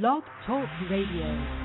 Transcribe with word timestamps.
Blog 0.00 0.22
Talk 0.46 0.70
Radio. 0.88 1.61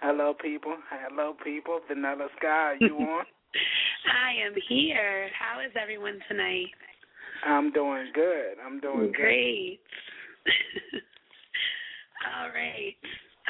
Hello, 0.00 0.34
people. 0.34 0.76
Hello, 0.90 1.34
people. 1.44 1.80
Vanilla 1.88 2.28
Sky, 2.38 2.74
you 2.80 2.96
on? 2.98 3.24
I 4.10 4.46
am 4.46 4.54
here. 4.68 5.28
How 5.38 5.60
is 5.60 5.72
everyone 5.80 6.18
tonight? 6.28 6.66
I'm 7.44 7.72
doing 7.72 8.06
good. 8.14 8.54
I'm 8.64 8.80
doing 8.80 9.12
Great. 9.12 9.80
All 12.40 12.48
right. 12.48 12.94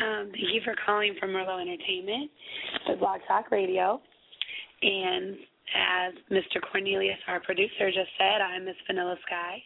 Um, 0.03 0.31
thank 0.33 0.55
you 0.55 0.61
for 0.65 0.75
calling 0.85 1.15
from 1.21 1.31
Merlot 1.31 1.61
Entertainment 1.61 2.31
with 2.89 2.99
Blog 2.99 3.21
Talk 3.29 3.51
Radio. 3.51 4.01
And 4.83 5.37
as 5.77 6.15
Mr. 6.31 6.61
Cornelius, 6.71 7.19
our 7.29 7.41
producer, 7.41 7.87
just 7.87 8.11
said, 8.19 8.41
I'm 8.41 8.65
Miss 8.65 8.75
Vanilla 8.87 9.17
Sky. 9.27 9.63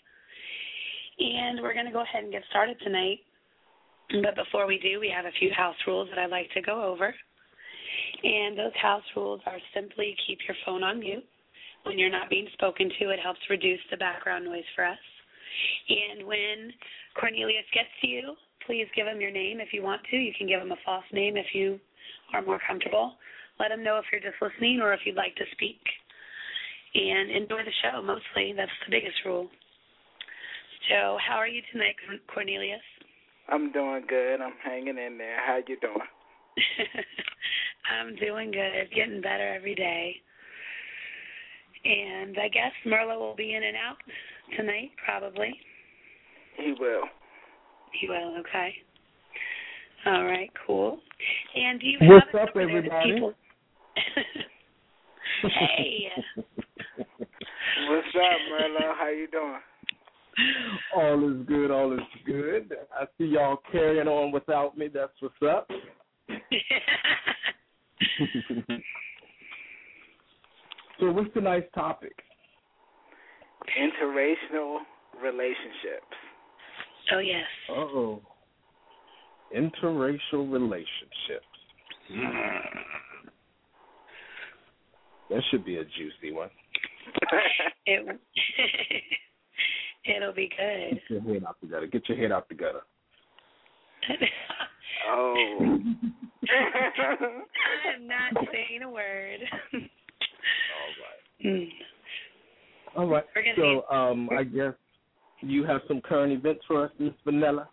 And 1.18 1.62
we're 1.62 1.72
going 1.72 1.86
to 1.86 1.92
go 1.92 2.02
ahead 2.02 2.24
and 2.24 2.32
get 2.32 2.42
started 2.50 2.76
tonight. 2.84 3.20
But 4.10 4.36
before 4.36 4.66
we 4.66 4.78
do, 4.78 5.00
we 5.00 5.12
have 5.14 5.24
a 5.24 5.36
few 5.38 5.50
house 5.52 5.76
rules 5.86 6.08
that 6.10 6.18
I'd 6.18 6.30
like 6.30 6.50
to 6.54 6.62
go 6.62 6.84
over. 6.84 7.14
And 8.22 8.56
those 8.56 8.74
house 8.80 9.02
rules 9.16 9.40
are 9.46 9.58
simply 9.74 10.16
keep 10.26 10.38
your 10.46 10.56
phone 10.64 10.82
on 10.82 11.00
mute. 11.00 11.24
When 11.82 11.98
you're 11.98 12.10
not 12.10 12.30
being 12.30 12.48
spoken 12.52 12.90
to, 12.98 13.10
it 13.10 13.20
helps 13.22 13.40
reduce 13.50 13.80
the 13.90 13.96
background 13.96 14.44
noise 14.44 14.64
for 14.74 14.84
us. 14.84 14.98
And 15.88 16.26
when 16.26 16.72
Cornelius 17.18 17.64
gets 17.72 17.88
to 18.02 18.06
you, 18.06 18.34
please 18.66 18.86
give 18.94 19.06
him 19.06 19.20
your 19.20 19.30
name 19.30 19.60
if 19.60 19.72
you 19.72 19.82
want 19.82 20.02
to. 20.10 20.16
You 20.16 20.32
can 20.36 20.46
give 20.46 20.60
him 20.60 20.72
a 20.72 20.82
false 20.84 21.04
name 21.12 21.36
if 21.36 21.46
you 21.54 21.78
are 22.34 22.42
more 22.42 22.60
comfortable. 22.66 23.14
Let 23.58 23.70
him 23.70 23.84
know 23.84 23.98
if 23.98 24.04
you're 24.10 24.20
just 24.20 24.42
listening 24.42 24.80
or 24.80 24.92
if 24.92 25.00
you'd 25.04 25.16
like 25.16 25.34
to 25.36 25.44
speak. 25.52 25.80
And 26.94 27.30
enjoy 27.30 27.62
the 27.64 27.76
show 27.82 28.02
mostly. 28.02 28.52
That's 28.56 28.70
the 28.86 28.90
biggest 28.90 29.16
rule. 29.24 29.48
So, 30.88 31.18
how 31.26 31.36
are 31.36 31.48
you 31.48 31.62
tonight, 31.72 31.96
Cornelius? 32.32 32.80
I'm 33.48 33.72
doing 33.72 34.02
good. 34.08 34.40
I'm 34.40 34.54
hanging 34.64 34.98
in 34.98 35.18
there. 35.18 35.38
How 35.46 35.58
you 35.66 35.76
doing? 35.80 35.96
I'm 38.00 38.16
doing 38.16 38.50
good, 38.50 38.90
getting 38.94 39.20
better 39.20 39.54
every 39.54 39.74
day. 39.74 40.16
And 41.84 42.36
I 42.38 42.48
guess 42.48 42.72
Merlo 42.84 43.18
will 43.20 43.36
be 43.36 43.54
in 43.54 43.62
and 43.62 43.76
out 43.76 43.96
tonight, 44.56 44.90
probably. 45.04 45.54
He 46.56 46.74
will. 46.78 47.02
He 48.00 48.08
will, 48.08 48.38
okay. 48.40 48.74
All 50.06 50.24
right, 50.24 50.50
cool. 50.66 50.98
And 51.54 51.80
do 51.80 51.86
you 51.86 51.98
What's 52.00 52.26
have 52.32 52.48
up, 52.48 52.54
a 52.54 52.58
number 52.58 52.82
that 52.82 52.92
everybody? 52.92 53.12
People... 53.12 53.34
hey. 55.42 56.08
What's 57.88 58.08
up, 58.14 58.40
Merlo? 58.52 58.94
How 58.98 59.10
you 59.10 59.28
doing? 59.30 59.60
All 60.96 61.30
is 61.30 61.46
good, 61.46 61.70
all 61.70 61.92
is 61.92 62.00
good. 62.24 62.74
I 62.98 63.04
see 63.18 63.26
y'all 63.26 63.58
carrying 63.70 64.08
on 64.08 64.32
without 64.32 64.76
me. 64.76 64.88
That's 64.92 65.12
what's 65.20 65.34
up. 65.48 65.68
so, 71.00 71.10
what's 71.12 71.32
tonight's 71.34 71.68
topic? 71.74 72.14
Interracial 73.80 74.78
relationships. 75.22 76.16
oh 77.12 77.18
yes. 77.18 77.44
Uh 77.70 77.74
oh. 77.74 78.22
Interracial 79.56 80.50
relationships. 80.52 81.46
That 85.30 85.42
should 85.50 85.64
be 85.64 85.76
a 85.78 85.84
juicy 85.84 86.32
one. 86.32 86.50
It 87.88 88.04
it'll 90.08 90.32
be 90.32 90.50
good. 90.56 91.00
Get 91.08 91.10
your 91.10 91.34
head 91.34 91.44
out 91.46 91.56
the 91.60 91.66
gutter. 91.66 91.86
Get 91.86 92.08
your 92.08 92.18
head 92.18 92.32
out 92.32 92.48
the 92.48 92.54
gutter. 92.54 92.80
oh. 95.10 95.78
I'm 97.96 98.06
not 98.06 98.32
saying 98.52 98.82
a 98.84 98.90
word. 98.90 99.40
All 99.74 100.92
right. 101.02 101.44
Mm. 101.44 101.68
All 102.96 103.06
right. 103.06 103.24
We're 103.34 103.54
So, 103.56 103.94
um, 103.94 104.28
I 104.36 104.44
guess 104.44 104.74
you 105.40 105.64
have 105.64 105.80
some 105.88 106.00
current 106.00 106.32
events 106.32 106.62
for 106.66 106.84
us, 106.84 106.90
Miss 106.98 107.12
Vanilla. 107.24 107.68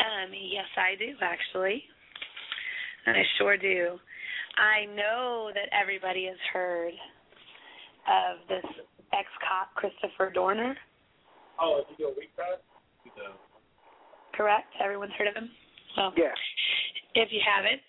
Um, 0.00 0.30
yes, 0.32 0.64
I 0.76 0.96
do 0.98 1.12
actually. 1.20 1.82
I 3.06 3.22
sure 3.38 3.56
do. 3.56 3.98
I 4.56 4.86
know 4.94 5.50
that 5.54 5.68
everybody 5.78 6.26
has 6.26 6.36
heard 6.52 6.92
of 8.06 8.48
this 8.48 8.64
ex-cop 9.12 9.74
Christopher 9.74 10.30
Dorner, 10.32 10.76
Oh, 11.60 11.80
is 11.80 11.84
he 11.98 12.04
a 12.04 12.08
weak 12.08 12.30
side? 12.36 12.58
correct? 14.34 14.72
Everyone's 14.82 15.12
heard 15.18 15.28
of 15.28 15.34
him. 15.34 15.50
Well, 15.96 16.12
yeah. 16.16 16.32
if 17.14 17.28
you 17.32 17.40
haven't, 17.44 17.82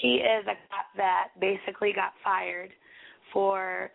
he 0.00 0.14
is 0.16 0.44
a 0.46 0.54
cop 0.68 0.86
that 0.96 1.28
basically 1.40 1.92
got 1.92 2.12
fired 2.24 2.70
for 3.32 3.90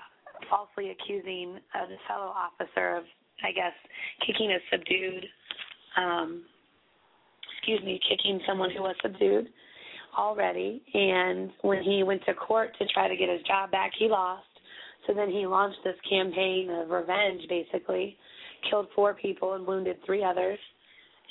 falsely 0.49 0.91
accusing 0.91 1.57
a 1.75 1.85
fellow 2.07 2.31
officer 2.31 2.95
of, 2.97 3.03
I 3.43 3.51
guess, 3.51 3.73
kicking 4.25 4.51
a 4.51 4.57
subdued, 4.71 5.25
um, 5.97 6.43
excuse 7.57 7.83
me, 7.83 7.99
kicking 8.07 8.39
someone 8.47 8.69
who 8.71 8.83
was 8.83 8.95
subdued 9.01 9.49
already. 10.17 10.81
And 10.93 11.51
when 11.61 11.83
he 11.83 12.03
went 12.03 12.23
to 12.25 12.33
court 12.33 12.69
to 12.79 12.85
try 12.93 13.07
to 13.07 13.15
get 13.17 13.27
his 13.29 13.41
job 13.41 13.71
back, 13.71 13.91
he 13.97 14.07
lost. 14.07 14.43
So 15.07 15.13
then 15.13 15.29
he 15.29 15.47
launched 15.47 15.79
this 15.83 15.95
campaign 16.09 16.69
of 16.69 16.89
revenge, 16.89 17.41
basically, 17.47 18.17
killed 18.69 18.87
four 18.93 19.13
people 19.13 19.53
and 19.53 19.65
wounded 19.65 19.97
three 20.05 20.23
others. 20.23 20.59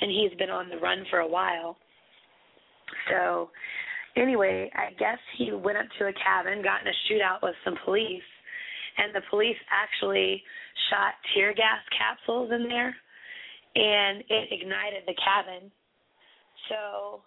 And 0.00 0.10
he's 0.10 0.36
been 0.38 0.50
on 0.50 0.68
the 0.68 0.78
run 0.78 1.04
for 1.10 1.20
a 1.20 1.28
while. 1.28 1.76
So, 3.10 3.50
anyway, 4.16 4.70
I 4.74 4.92
guess 4.98 5.18
he 5.36 5.52
went 5.52 5.78
up 5.78 5.86
to 5.98 6.06
a 6.06 6.12
cabin, 6.12 6.62
got 6.62 6.80
in 6.80 6.88
a 6.88 6.96
shootout 7.08 7.42
with 7.42 7.54
some 7.64 7.76
police, 7.84 8.22
and 8.98 9.14
the 9.14 9.22
police 9.30 9.56
actually 9.70 10.42
shot 10.90 11.14
tear 11.34 11.52
gas 11.52 11.80
capsules 11.96 12.50
in 12.52 12.68
there, 12.68 12.94
and 13.74 14.20
it 14.28 14.48
ignited 14.52 15.02
the 15.06 15.14
cabin. 15.14 15.70
So, 16.68 17.22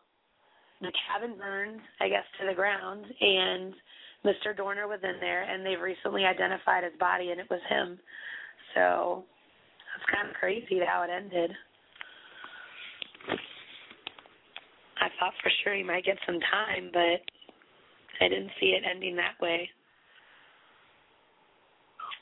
the 0.81 0.91
cabin 1.07 1.37
burned, 1.37 1.81
I 1.99 2.09
guess, 2.09 2.25
to 2.39 2.47
the 2.47 2.55
ground, 2.55 3.05
and 3.19 3.73
Mr. 4.25 4.55
Dorner 4.55 4.87
was 4.87 4.99
in 5.03 5.19
there, 5.19 5.43
and 5.43 5.65
they've 5.65 5.79
recently 5.79 6.25
identified 6.25 6.83
his 6.83 6.93
body, 6.99 7.31
and 7.31 7.39
it 7.39 7.49
was 7.49 7.61
him. 7.69 7.97
So, 8.75 9.23
that's 9.93 10.15
kind 10.15 10.29
of 10.29 10.35
crazy 10.35 10.79
how 10.85 11.03
it 11.03 11.09
ended. 11.09 11.51
I 15.01 15.07
thought 15.19 15.33
for 15.41 15.51
sure 15.63 15.73
he 15.73 15.83
might 15.83 16.03
get 16.03 16.17
some 16.25 16.39
time, 16.51 16.89
but 16.91 17.21
I 18.21 18.27
didn't 18.27 18.51
see 18.59 18.67
it 18.67 18.83
ending 18.89 19.15
that 19.15 19.39
way. 19.41 19.69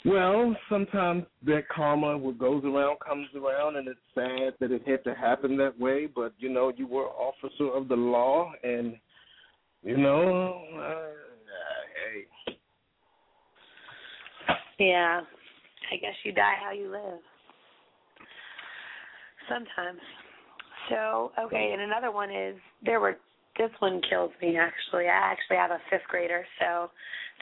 Well, 0.06 0.56
sometimes 0.70 1.26
that 1.46 1.68
karma, 1.68 2.18
what 2.18 2.38
goes 2.38 2.64
around 2.64 3.00
comes 3.00 3.28
around, 3.36 3.76
and 3.76 3.88
it's 3.88 4.00
sad 4.14 4.54
that 4.60 4.72
it 4.72 4.88
had 4.88 5.04
to 5.04 5.14
happen 5.14 5.58
that 5.58 5.78
way. 5.78 6.08
But 6.08 6.34
you 6.38 6.50
know, 6.50 6.72
you 6.76 6.88
were 6.88 7.08
officer 7.08 7.76
of 7.76 7.88
the 7.88 7.96
law, 7.96 8.52
and 8.64 8.96
you 9.84 9.98
know, 9.98 10.64
uh, 10.80 11.27
hey, 11.98 12.58
Yeah, 14.80 15.22
I 15.92 15.96
guess 15.98 16.14
you 16.24 16.32
die 16.32 16.56
how 16.64 16.72
you 16.72 16.92
live. 16.92 17.20
Sometimes. 19.50 20.00
So, 20.90 21.32
okay, 21.40 21.72
and 21.74 21.82
another 21.82 22.12
one 22.12 22.32
is 22.32 22.56
there 22.84 23.00
were 23.00 23.18
this 23.58 23.72
one 23.80 24.02
kills 24.10 24.32
me 24.42 24.58
actually. 24.58 25.06
I 25.06 25.32
actually 25.32 25.58
have 25.58 25.72
a 25.72 25.80
fifth 25.90 26.08
grader, 26.08 26.46
so 26.60 26.90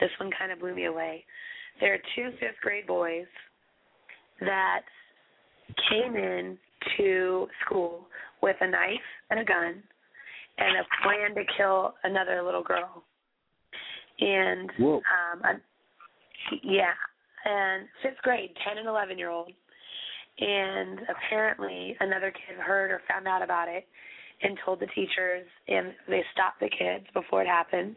this 0.00 0.10
one 0.18 0.30
kind 0.36 0.50
of 0.50 0.60
blew 0.60 0.74
me 0.74 0.86
away. 0.86 1.24
There 1.80 1.94
are 1.94 1.98
two 2.14 2.30
fifth 2.40 2.60
grade 2.62 2.86
boys 2.86 3.26
that 4.40 4.80
came 5.90 6.16
in 6.16 6.56
to 6.96 7.46
school 7.64 8.06
with 8.42 8.56
a 8.60 8.70
knife 8.70 9.08
and 9.30 9.40
a 9.40 9.44
gun 9.44 9.82
and 10.58 10.76
a 10.78 11.02
plan 11.02 11.34
to 11.34 11.52
kill 11.56 11.94
another 12.04 12.42
little 12.42 12.62
girl. 12.62 13.04
And 14.20 14.70
Whoa. 14.78 14.96
um 14.96 15.42
a, 15.44 15.60
yeah, 16.62 16.92
and 17.44 17.86
fifth 18.02 18.22
grade, 18.22 18.50
ten 18.66 18.78
and 18.78 18.88
eleven 18.88 19.18
year 19.18 19.30
old. 19.30 19.52
And 20.38 21.00
apparently 21.08 21.96
another 22.00 22.30
kid 22.30 22.58
heard 22.58 22.90
or 22.90 23.00
found 23.08 23.26
out 23.26 23.42
about 23.42 23.68
it 23.68 23.86
and 24.42 24.58
told 24.64 24.80
the 24.80 24.86
teachers 24.88 25.46
and 25.66 25.94
they 26.08 26.22
stopped 26.32 26.60
the 26.60 26.68
kids 26.68 27.06
before 27.14 27.42
it 27.42 27.48
happened. 27.48 27.96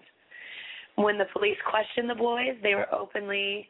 When 0.95 1.17
the 1.17 1.25
police 1.33 1.57
questioned 1.69 2.09
the 2.09 2.15
boys, 2.15 2.55
they 2.63 2.75
were 2.75 2.93
openly 2.93 3.67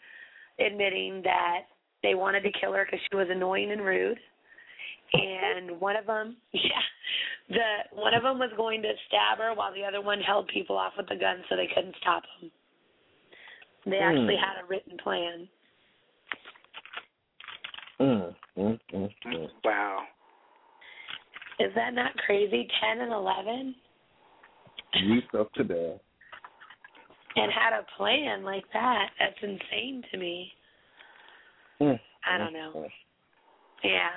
admitting 0.60 1.22
that 1.24 1.62
they 2.04 2.16
wanted 2.16 2.42
to 2.42 2.52
kill 2.60 2.74
her 2.74 2.86
because 2.86 3.00
she 3.10 3.18
was 3.18 3.28
annoying 3.30 3.72
and 3.72 3.82
rude. 3.82 4.20
And 5.14 5.80
one 5.80 5.96
of 5.96 6.06
them, 6.06 6.38
yeah, 6.54 6.84
the 7.50 7.98
one 8.00 8.14
of 8.14 8.24
them 8.24 8.38
was 8.40 8.52
going 8.58 8.82
to 8.84 8.92
stab 9.08 9.40
her 9.40 9.54
while 9.56 9.74
the 9.74 9.84
other 9.84 10.02
one 10.02 10.20
held 10.20 10.48
people 10.48 10.78
off 10.78 10.94
with 10.98 11.08
the 11.10 11.16
gun 11.16 11.44
so 11.50 11.56
they 11.56 11.68
couldn't 11.74 11.96
stop 12.02 12.24
them. 12.42 12.52
They 13.86 13.98
actually 13.98 14.36
Hmm. 14.38 14.44
had 14.44 14.64
a 14.64 14.68
written 14.68 14.98
plan. 14.98 15.48
mm, 18.00 18.36
mm, 18.58 18.80
mm, 18.94 19.10
mm. 19.26 19.48
Wow. 19.64 20.04
Is 21.60 21.72
that 21.76 21.94
not 21.94 22.16
crazy? 22.26 22.68
Ten 22.80 23.02
and 23.02 23.12
eleven, 23.12 23.76
youth 24.94 25.24
of 25.34 25.52
today. 25.54 26.00
and 27.36 27.52
had 27.52 27.74
a 27.74 27.86
plan 27.98 28.44
like 28.44 28.66
that. 28.74 29.10
That's 29.20 29.38
insane 29.42 30.04
to 30.12 30.18
me. 30.18 30.52
Mm, 31.82 32.00
I 32.30 32.38
don't 32.38 32.50
mm, 32.50 32.54
know. 32.54 32.72
mm. 32.82 32.88
Yeah. 33.84 34.10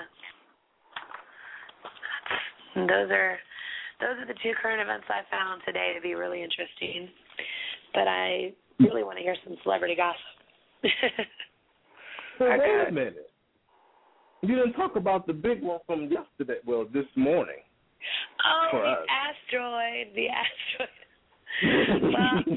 And 2.75 2.89
those 2.89 3.11
are 3.11 3.39
those 4.01 4.19
are 4.21 4.27
the 4.27 4.35
two 4.43 4.53
current 4.61 4.81
events 4.83 5.05
I 5.09 5.23
found 5.31 5.63
today 5.65 5.93
to 5.95 6.01
be 6.01 6.15
really 6.15 6.43
interesting. 6.43 7.09
But 7.95 8.09
I 8.09 8.53
really 8.81 9.05
want 9.05 9.19
to 9.19 9.23
hear 9.23 9.37
some 9.45 9.57
celebrity 9.63 9.95
gossip. 9.95 10.19
So 12.39 12.45
wait 12.51 12.59
got- 12.59 12.89
a 12.89 12.93
minute. 12.93 13.29
You 14.45 14.57
didn't 14.57 14.73
talk 14.73 14.97
about 14.97 15.29
the 15.29 15.33
big 15.33 15.63
one 15.63 15.79
from 15.87 16.11
yesterday. 16.11 16.59
Well, 16.67 16.85
this 16.93 17.05
morning. 17.15 17.63
oh, 18.45 18.69
For 18.73 18.81
the 18.81 18.89
us. 18.89 19.07
asteroid, 19.09 20.07
the 20.17 20.27
asteroid. 20.27 20.89
well, 22.03 22.43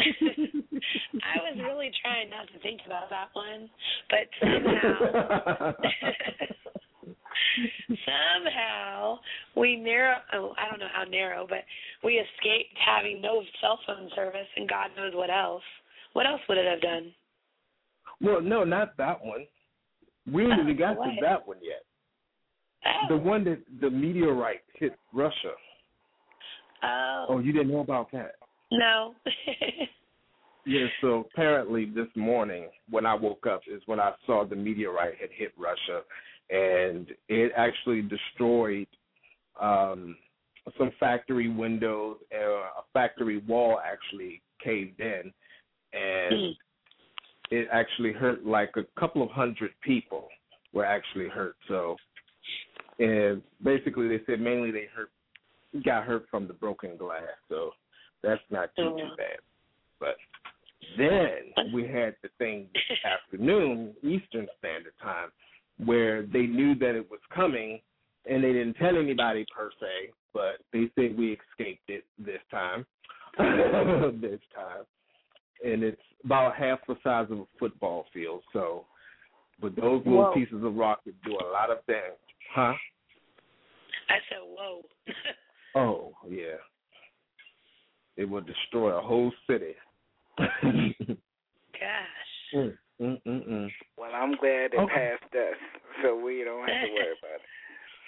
I 1.22 1.38
was 1.43 1.60
really 1.62 1.91
trying 2.01 2.31
not 2.31 2.48
to 2.53 2.60
think 2.63 2.79
about 2.88 3.10
that 3.12 3.27
one, 3.34 3.69
but 4.10 4.25
somehow 4.41 5.74
somehow 8.05 9.19
we 9.55 9.75
narrow 9.75 10.17
oh, 10.33 10.53
I 10.57 10.69
don't 10.69 10.79
know 10.79 10.88
how 10.93 11.03
narrow, 11.03 11.45
but 11.47 11.59
we 12.03 12.13
escaped 12.13 12.75
having 12.83 13.21
no 13.21 13.43
cell 13.62 13.79
phone 13.85 14.09
service 14.15 14.47
and 14.55 14.69
God 14.69 14.89
knows 14.97 15.13
what 15.13 15.29
else. 15.29 15.63
What 16.13 16.25
else 16.25 16.41
would 16.47 16.57
it 16.57 16.69
have 16.69 16.81
done? 16.81 17.13
well, 18.21 18.41
no, 18.41 18.63
not 18.63 18.95
that 18.97 19.24
one. 19.24 19.45
We 20.31 20.43
ain't 20.43 20.59
even 20.59 20.75
oh, 20.75 20.79
got 20.79 20.97
what? 20.97 21.05
to 21.05 21.15
that 21.21 21.47
one 21.47 21.57
yet. 21.62 21.83
Oh, 22.85 23.15
The 23.15 23.17
one 23.17 23.43
that 23.45 23.59
the 23.81 23.89
meteorite 23.89 24.62
hit 24.74 24.97
Russia. 25.13 25.53
oh, 26.83 27.25
Oh, 27.29 27.39
you 27.39 27.51
didn't 27.51 27.71
know 27.71 27.79
about 27.79 28.12
that? 28.12 28.35
no. 28.71 29.13
Yeah, 30.67 30.88
so 31.00 31.27
apparently 31.31 31.85
this 31.85 32.07
morning 32.15 32.69
when 32.89 33.05
I 33.05 33.13
woke 33.13 33.45
up 33.45 33.62
is 33.71 33.83
when 33.85 34.00
I 34.00 34.13
saw 34.25 34.45
the 34.45 34.55
meteorite 34.55 35.13
had 35.21 35.29
hit 35.31 35.53
Russia 35.59 36.01
and 36.50 37.08
it 37.28 37.52
actually 37.56 38.02
destroyed 38.02 38.88
um 39.60 40.16
some 40.78 40.92
factory 41.00 41.48
windows 41.48 42.18
and 42.32 42.44
a 42.44 42.84
factory 42.94 43.38
wall 43.48 43.80
actually 43.86 44.42
caved 44.64 45.00
in 45.00 45.32
and 45.94 46.34
Mm. 46.34 46.58
it 47.52 47.68
actually 47.72 48.12
hurt 48.12 48.46
like 48.46 48.75
a 48.75 48.84
couple 49.00 49.22
of 49.22 49.30
hundred 49.30 49.72
people 49.82 50.28
were 50.74 50.86
actually 50.86 51.30
hurt. 51.30 51.56
So 51.68 51.96
and 53.00 53.42
basically 53.64 54.08
they 54.08 54.24
said 54.25 54.40
mainly 54.42 54.72
they 54.72 54.88
hurt 54.96 55.12
got 55.84 56.06
hurt 56.06 56.28
from 56.30 56.48
the 56.48 56.54
broken 56.54 56.98
glass. 56.98 57.38
So 57.50 57.72
that's 58.24 58.42
not 58.50 58.70
too 58.75 58.96
too 58.98 59.10
Oh. 59.12 59.16
bad. 59.16 59.40
But 60.00 60.18
then 60.98 61.54
we 61.74 61.88
had 61.88 62.16
the 62.22 62.30
thing 62.38 62.70
this 62.74 63.00
afternoon, 63.06 63.96
Eastern 64.02 64.48
Standard 64.60 64.94
Time, 65.02 65.32
where 65.84 66.24
they 66.24 66.44
knew 66.44 66.75
that 66.75 66.96
it 66.96 67.10
was 67.10 67.20
coming 67.34 67.79
and 68.29 68.44
they 68.44 68.53
didn't 68.53 68.75
tell 68.75 68.98
anybody 68.98 69.46
per 69.55 69.70
se, 69.79 70.12
but 70.34 70.58
they 70.74 70.89
said 70.96 71.17
we 71.17 71.38
escaped 71.51 71.89
it 71.89 72.05
this 72.17 72.41
time. 72.50 72.86
this 74.22 74.39
time. 74.55 74.86
And 75.63 75.84
it's 75.84 76.01
about 76.24 76.55
half 76.55 76.79
the 76.88 76.96
size 77.03 77.27
of 77.29 77.39
a 77.39 77.46
football 77.60 78.05
field, 78.13 78.41
so 78.53 78.86
but 79.62 79.75
those 79.75 80.01
little 80.05 80.24
Whoa. 80.24 80.34
pieces 80.34 80.63
of 80.63 80.75
rock 80.75 81.00
would 81.05 81.15
do 81.24 81.32
a 81.32 81.48
lot 81.51 81.72
of 81.72 81.77
damage. 81.88 82.03
Huh? 82.53 82.74
I 84.10 84.17
said, 84.29 84.39
whoa. 84.44 84.82
Oh, 85.77 86.13
yeah. 86.29 86.55
It 88.15 88.24
would 88.24 88.48
destroy 88.48 88.98
a 88.98 89.01
whole 89.01 89.29
city. 89.46 89.74
Gosh. 90.38 90.48
mm, 92.55 92.77
mm, 93.02 93.22
mm, 93.25 93.50
mm. 93.50 93.70
Well, 93.98 94.12
I'm 94.14 94.36
glad 94.36 94.74
it 94.74 94.80
Okay. 94.80 95.18
passed 95.20 95.36
us, 95.36 95.58
so 96.04 96.16
we 96.16 96.44
don't 96.44 96.68
have 96.68 96.88
to 96.88 96.94
worry 96.94 97.16
about 97.20 97.42
it. 97.42 97.50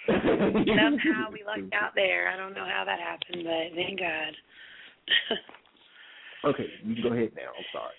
Somehow 0.78 1.30
we 1.32 1.44
lucked 1.44 1.74
out 1.74 1.94
there. 1.94 2.28
I 2.28 2.36
don't 2.36 2.54
know 2.54 2.64
how 2.64 2.84
that 2.84 2.98
happened, 2.98 3.44
but 3.44 3.74
thank 3.74 3.98
God. 3.98 4.36
Okay, 6.44 6.66
you 6.84 6.94
can 6.94 7.02
go 7.02 7.12
ahead 7.12 7.32
now. 7.34 7.50
I'm 7.50 7.64
sorry. 7.72 7.98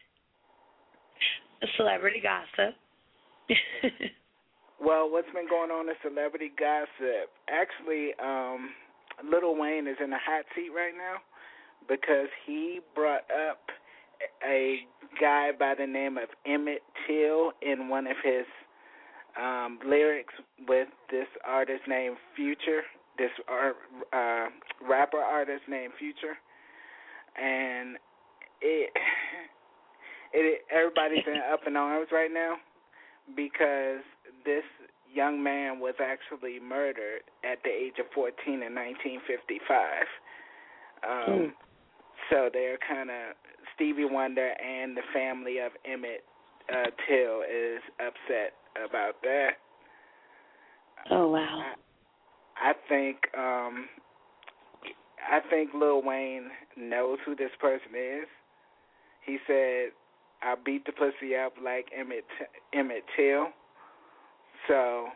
Celebrity 1.76 2.22
gossip. 2.24 2.74
Well, 4.80 5.12
what's 5.12 5.28
been 5.36 5.50
going 5.50 5.72
on 5.72 5.90
in 5.90 5.96
celebrity 6.02 6.52
gossip? 6.58 7.28
Actually, 7.52 8.16
um, 8.16 8.72
Lil 9.28 9.60
Wayne 9.60 9.88
is 9.88 9.98
in 10.02 10.14
a 10.14 10.18
hot 10.18 10.46
seat 10.56 10.72
right 10.72 10.96
now 10.96 11.20
because 11.84 12.32
he 12.48 12.80
brought 12.96 13.28
up 13.28 13.60
a 14.46 14.80
guy 15.20 15.52
by 15.58 15.74
the 15.78 15.88
name 15.88 16.18
of 16.18 16.30
Emmett 16.46 16.82
Till 17.08 17.52
in 17.62 17.90
one 17.90 18.08
of 18.08 18.18
his 18.24 18.46
um, 19.42 19.80
lyrics 19.86 20.34
with 20.68 20.88
this 21.10 21.28
artist 21.46 21.82
named 21.88 22.18
Future, 22.36 22.82
this 23.18 23.32
art, 23.48 23.76
uh, 24.14 24.50
rapper 24.88 25.20
artist 25.20 25.64
named 25.68 25.94
Future, 25.98 26.38
and 27.42 27.98
it, 28.62 28.92
it 30.34 30.62
everybody's 30.72 31.24
in 31.26 31.42
up 31.52 31.62
in 31.68 31.76
arms 31.76 32.08
right 32.12 32.32
now 32.34 32.56
because 33.36 34.02
this 34.46 34.64
young 35.14 35.42
man 35.42 35.80
was 35.80 35.96
actually 36.00 36.60
murdered 36.60 37.22
at 37.44 37.60
the 37.64 37.70
age 37.70 37.98
of 38.00 38.06
14 38.14 38.34
in 38.48 38.76
1955. 38.76 40.06
Um, 41.02 41.40
Mm. 41.40 41.52
So 42.30 42.50
they're 42.52 42.78
kind 42.78 43.10
of 43.10 43.34
Stevie 43.80 44.04
Wonder 44.04 44.52
and 44.62 44.96
the 44.98 45.02
family 45.14 45.60
of 45.60 45.72
Emmett 45.86 46.26
uh, 46.70 46.90
Till 47.08 47.42
is 47.44 47.82
upset 48.00 48.54
about 48.76 49.16
that. 49.24 49.52
oh 51.10 51.30
wow. 51.30 51.64
I 52.62 52.74
think 52.90 53.18
um 53.38 53.88
I 55.32 55.40
think 55.50 55.72
Lil 55.74 56.02
Wayne 56.04 56.50
knows 56.76 57.20
who 57.26 57.36
this 57.36 57.52
person 57.60 57.96
is. 57.96 58.28
He 59.26 59.38
said, 59.48 59.92
"I 60.42 60.56
beat 60.64 60.86
the 60.86 60.92
pussy 60.92 61.36
up 61.36 61.54
like 61.64 61.88
Emmett 61.98 62.26
Emmett 62.74 63.04
Till." 63.16 63.48
So 64.68 65.08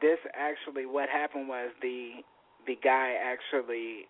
this 0.00 0.18
actually 0.34 0.84
what 0.84 1.08
happened 1.08 1.48
was 1.48 1.70
the 1.80 2.24
the 2.66 2.76
guy 2.82 3.14
actually 3.22 4.08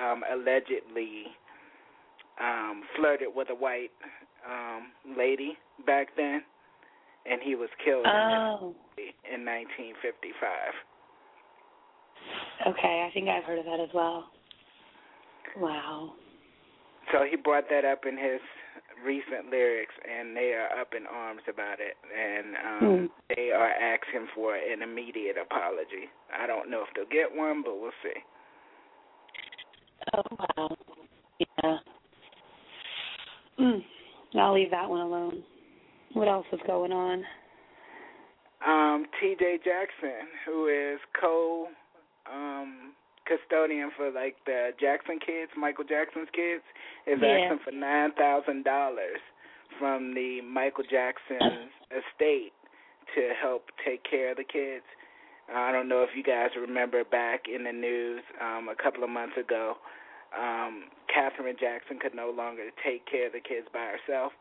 um 0.00 0.24
allegedly 0.32 1.26
um 2.40 2.82
flirted 2.96 3.28
with 3.34 3.48
a 3.50 3.54
white 3.54 3.90
um 4.48 4.88
lady 5.16 5.56
back 5.86 6.08
then 6.16 6.42
and 7.26 7.40
he 7.42 7.54
was 7.54 7.68
killed 7.84 8.06
Oh. 8.06 8.74
in 8.98 9.44
1955. 9.44 10.74
Okay, 12.66 13.06
I 13.08 13.10
think 13.12 13.28
I've 13.28 13.44
heard 13.44 13.58
of 13.58 13.64
that 13.64 13.80
as 13.80 13.88
well. 13.94 14.30
Wow. 15.56 16.12
So 17.12 17.24
he 17.28 17.36
brought 17.36 17.64
that 17.70 17.84
up 17.84 18.06
in 18.06 18.16
his 18.16 18.40
recent 19.04 19.50
lyrics, 19.50 19.94
and 20.08 20.36
they 20.36 20.52
are 20.54 20.80
up 20.80 20.94
in 20.96 21.06
arms 21.06 21.42
about 21.48 21.78
it, 21.80 21.96
and 22.08 22.56
um, 22.56 23.10
they 23.34 23.50
are 23.50 23.70
asking 23.70 24.26
for 24.34 24.56
an 24.56 24.82
immediate 24.82 25.36
apology. 25.36 26.08
I 26.32 26.46
don't 26.46 26.70
know 26.70 26.82
if 26.82 26.88
they'll 26.94 27.04
get 27.06 27.34
one, 27.34 27.62
but 27.62 27.78
we'll 27.78 27.92
see. 28.02 28.20
Oh 30.14 30.22
wow. 30.56 30.76
Mm. 33.58 33.82
I'll 34.38 34.54
leave 34.54 34.70
that 34.70 34.88
one 34.88 35.00
alone. 35.00 35.42
What 36.12 36.28
else 36.28 36.46
is 36.52 36.60
going 36.66 36.92
on? 36.92 37.24
Um, 38.66 39.06
T.J. 39.20 39.58
Jackson, 39.64 40.26
who 40.46 40.68
is 40.68 40.98
co 41.20 41.68
um, 42.32 42.92
custodian 43.26 43.90
for 43.96 44.10
like 44.10 44.36
the 44.46 44.70
Jackson 44.80 45.18
kids, 45.24 45.50
Michael 45.56 45.84
Jackson's 45.84 46.28
kids, 46.32 46.62
is 47.06 47.18
Yeah. 47.20 47.28
asking 47.50 47.58
for 47.64 47.72
nine 47.72 48.12
thousand 48.12 48.64
dollars 48.64 49.20
from 49.78 50.14
the 50.14 50.40
Michael 50.40 50.84
Jackson 50.88 51.68
estate 51.90 52.52
to 53.14 53.30
help 53.40 53.64
take 53.84 54.02
care 54.08 54.30
of 54.30 54.36
the 54.38 54.44
kids. 54.44 54.84
I 55.54 55.72
don't 55.72 55.88
know 55.88 56.02
if 56.02 56.10
you 56.16 56.22
guys 56.22 56.50
remember 56.58 57.04
back 57.04 57.42
in 57.54 57.64
the 57.64 57.72
news 57.72 58.22
um, 58.40 58.68
a 58.70 58.82
couple 58.82 59.04
of 59.04 59.10
months 59.10 59.36
ago, 59.36 59.74
um, 60.38 60.90
Catherine 61.12 61.56
Jackson 61.58 61.98
could 61.98 62.14
no 62.14 62.30
longer 62.30 62.70
take 62.84 63.06
care 63.06 63.26
of 63.26 63.32
the 63.32 63.40
kids 63.40 63.66
by 63.72 63.94
herself. 63.94 64.32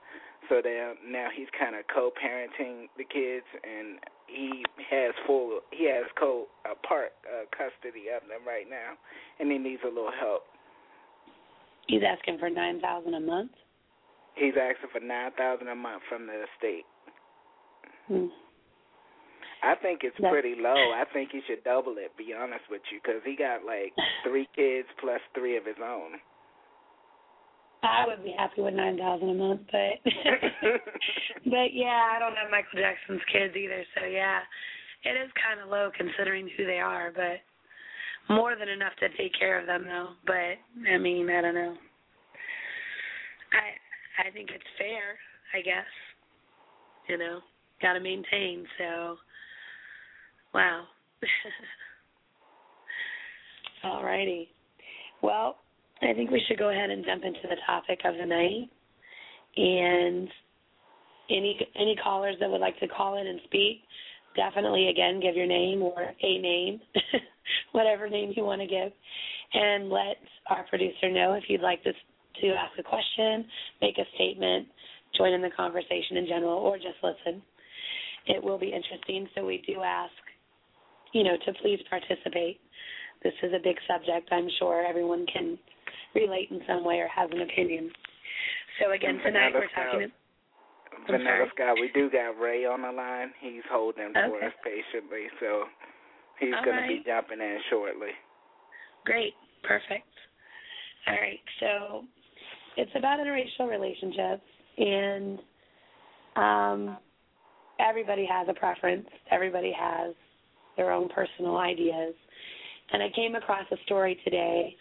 So 0.50 0.60
they 0.62 0.76
now 1.08 1.30
he's 1.34 1.48
kind 1.58 1.76
of 1.76 1.86
co-parenting 1.88 2.92
the 2.98 3.06
kids, 3.06 3.48
and 3.64 4.00
he 4.28 4.66
has 4.90 5.14
full 5.26 5.62
he 5.72 5.88
has 5.88 6.04
co 6.20 6.48
uh, 6.66 6.76
part 6.88 7.14
uh, 7.24 7.46
custody 7.56 8.12
of 8.12 8.28
them 8.28 8.46
right 8.46 8.66
now, 8.70 9.00
and 9.40 9.52
he 9.52 9.58
needs 9.58 9.82
a 9.86 9.88
little 9.88 10.12
help. 10.12 10.44
He's 11.88 12.02
asking 12.04 12.40
for 12.40 12.50
nine 12.50 12.82
thousand 12.82 13.14
a 13.14 13.20
month. 13.20 13.52
He's 14.36 14.54
asking 14.60 14.90
for 14.92 15.00
nine 15.00 15.32
thousand 15.38 15.70
a 15.70 15.76
month 15.76 16.04
from 16.10 16.28
the 16.28 16.44
estate. 16.44 16.86
Hmm. 18.08 18.28
I 19.64 19.76
think 19.76 20.02
it's 20.04 20.18
pretty 20.20 20.56
low. 20.60 20.92
I 20.92 21.06
think 21.14 21.30
he 21.32 21.42
should 21.48 21.64
double 21.64 21.96
it. 21.98 22.12
Be 22.18 22.34
honest 22.36 22.66
with 22.70 22.82
you, 22.92 23.00
because 23.02 23.22
he 23.26 23.36
got 23.36 23.64
like 23.66 23.94
three 24.28 24.48
kids 24.56 24.88
plus 25.00 25.22
three 25.34 25.56
of 25.58 25.66
his 25.66 25.80
own. 25.82 26.20
I 27.84 28.08
would 28.08 28.24
be 28.24 28.36
happy 28.38 28.62
with 28.62 28.74
nine 28.74 28.98
thousand 28.98 29.30
a 29.30 29.34
month, 29.34 29.62
but 29.72 30.04
but 31.46 31.70
yeah, 31.72 32.12
I 32.16 32.20
don't 32.20 32.36
have 32.36 32.52
Michael 32.52 32.80
Jackson's 32.80 33.24
kids 33.32 33.56
either, 33.56 33.84
so 33.96 34.06
yeah, 34.06 34.40
it 35.04 35.16
is 35.20 35.32
kind 35.40 35.60
of 35.60 35.70
low 35.70 35.92
considering 35.96 36.50
who 36.56 36.66
they 36.66 36.80
are, 36.80 37.12
but 37.16 37.44
more 38.34 38.56
than 38.58 38.70
enough 38.70 38.94
to 39.00 39.10
take 39.18 39.38
care 39.38 39.60
of 39.60 39.68
them 39.68 39.84
though. 39.86 40.16
But 40.26 40.60
I 40.92 40.98
mean, 40.98 41.30
I 41.30 41.42
don't 41.42 41.56
know. 41.56 41.76
I 43.52 44.28
I 44.28 44.32
think 44.32 44.50
it's 44.54 44.64
fair, 44.78 45.20
I 45.54 45.62
guess. 45.62 45.88
You 47.10 47.18
know, 47.18 47.40
got 47.82 47.94
to 47.94 48.00
maintain. 48.00 48.66
So, 48.78 49.18
wow. 50.54 50.84
Alrighty. 53.86 54.48
Well, 55.22 55.58
I 56.02 56.14
think 56.14 56.32
we 56.32 56.42
should 56.48 56.58
go 56.58 56.70
ahead 56.70 56.90
and 56.90 57.06
jump 57.06 57.24
into 57.24 57.40
the 57.44 57.56
topic 57.66 58.00
of 58.06 58.16
the 58.18 58.26
night. 58.26 58.70
And 59.56 60.28
any 61.30 61.60
any 61.76 61.96
callers 62.04 62.36
that 62.40 62.50
would 62.50 62.62
like 62.62 62.80
to 62.80 62.88
call 62.88 63.20
in 63.20 63.28
and 63.28 63.40
speak, 63.46 63.82
definitely 64.36 64.90
again 64.90 65.20
give 65.20 65.36
your 65.36 65.46
name 65.46 65.82
or 65.82 66.12
a 66.22 66.38
name, 66.40 66.82
whatever 67.72 68.10
name 68.10 68.34
you 68.36 68.44
want 68.44 68.62
to 68.62 68.68
give, 68.68 68.92
and 69.54 69.90
let 69.90 70.18
our 70.50 70.66
producer 70.70 71.12
know 71.12 71.34
if 71.34 71.44
you'd 71.48 71.62
like 71.62 71.84
to 71.84 71.92
to 72.42 72.48
ask 72.48 72.78
a 72.80 72.84
question, 72.84 73.46
make 73.82 73.98
a 74.00 74.06
statement, 74.16 74.68
join 75.16 75.34
in 75.34 75.42
the 75.42 75.52
conversation 75.56 76.18
in 76.18 76.26
general, 76.28 76.58
or 76.58 76.78
just 76.78 76.98
listen. 77.04 77.42
It 78.26 78.44
will 78.44 78.58
be 78.58 78.74
interesting, 78.74 79.28
so 79.36 79.46
we 79.46 79.62
do 79.68 79.82
ask, 79.84 80.14
you 81.14 81.24
know, 81.24 81.38
to 81.46 81.54
please 81.62 81.80
participate. 81.90 82.60
This 83.24 83.34
is 83.42 83.54
a 83.54 83.64
big 83.64 83.78
subject. 83.88 84.30
I'm 84.32 84.50
sure 84.60 84.86
everyone 84.86 85.26
can 85.32 85.58
relate 86.14 86.50
in 86.52 86.60
some 86.68 86.84
way 86.84 86.96
or 86.96 87.08
have 87.08 87.32
an 87.32 87.42
opinion. 87.42 87.90
So 88.80 88.92
again, 88.92 89.20
tonight 89.24 89.54
we're 89.54 89.70
talking. 89.74 90.12
Vanilla? 91.10 91.46
Scott, 91.56 91.76
we 91.80 91.90
do 91.94 92.10
got 92.10 92.40
Ray 92.40 92.66
on 92.66 92.82
the 92.82 92.92
line. 92.92 93.32
He's 93.42 93.64
holding 93.70 94.14
for 94.14 94.44
us 94.44 94.54
patiently, 94.64 95.28
so 95.40 95.64
he's 96.40 96.54
going 96.64 96.82
to 96.82 96.88
be 96.88 97.04
jumping 97.06 97.40
in 97.40 97.58
shortly. 97.70 98.12
Great, 99.06 99.34
perfect. 99.64 100.08
All 101.08 101.16
right, 101.16 101.40
so 101.60 102.04
it's 102.78 102.92
about 102.96 103.20
interracial 103.20 103.70
relationships, 103.70 104.44
and 104.78 105.40
um, 106.38 106.98
everybody 107.80 108.26
has 108.30 108.48
a 108.50 108.54
preference. 108.54 109.08
Everybody 109.30 109.74
has 109.78 110.14
their 110.78 110.92
own 110.92 111.10
personal 111.10 111.58
ideas. 111.58 112.14
And 112.92 113.02
I 113.02 113.10
came 113.16 113.36
across 113.36 113.66
a 113.72 113.78
story 113.86 114.20
today 114.24 114.76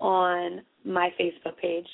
on 0.00 0.62
my 0.84 1.10
Facebook 1.20 1.56
page, 1.60 1.86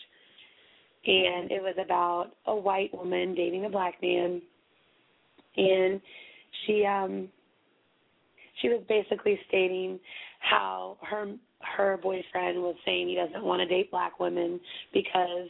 and 1.06 1.50
it 1.50 1.62
was 1.62 1.74
about 1.82 2.30
a 2.46 2.54
white 2.54 2.92
woman 2.94 3.34
dating 3.34 3.66
a 3.66 3.70
black 3.70 3.94
man, 4.02 4.40
and 5.56 6.00
she 6.66 6.84
um 6.86 7.28
she 8.60 8.68
was 8.68 8.82
basically 8.88 9.38
stating 9.48 9.98
how 10.40 10.96
her 11.02 11.34
her 11.60 11.98
boyfriend 12.02 12.58
was 12.62 12.76
saying 12.84 13.08
he 13.08 13.14
doesn't 13.14 13.44
want 13.44 13.60
to 13.60 13.66
date 13.66 13.90
black 13.90 14.20
women 14.20 14.60
because 14.92 15.48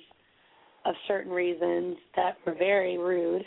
of 0.88 0.94
certain 1.06 1.30
reasons 1.30 1.96
that 2.16 2.38
were 2.46 2.54
very 2.54 2.96
rude. 2.96 3.44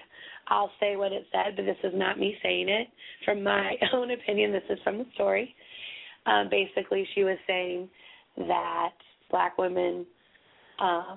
I'll 0.48 0.71
say 0.79 0.95
what 0.95 1.12
it 1.12 1.25
said, 1.31 1.55
but 1.55 1.65
this 1.65 1.77
is 1.83 1.93
not 1.95 2.19
me 2.19 2.36
saying 2.43 2.69
it. 2.69 2.88
From 3.25 3.43
my 3.43 3.75
own 3.93 4.12
opinion, 4.12 4.51
this 4.51 4.63
is 4.69 4.79
from 4.83 5.00
the 5.00 5.05
story. 5.15 5.55
Um, 6.25 6.50
basically, 6.51 7.07
she 7.15 7.24
was 7.24 7.38
saying 7.48 7.89
that 8.38 8.91
black 9.31 9.57
women, 9.57 10.05
uh, 10.79 11.15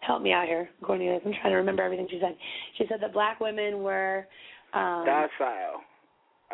help 0.00 0.22
me 0.22 0.32
out 0.32 0.46
here, 0.46 0.68
Cornelius. 0.82 1.22
I'm 1.26 1.32
trying 1.32 1.52
to 1.52 1.56
remember 1.56 1.82
everything 1.82 2.06
she 2.08 2.20
said. 2.20 2.36
She 2.78 2.84
said 2.88 2.98
that 3.00 3.12
black 3.12 3.40
women 3.40 3.82
were 3.82 4.26
um, 4.74 5.04
Docile. 5.06 5.82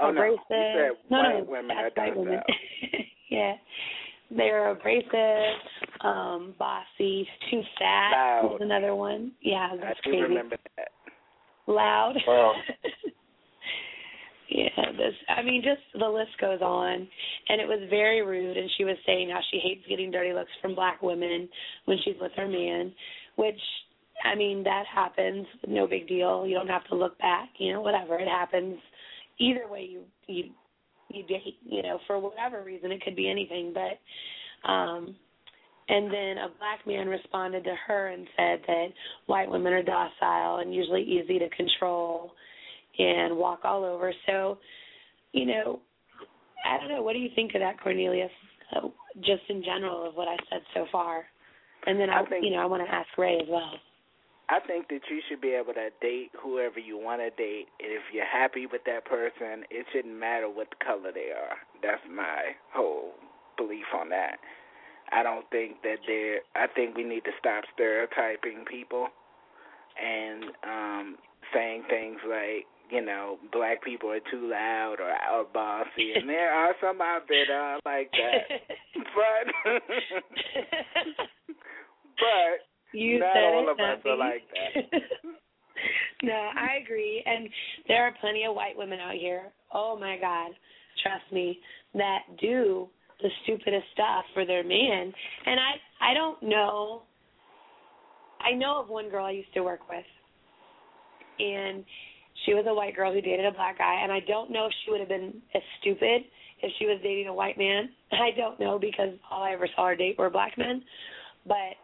Oh, 0.01 0.11
no. 0.11 0.23
abrasive. 0.23 0.41
You 0.51 0.95
said 0.97 1.11
no, 1.11 1.19
white 1.19 1.39
no, 1.39 1.45
women 1.51 1.77
are 1.77 1.91
docile. 1.91 2.25
women. 2.25 2.41
yeah, 3.31 3.55
they're 4.31 4.71
abrasive, 4.71 5.11
um, 6.03 6.55
bossy, 6.59 7.29
too 7.51 7.63
fat 7.79 8.11
Loud. 8.13 8.51
was 8.53 8.61
another 8.63 8.95
one. 8.95 9.33
Yeah, 9.43 9.69
I 9.73 9.77
that's 9.77 10.01
do 10.05 10.11
crazy. 10.11 10.23
remember 10.23 10.57
that. 10.77 10.89
Loud. 11.67 12.15
Wow. 12.27 12.53
yeah, 14.49 14.93
this. 14.97 15.15
I 15.29 15.43
mean, 15.43 15.63
just 15.63 15.83
the 15.99 16.09
list 16.09 16.31
goes 16.41 16.61
on, 16.63 17.07
and 17.49 17.61
it 17.61 17.69
was 17.69 17.81
very 17.91 18.23
rude. 18.23 18.57
And 18.57 18.71
she 18.77 18.85
was 18.85 18.97
saying 19.07 19.31
how 19.31 19.41
she 19.51 19.59
hates 19.59 19.87
getting 19.89 20.11
dirty 20.11 20.33
looks 20.33 20.51
from 20.61 20.75
black 20.75 21.03
women 21.03 21.49
when 21.85 21.99
she's 22.05 22.17
with 22.21 22.33
her 22.37 22.49
man, 22.49 22.93
which. 23.37 23.61
I 24.23 24.35
mean 24.35 24.63
that 24.65 24.85
happens. 24.95 25.47
No 25.67 25.87
big 25.87 26.07
deal. 26.07 26.47
You 26.47 26.53
don't 26.55 26.69
have 26.69 26.85
to 26.89 26.95
look 26.95 27.17
back. 27.21 27.49
You 27.57 27.73
know, 27.73 27.81
whatever 27.81 28.19
it 28.19 28.29
happens. 28.29 28.77
Either 29.39 29.67
way, 29.67 29.89
you 29.91 30.03
you 30.27 30.51
you 31.09 31.23
date, 31.27 31.57
you 31.65 31.83
know, 31.83 31.99
for 32.07 32.19
whatever 32.19 32.63
reason. 32.63 32.93
It 32.93 33.03
could 33.03 33.17
be 33.17 33.31
anything, 33.31 33.73
but 33.73 34.71
um 34.71 35.17
and 35.91 36.07
then 36.07 36.39
a 36.39 36.49
black 36.59 36.87
man 36.87 37.09
responded 37.09 37.65
to 37.65 37.75
her 37.87 38.09
and 38.09 38.27
said 38.37 38.61
that 38.67 38.87
white 39.27 39.51
women 39.51 39.73
are 39.73 39.83
docile 39.83 40.59
and 40.59 40.73
usually 40.73 41.03
easy 41.03 41.39
to 41.41 41.49
control 41.51 42.31
and 42.99 43.37
walk 43.37 43.61
all 43.65 43.85
over. 43.85 44.13
So, 44.27 44.59
you 45.33 45.47
know, 45.47 45.81
I 46.65 46.79
don't 46.79 46.89
know. 46.89 47.03
What 47.03 47.15
do 47.15 47.19
you 47.19 47.31
think 47.35 47.55
of 47.55 47.61
that, 47.61 47.81
Cornelius? 47.83 48.31
Uh, 48.75 48.89
just 49.17 49.43
in 49.49 49.65
general 49.65 50.09
of 50.09 50.15
what 50.15 50.29
I 50.29 50.37
said 50.49 50.63
so 50.75 50.87
far, 50.93 51.25
and 51.87 51.99
then 51.99 52.09
I, 52.09 52.21
I 52.21 52.27
think- 52.27 52.45
you 52.45 52.53
know, 52.53 52.59
I 52.59 52.67
want 52.67 52.87
to 52.87 52.95
ask 52.95 53.09
Ray 53.19 53.39
as 53.43 53.49
well. 53.49 53.73
I 54.49 54.59
think 54.67 54.89
that 54.89 55.01
you 55.09 55.21
should 55.29 55.41
be 55.41 55.51
able 55.55 55.75
to 55.75 55.91
date 56.01 56.31
whoever 56.41 56.79
you 56.79 56.99
want 56.99 57.21
to 57.21 57.31
date, 57.31 57.67
and 57.79 57.91
if 57.93 58.03
you're 58.13 58.27
happy 58.27 58.67
with 58.67 58.83
that 58.87 59.05
person, 59.05 59.65
it 59.71 59.87
shouldn't 59.93 60.15
matter 60.19 60.49
what 60.49 60.69
color 60.81 61.11
they 61.15 61.31
are. 61.31 61.57
That's 61.83 62.03
my 62.11 62.55
whole 62.75 63.13
belief 63.57 63.87
on 63.95 64.09
that. 64.11 64.39
I 65.13 65.23
don't 65.23 65.49
think 65.51 65.83
that 65.83 65.99
they're. 66.07 66.41
I 66.55 66.67
think 66.75 66.97
we 66.97 67.05
need 67.05 67.25
to 67.25 67.33
stop 67.39 67.65
stereotyping 67.75 68.65
people 68.71 69.09
and 70.01 70.45
um 70.65 71.17
saying 71.55 71.83
things 71.89 72.19
like, 72.29 72.67
you 72.91 73.05
know, 73.05 73.39
black 73.53 73.83
people 73.83 74.11
are 74.11 74.21
too 74.31 74.49
loud 74.49 74.97
or, 75.01 75.11
or 75.37 75.45
bossy, 75.53 76.13
and 76.15 76.29
there 76.29 76.53
are 76.53 76.75
some 76.81 77.01
out 77.01 77.23
there 77.29 77.47
that 77.47 77.55
are 77.55 77.81
like 77.85 78.11
that. 78.13 78.61
But 78.95 79.73
but 82.17 82.61
You 82.93 83.21
Not 83.21 83.37
all 83.37 83.71
of 83.71 83.79
us 83.79 83.99
are 84.05 84.17
like 84.17 84.43
that. 84.53 85.01
no, 86.23 86.33
I 86.35 86.83
agree, 86.83 87.23
and 87.25 87.49
there 87.89 88.05
are 88.05 88.15
plenty 88.21 88.45
of 88.45 88.55
white 88.55 88.77
women 88.77 89.01
out 89.01 89.15
here. 89.15 89.53
Oh 89.73 89.97
my 89.99 90.17
God, 90.21 90.53
trust 91.03 91.33
me, 91.33 91.59
that 91.95 92.21
do 92.41 92.89
the 93.23 93.31
stupidest 93.45 93.87
stuff 93.93 94.25
for 94.35 94.45
their 94.45 94.65
man. 94.65 95.13
And 95.47 95.61
I, 95.61 96.11
I 96.11 96.15
don't 96.15 96.43
know. 96.43 97.03
I 98.41 98.55
know 98.55 98.81
of 98.81 98.89
one 98.89 99.11
girl 99.11 99.27
I 99.27 99.33
used 99.33 99.53
to 99.55 99.63
work 99.63 99.81
with, 99.89 100.05
and 101.39 101.85
she 102.47 102.55
was 102.55 102.65
a 102.69 102.75
white 102.75 102.97
girl 102.97 103.13
who 103.13 103.21
dated 103.21 103.45
a 103.45 103.53
black 103.53 103.79
guy, 103.79 104.01
and 104.03 104.11
I 104.11 104.21
don't 104.21 104.51
know 104.51 104.67
if 104.67 104.73
she 104.85 104.91
would 104.91 105.01
have 105.01 105.11
been 105.11 105.35
as 105.55 105.63
stupid 105.81 106.23
if 106.63 106.73
she 106.79 106.87
was 106.87 106.99
dating 107.03 107.29
a 107.29 107.35
white 107.35 107.59
man. 107.59 107.91
I 108.13 108.31
don't 108.37 108.59
know 108.59 108.79
because 108.79 109.11
all 109.31 109.43
I 109.43 109.53
ever 109.53 109.69
saw 109.77 109.89
her 109.89 109.97
date 109.97 110.19
were 110.19 110.31
black 110.31 110.57
men, 110.57 110.83
but 111.47 111.77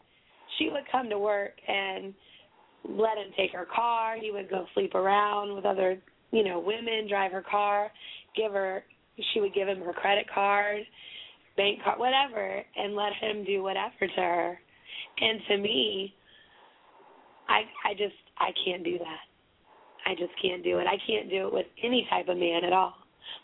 she 0.59 0.71
would 0.71 0.85
come 0.91 1.11
to 1.11 1.19
work 1.19 1.53
and 1.69 2.15
let 2.89 3.19
him 3.19 3.33
take 3.37 3.53
her 3.53 3.67
car. 3.67 4.17
He 4.19 4.31
would 4.31 4.49
go 4.49 4.65
sleep 4.75 4.95
around 4.95 5.55
with 5.55 5.67
other, 5.67 5.99
you 6.31 6.45
know, 6.45 6.59
women, 6.59 7.09
drive 7.09 7.33
her 7.33 7.45
car, 7.49 7.91
give 8.35 8.53
her 8.53 8.85
she 9.33 9.41
would 9.41 9.55
give 9.55 9.69
him 9.69 9.81
her 9.81 9.93
credit 9.93 10.27
card, 10.33 10.83
bank 11.57 11.81
card, 11.83 11.99
whatever, 11.99 12.63
and 12.77 12.95
let 12.95 13.13
him 13.21 13.45
do 13.45 13.63
whatever 13.63 14.07
to 14.07 14.21
her. 14.21 14.59
And 15.19 15.41
to 15.49 15.57
me, 15.59 16.15
I 17.49 17.63
I 17.89 17.93
just 17.95 18.15
I 18.39 18.51
can't 18.65 18.85
do 18.85 18.99
that. 18.99 19.21
I 20.05 20.15
just 20.15 20.33
can't 20.41 20.63
do 20.63 20.79
it. 20.79 20.87
I 20.87 20.97
can't 21.07 21.29
do 21.29 21.49
it 21.49 21.53
with 21.53 21.67
any 21.83 22.07
type 22.11 22.29
of 22.29 22.37
man 22.37 22.65
at 22.65 22.73
all. 22.73 22.95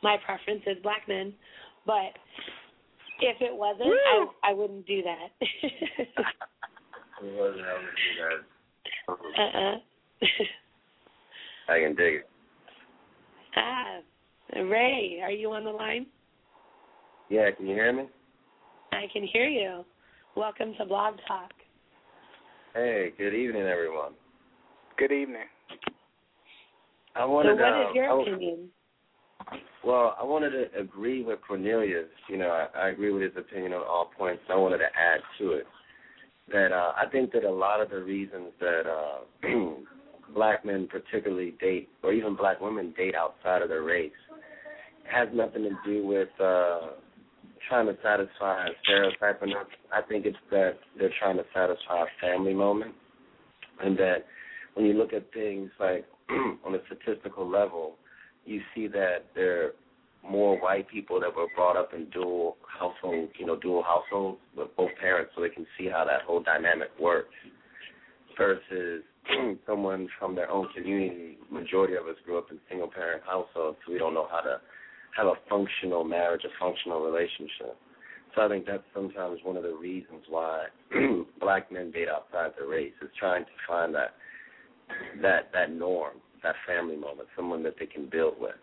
My 0.02 0.16
preference 0.24 0.62
is 0.66 0.76
black 0.82 1.08
men, 1.08 1.32
but 1.86 2.12
if 3.20 3.40
it 3.40 3.54
wasn't, 3.54 3.88
I 3.88 4.26
I 4.50 4.52
wouldn't 4.52 4.86
do 4.86 5.02
that. 5.02 5.28
uh-uh. 9.08 9.76
I 11.68 11.78
can 11.78 11.94
dig 11.94 12.14
it. 12.14 12.28
ah, 13.56 14.00
Ray, 14.60 15.20
are 15.22 15.30
you 15.30 15.52
on 15.52 15.64
the 15.64 15.70
line? 15.70 16.06
Yeah, 17.32 17.50
can 17.56 17.66
you 17.66 17.72
hear 17.74 17.90
me? 17.94 18.02
I 18.92 19.06
can 19.10 19.26
hear 19.26 19.48
you. 19.48 19.86
Welcome 20.36 20.74
to 20.78 20.84
Blog 20.84 21.14
Talk. 21.26 21.50
Hey, 22.74 23.08
good 23.16 23.32
evening, 23.32 23.62
everyone. 23.62 24.12
good 24.98 25.12
evening. 25.12 25.46
I 27.16 27.20
So, 27.20 27.30
wanted 27.30 27.54
what 27.58 27.72
um, 27.72 27.80
is 27.88 27.94
your 27.94 28.10
I- 28.10 28.20
opinion? 28.22 28.68
Well, 29.82 30.14
I 30.20 30.24
wanted 30.24 30.50
to 30.50 30.78
agree 30.78 31.24
with 31.24 31.38
Cornelius. 31.48 32.04
You 32.28 32.36
know, 32.36 32.48
I, 32.50 32.66
I 32.78 32.88
agree 32.90 33.10
with 33.10 33.22
his 33.22 33.32
opinion 33.38 33.72
on 33.72 33.80
all 33.80 34.10
points. 34.14 34.42
I 34.50 34.56
wanted 34.56 34.78
to 34.78 34.84
add 34.94 35.20
to 35.38 35.52
it 35.52 35.64
that 36.52 36.70
uh, 36.70 36.92
I 36.98 37.06
think 37.10 37.32
that 37.32 37.44
a 37.44 37.50
lot 37.50 37.80
of 37.80 37.88
the 37.88 38.02
reasons 38.02 38.52
that 38.60 38.82
uh, 38.86 39.72
black 40.34 40.66
men 40.66 40.86
particularly 40.86 41.54
date, 41.62 41.88
or 42.02 42.12
even 42.12 42.36
black 42.36 42.60
women 42.60 42.92
date 42.94 43.14
outside 43.14 43.62
of 43.62 43.70
their 43.70 43.84
race, 43.84 44.12
has 45.10 45.28
nothing 45.32 45.62
to 45.62 45.70
do 45.86 46.06
with 46.06 46.28
uh, 46.38 46.90
trying 47.68 47.86
to 47.86 47.96
satisfy 48.02 48.66
a 48.66 48.70
stereotype. 48.82 49.42
Enough. 49.42 49.66
I 49.92 50.02
think 50.02 50.26
it's 50.26 50.36
that 50.50 50.78
they're 50.98 51.12
trying 51.18 51.36
to 51.36 51.44
satisfy 51.54 52.02
a 52.02 52.06
family 52.20 52.54
moment, 52.54 52.94
and 53.82 53.96
that 53.98 54.26
when 54.74 54.86
you 54.86 54.94
look 54.94 55.12
at 55.12 55.32
things 55.32 55.70
like 55.78 56.06
on 56.30 56.74
a 56.74 56.78
statistical 56.86 57.48
level, 57.48 57.94
you 58.44 58.60
see 58.74 58.86
that 58.88 59.26
there 59.34 59.64
are 59.64 59.72
more 60.28 60.60
white 60.60 60.88
people 60.88 61.20
that 61.20 61.34
were 61.34 61.48
brought 61.54 61.76
up 61.76 61.92
in 61.94 62.08
dual 62.10 62.56
household, 62.66 63.28
you 63.38 63.46
know, 63.46 63.56
dual 63.56 63.82
households 63.82 64.38
with 64.56 64.68
both 64.76 64.90
parents, 65.00 65.32
so 65.34 65.42
they 65.42 65.48
can 65.48 65.66
see 65.78 65.88
how 65.88 66.04
that 66.04 66.22
whole 66.22 66.42
dynamic 66.42 66.88
works, 67.00 67.34
versus 68.36 69.02
someone 69.66 70.08
from 70.18 70.34
their 70.34 70.50
own 70.50 70.68
community. 70.74 71.38
Majority 71.50 71.94
of 71.94 72.06
us 72.06 72.16
grew 72.24 72.38
up 72.38 72.46
in 72.50 72.58
single 72.68 72.88
parent 72.88 73.22
households, 73.24 73.76
so 73.84 73.92
we 73.92 73.98
don't 73.98 74.14
know 74.14 74.28
how 74.30 74.40
to 74.40 74.60
have 75.16 75.26
a 75.26 75.34
functional 75.48 76.04
marriage, 76.04 76.42
a 76.44 76.52
functional 76.58 77.00
relationship. 77.00 77.76
So 78.34 78.42
I 78.42 78.48
think 78.48 78.64
that's 78.66 78.82
sometimes 78.94 79.40
one 79.42 79.56
of 79.56 79.62
the 79.62 79.74
reasons 79.74 80.24
why 80.28 80.66
black 81.40 81.70
men 81.70 81.90
date 81.90 82.08
outside 82.08 82.52
their 82.58 82.68
race 82.68 82.92
is 83.02 83.10
trying 83.18 83.44
to 83.44 83.50
find 83.68 83.94
that 83.94 84.14
that 85.20 85.50
that 85.52 85.70
norm, 85.70 86.16
that 86.42 86.54
family 86.66 86.96
moment, 86.96 87.28
someone 87.36 87.62
that 87.62 87.74
they 87.78 87.86
can 87.86 88.08
build 88.10 88.34
with. 88.38 88.56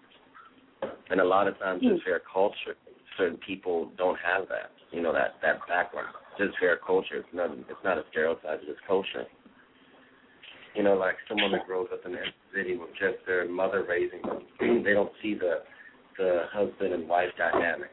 And 1.09 1.19
a 1.19 1.23
lot 1.23 1.47
of 1.47 1.57
times, 1.59 1.81
just 1.81 2.05
their 2.05 2.19
hmm. 2.19 2.33
culture, 2.33 2.75
certain 3.17 3.37
people 3.45 3.91
don't 3.97 4.17
have 4.25 4.47
that, 4.49 4.71
you 4.91 5.01
know, 5.01 5.13
that 5.13 5.35
that 5.41 5.59
background. 5.67 6.15
Just 6.37 6.55
their 6.61 6.77
culture. 6.77 7.17
It's 7.17 7.27
not 7.33 7.51
it's 7.51 7.83
not 7.83 7.97
a 7.97 8.03
stereotype. 8.11 8.61
It's 8.63 8.79
culture. 8.87 9.25
You 10.75 10.83
know, 10.83 10.95
like 10.95 11.15
someone 11.27 11.51
that 11.51 11.65
grows 11.65 11.89
up 11.91 12.05
in 12.05 12.13
the 12.13 12.23
city 12.55 12.77
with 12.77 12.91
just 12.91 13.25
their 13.25 13.47
mother 13.49 13.85
raising 13.87 14.21
them, 14.21 14.83
they 14.83 14.93
don't 14.93 15.11
see 15.21 15.33
the 15.33 15.63
the 16.19 16.43
husband 16.51 16.93
and 16.93 17.07
wife 17.07 17.31
dynamic, 17.37 17.89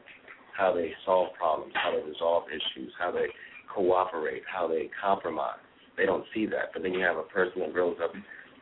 how 0.55 0.73
they 0.73 0.91
solve 1.05 1.29
problems, 1.33 1.73
how 1.75 1.91
they 1.91 2.07
resolve 2.07 2.43
issues, 2.49 2.91
how 2.99 3.11
they 3.11 3.27
cooperate, 3.73 4.43
how 4.51 4.67
they 4.67 4.89
compromise. 5.01 5.63
They 5.97 6.05
don't 6.05 6.25
see 6.33 6.45
that. 6.47 6.69
But 6.73 6.83
then 6.83 6.93
you 6.93 6.99
have 6.99 7.17
a 7.17 7.23
person 7.23 7.61
that 7.61 7.73
grows 7.73 7.97
up 8.03 8.11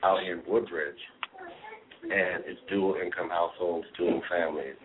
out 0.04 0.22
here 0.22 0.40
in 0.40 0.44
Woodbridge 0.48 0.96
and 2.04 2.44
it's 2.46 2.60
dual 2.70 2.96
income 3.04 3.30
households, 3.30 3.88
dual 3.98 4.22
families. 4.30 4.76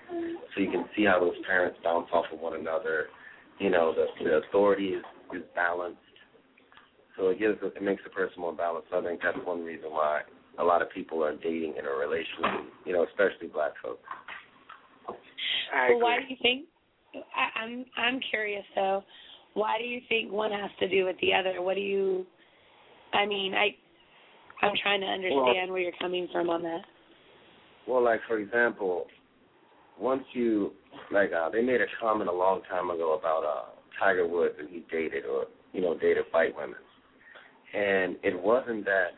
So 0.55 0.61
you 0.61 0.71
can 0.71 0.87
see 0.97 1.05
how 1.05 1.21
those 1.21 1.37
parents 1.47 1.79
bounce 1.85 2.09
off 2.13 2.25
of 2.33 2.41
one 2.41 2.59
another. 2.59 3.07
You 3.59 3.71
know, 3.71 3.93
the 3.95 4.07
the 4.25 4.41
authority 4.49 4.89
is, 4.89 5.05
is 5.37 5.43
balanced. 5.55 5.99
So 7.19 7.29
it 7.29 7.39
gives 7.39 7.59
it 7.63 7.83
makes 7.83 8.03
the 8.05 8.11
person 8.11 8.41
more 8.41 8.55
balanced. 8.55 8.89
So 8.91 9.01
I 9.01 9.05
think 9.05 9.21
that's 9.23 9.37
one 9.45 9.63
reason 9.63 9.91
why 9.91 10.23
a 10.59 10.65
lot 10.65 10.81
of 10.83 10.91
people 10.91 11.23
are 11.23 11.37
dating 11.37 11.75
in 11.79 11.85
a 11.85 11.91
relationship, 11.91 12.73
you 12.87 12.93
know, 12.93 13.05
especially 13.05 13.49
black 13.49 13.73
folks. 13.83 14.03
I 15.75 15.91
Well, 15.91 16.01
why 16.01 16.19
do 16.19 16.25
you 16.29 16.37
think? 16.43 16.67
I, 17.15 17.61
I'm 17.61 17.85
I'm 17.97 18.21
curious 18.31 18.65
though. 18.75 19.03
Why 19.55 19.79
do 19.79 19.85
you 19.85 20.01
think 20.09 20.31
one 20.31 20.53
has 20.53 20.71
to 20.79 20.89
do 20.89 21.05
with 21.05 21.17
the 21.21 21.35
other? 21.35 21.61
What 21.61 21.75
do 21.75 21.81
you? 21.81 22.27
I 23.13 23.27
mean, 23.27 23.55
I 23.55 23.75
I'm 24.65 24.75
trying 24.83 25.01
to 25.01 25.07
understand 25.07 25.71
where 25.71 25.81
you're 25.81 25.93
coming 26.01 26.29
from 26.33 26.51
on 26.51 26.63
that. 26.63 26.83
Well, 27.89 28.05
like 28.05 28.21
for 28.29 28.39
example, 28.39 29.07
once 29.99 30.23
you 30.33 30.73
like 31.11 31.31
uh 31.33 31.51
they 31.51 31.63
made 31.63 31.81
a 31.81 31.87
comment 32.01 32.29
a 32.29 32.33
long 32.33 32.63
time 32.71 32.91
ago 32.91 33.19
about 33.19 33.45
uh 33.45 33.71
Tiger 33.99 34.27
Woods 34.27 34.55
and 34.59 34.69
he 34.69 34.85
dated 34.91 35.25
or 35.25 35.47
you 35.73 35.81
know 35.81 35.99
dated 35.99 36.25
white 36.31 36.55
women, 36.55 36.79
and 37.75 38.17
it 38.23 38.41
wasn't 38.41 38.85
that 38.85 39.09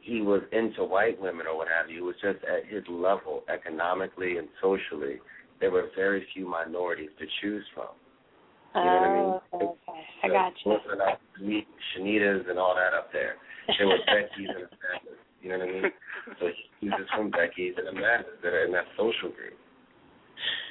he 0.00 0.20
was 0.20 0.42
into 0.52 0.84
white 0.84 1.20
women 1.20 1.46
or 1.46 1.56
what 1.56 1.68
have 1.68 1.90
you. 1.90 2.04
It 2.04 2.06
was 2.06 2.14
just 2.22 2.44
at 2.44 2.66
his 2.70 2.84
level, 2.88 3.42
economically 3.52 4.36
and 4.36 4.48
socially, 4.60 5.16
there 5.64 5.70
were 5.70 5.88
very 5.96 6.26
few 6.34 6.46
minorities 6.46 7.08
to 7.18 7.24
choose 7.40 7.64
from. 7.72 7.88
You 8.74 8.84
know 8.84 9.00
what 9.00 9.08
I 9.08 9.14
mean? 9.16 9.24
Oh, 9.24 9.78
okay. 9.88 10.00
I 10.22 10.28
got 10.28 10.52
you. 10.62 10.76
Like 10.98 11.18
Shanitas 11.96 12.50
and 12.50 12.58
all 12.58 12.74
that 12.76 12.92
up 12.92 13.10
there. 13.14 13.36
There 13.78 13.86
were 13.86 13.96
Becky's 14.04 14.52
and 14.52 14.68
Amanda's. 14.68 15.24
You 15.40 15.48
know 15.48 15.58
what 15.58 15.68
I 15.68 15.72
mean? 15.72 15.84
So 16.38 16.46
he's 16.80 16.90
just 16.90 17.10
from 17.16 17.30
Becky's 17.30 17.72
and 17.78 17.88
Amanda's 17.88 18.36
that 18.42 18.52
are 18.52 18.66
in 18.66 18.72
that 18.72 18.84
social 18.98 19.32
group. 19.32 19.56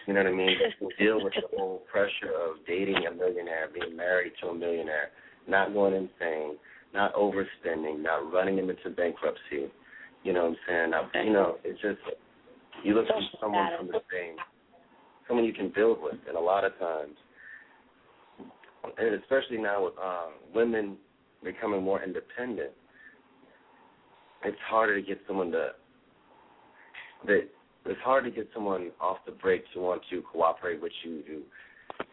You 0.05 0.13
know 0.13 0.21
what 0.21 0.31
I 0.31 0.35
mean? 0.35 0.57
To 0.77 1.03
deal 1.03 1.23
with 1.23 1.33
the 1.33 1.57
whole 1.57 1.81
pressure 1.91 2.29
of 2.37 2.61
dating 2.67 3.01
a 3.09 3.15
millionaire, 3.15 3.69
being 3.73 3.97
married 3.97 4.33
to 4.43 4.49
a 4.49 4.53
millionaire, 4.53 5.09
not 5.47 5.73
going 5.73 5.95
insane, 5.95 6.53
not 6.93 7.15
overspending, 7.15 8.03
not 8.03 8.31
running 8.31 8.59
him 8.59 8.69
into 8.69 8.91
bankruptcy. 8.91 9.73
You 10.21 10.33
know 10.33 10.43
what 10.43 10.49
I'm 10.49 10.57
saying? 10.69 10.89
Now, 10.91 11.09
you 11.23 11.33
know, 11.33 11.57
it's 11.63 11.81
just 11.81 11.97
you 12.83 12.93
look 12.93 13.07
for 13.07 13.21
someone 13.41 13.69
from 13.77 13.87
the 13.87 14.01
same, 14.11 14.35
someone 15.27 15.45
you 15.45 15.53
can 15.53 15.71
build 15.73 15.99
with, 16.01 16.15
and 16.27 16.37
a 16.37 16.39
lot 16.39 16.63
of 16.63 16.77
times, 16.79 17.15
and 18.97 19.15
especially 19.21 19.57
now 19.57 19.85
with 19.85 19.93
um, 19.97 20.33
women 20.53 20.97
becoming 21.43 21.83
more 21.83 22.03
independent, 22.03 22.71
it's 24.43 24.57
harder 24.67 24.99
to 24.99 25.05
get 25.05 25.19
someone 25.27 25.51
to 25.51 25.69
that 27.25 27.47
it's 27.85 27.99
hard 28.01 28.23
to 28.23 28.31
get 28.31 28.49
someone 28.53 28.91
off 28.99 29.17
the 29.25 29.31
break 29.31 29.63
to 29.73 29.79
want 29.79 30.01
to 30.09 30.21
cooperate 30.31 30.81
with 30.81 30.91
you, 31.03 31.21
to 31.23 31.43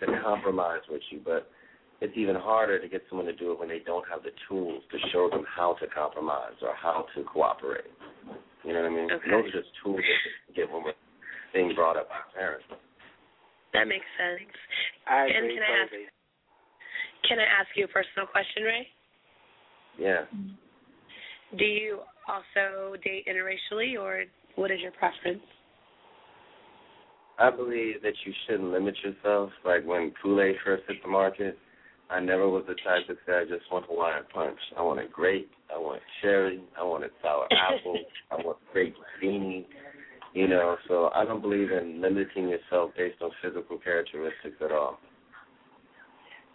to 0.07 0.21
compromise 0.23 0.81
with 0.91 1.01
you, 1.11 1.21
but 1.25 1.51
it's 2.01 2.13
even 2.17 2.35
harder 2.35 2.81
to 2.81 2.89
get 2.89 3.03
someone 3.09 3.27
to 3.27 3.35
do 3.35 3.53
it 3.53 3.59
when 3.59 3.69
they 3.69 3.81
don't 3.85 4.05
have 4.11 4.23
the 4.23 4.31
tools 4.49 4.83
to 4.91 4.99
show 5.13 5.29
them 5.31 5.45
how 5.49 5.75
to 5.81 5.87
compromise 5.87 6.57
or 6.63 6.75
how 6.75 7.07
to 7.15 7.25
cooperate. 7.25 7.91
You 8.65 8.73
know 8.73 8.83
what 8.83 8.91
I 8.91 8.95
mean? 8.95 9.11
Okay. 9.11 9.31
Those 9.31 9.45
are 9.47 9.61
just 9.63 9.69
tools 9.83 10.01
that 10.01 10.55
get 10.55 10.71
when 10.71 10.85
we're 10.85 10.93
being 11.55 11.75
brought 11.75 11.97
up 11.97 12.09
by 12.09 12.17
parents. 12.35 12.65
That 13.73 13.87
makes 13.87 14.07
sense. 14.19 14.51
I 15.07 15.27
And 15.27 15.47
agree 15.47 15.55
can 15.55 15.63
I 15.63 15.83
ask-. 15.85 17.29
Can 17.29 17.39
I 17.39 17.45
ask 17.45 17.69
you 17.77 17.85
a 17.85 17.89
personal 17.89 18.27
question, 18.27 18.63
Ray? 18.65 18.87
Yeah. 19.99 20.25
Do 21.59 21.65
you 21.65 22.01
also 22.27 22.97
date 23.05 23.27
interracially, 23.27 24.01
or 24.01 24.25
what 24.57 24.71
is 24.71 24.81
your 24.81 24.93
preference? 24.93 25.43
I 27.39 27.51
believe 27.51 28.03
that 28.03 28.13
you 28.25 28.33
shouldn't 28.47 28.71
limit 28.71 28.95
yourself. 29.03 29.51
Like 29.65 29.85
when 29.87 30.13
Kool 30.23 30.41
Aid 30.43 30.57
first 30.65 30.85
hit 30.87 31.03
the 31.03 31.09
market, 31.09 31.59
I 32.11 32.21
never 32.21 32.49
was 32.49 32.65
the 32.67 32.75
type 32.75 33.07
to 33.07 33.15
say 33.27 33.33
I 33.33 33.45
just 33.45 33.71
want 33.73 33.85
a 33.85 33.89
Hawaiian 33.89 34.25
punch. 34.33 34.59
I 34.77 34.83
want 34.83 35.01
a 35.01 35.07
grape, 35.07 35.51
I 35.75 35.79
want 35.79 36.03
cherry, 36.21 36.61
I 36.79 36.83
want 36.83 37.05
a 37.05 37.09
sour 37.23 37.47
apple, 37.53 37.99
I 38.31 38.37
want 38.37 38.59
grape 38.73 38.95
beanie. 39.23 39.65
You 40.33 40.47
know, 40.47 40.77
so 40.87 41.11
I 41.15 41.25
don't 41.25 41.43
believe 41.43 41.73
in 41.73 42.01
limiting 42.01 42.49
yourself 42.49 42.93
based 42.97 43.21
on 43.21 43.31
physical 43.43 43.79
characteristics 43.79 44.57
at 44.65 44.71
all. 44.71 44.99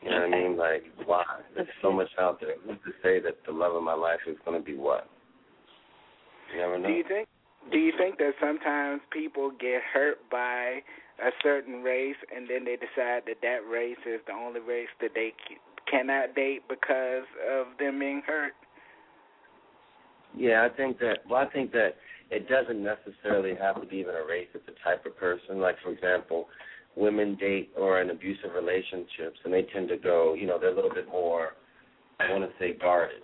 You 0.02 0.12
know 0.12 0.22
what 0.22 0.26
I 0.26 0.30
mean? 0.30 0.58
Like, 0.58 0.84
why? 1.06 1.24
There's 1.56 1.68
so 1.82 1.92
much 1.92 2.10
out 2.20 2.40
there. 2.40 2.56
Who's 2.66 2.78
to 2.86 2.92
say 3.04 3.20
that 3.22 3.38
the 3.46 3.52
love 3.52 3.76
of 3.76 3.84
my 3.84 3.94
life 3.94 4.20
is 4.28 4.38
going 4.46 4.58
to 4.60 4.64
be 4.64 4.78
what? 4.78 5.10
You 6.54 6.62
never 6.62 6.78
know. 6.78 6.88
Do 6.88 6.94
you 6.94 7.04
think 7.08 7.28
do 7.72 7.80
you 7.80 7.92
think 7.98 8.18
that 8.20 8.34
sometimes 8.40 9.02
people 9.12 9.52
get 9.60 9.82
hurt 9.92 10.18
by 10.30 10.82
a 11.20 11.32
certain 11.42 11.82
race 11.82 12.16
and 12.34 12.48
then 12.48 12.64
they 12.64 12.76
decide 12.76 13.24
that 13.26 13.42
that 13.42 13.68
race 13.70 13.98
is 14.06 14.22
the 14.28 14.34
only 14.34 14.60
race 14.60 14.90
that 15.02 15.12
they 15.16 15.34
c- 15.50 15.58
cannot 15.90 16.36
date 16.36 16.62
because 16.70 17.24
of 17.50 17.68
them 17.80 18.00
being 18.00 18.22
hurt? 18.26 18.54
Yeah, 20.38 20.68
I 20.72 20.76
think 20.76 21.00
that. 21.00 21.20
Well, 21.28 21.42
I 21.42 21.52
think 21.52 21.72
that 21.72 21.96
it 22.32 22.50
doesn't 22.50 22.84
necessarily 22.84 23.56
have 23.56 23.82
to 23.82 23.88
be 23.88 23.98
even 23.98 24.16
a 24.16 24.26
race. 24.26 24.48
It's 24.54 24.68
a 24.68 24.84
type 24.84 25.06
of 25.06 25.18
person. 25.18 25.60
Like 25.60 25.76
for 25.84 25.92
example, 25.92 26.48
women 26.96 27.36
date 27.36 27.72
or 27.78 28.02
in 28.02 28.10
abusive 28.10 28.54
relationships, 28.54 29.40
and 29.44 29.54
they 29.54 29.64
tend 29.74 29.90
to 29.90 29.98
go. 29.98 30.34
You 30.34 30.48
know, 30.48 30.60
they're 30.60 30.74
a 30.74 30.76
little 30.76 30.94
bit 30.94 31.08
more. 31.08 31.50
I 32.20 32.32
want 32.32 32.44
to 32.44 32.52
say 32.60 32.74
guarded. 32.74 33.22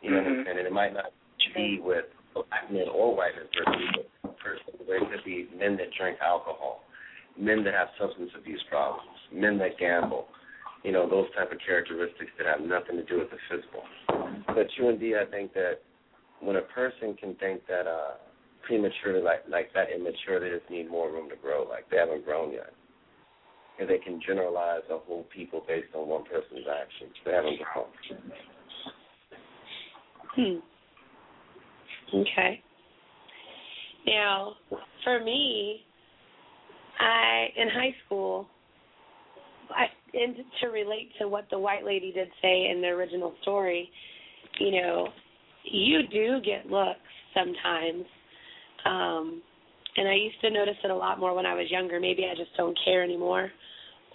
You 0.00 0.10
know 0.10 0.16
what 0.18 0.26
I'm 0.26 0.32
Mhm. 0.32 0.44
saying? 0.46 0.58
And 0.58 0.66
it 0.66 0.72
might 0.72 0.94
not 0.94 1.12
be 1.54 1.78
with 1.80 2.06
black 2.34 2.70
men 2.70 2.88
or 2.88 3.14
white 3.14 3.36
men 3.36 3.46
per 3.52 3.64
se, 3.72 4.06
but 4.22 4.38
person. 4.38 4.74
There 4.86 5.00
could 5.00 5.24
be 5.24 5.48
men 5.54 5.76
that 5.76 5.90
drink 5.92 6.18
alcohol, 6.20 6.84
men 7.36 7.62
that 7.64 7.74
have 7.74 7.88
substance 7.98 8.34
abuse 8.34 8.62
problems, 8.64 9.18
men 9.30 9.58
that 9.58 9.78
gamble. 9.78 10.28
You 10.82 10.90
know, 10.90 11.08
those 11.08 11.30
type 11.36 11.52
of 11.52 11.58
characteristics 11.60 12.32
that 12.38 12.46
have 12.46 12.60
nothing 12.60 12.96
to 12.96 13.04
do 13.04 13.18
with 13.20 13.30
the 13.30 13.38
physical. 13.48 13.84
But 14.48 14.66
you 14.76 14.88
and 14.88 14.98
D, 14.98 15.14
I 15.14 15.24
think 15.26 15.52
that 15.54 15.78
when 16.42 16.56
a 16.56 16.62
person 16.62 17.14
can 17.14 17.34
think 17.36 17.62
that 17.68 17.86
uh 17.86 18.14
prematurely 18.66 19.22
like 19.22 19.40
like 19.48 19.72
that 19.74 19.88
immature 19.94 20.40
they 20.40 20.50
just 20.56 20.70
need 20.70 20.90
more 20.90 21.10
room 21.10 21.28
to 21.30 21.36
grow, 21.36 21.66
like 21.68 21.88
they 21.90 21.96
haven't 21.96 22.24
grown 22.24 22.52
yet. 22.52 22.72
And 23.80 23.88
they 23.88 23.98
can 23.98 24.20
generalize 24.24 24.82
a 24.90 24.98
whole 24.98 25.26
people 25.34 25.64
based 25.66 25.94
on 25.94 26.06
one 26.06 26.24
person's 26.24 26.66
actions. 26.68 27.12
They 27.24 27.32
haven't 27.32 27.58
grown. 27.72 27.86
Hmm. 30.36 32.18
Okay. 32.20 32.60
Now, 34.06 34.54
for 35.04 35.22
me, 35.24 35.80
I 37.00 37.46
in 37.56 37.68
high 37.68 37.94
school, 38.04 38.46
I 39.70 39.86
and 40.14 40.36
to 40.60 40.66
relate 40.68 41.10
to 41.20 41.28
what 41.28 41.46
the 41.50 41.58
white 41.58 41.84
lady 41.84 42.12
did 42.12 42.28
say 42.42 42.68
in 42.70 42.82
the 42.82 42.88
original 42.88 43.34
story, 43.42 43.88
you 44.60 44.72
know, 44.72 45.08
you 45.64 46.00
do 46.08 46.40
get 46.44 46.70
looks 46.70 46.98
sometimes. 47.34 48.04
Um 48.84 49.42
and 49.96 50.08
I 50.08 50.14
used 50.14 50.40
to 50.40 50.50
notice 50.50 50.76
it 50.82 50.90
a 50.90 50.96
lot 50.96 51.20
more 51.20 51.34
when 51.34 51.44
I 51.44 51.54
was 51.54 51.70
younger. 51.70 52.00
Maybe 52.00 52.24
I 52.24 52.34
just 52.34 52.56
don't 52.56 52.78
care 52.84 53.02
anymore 53.02 53.50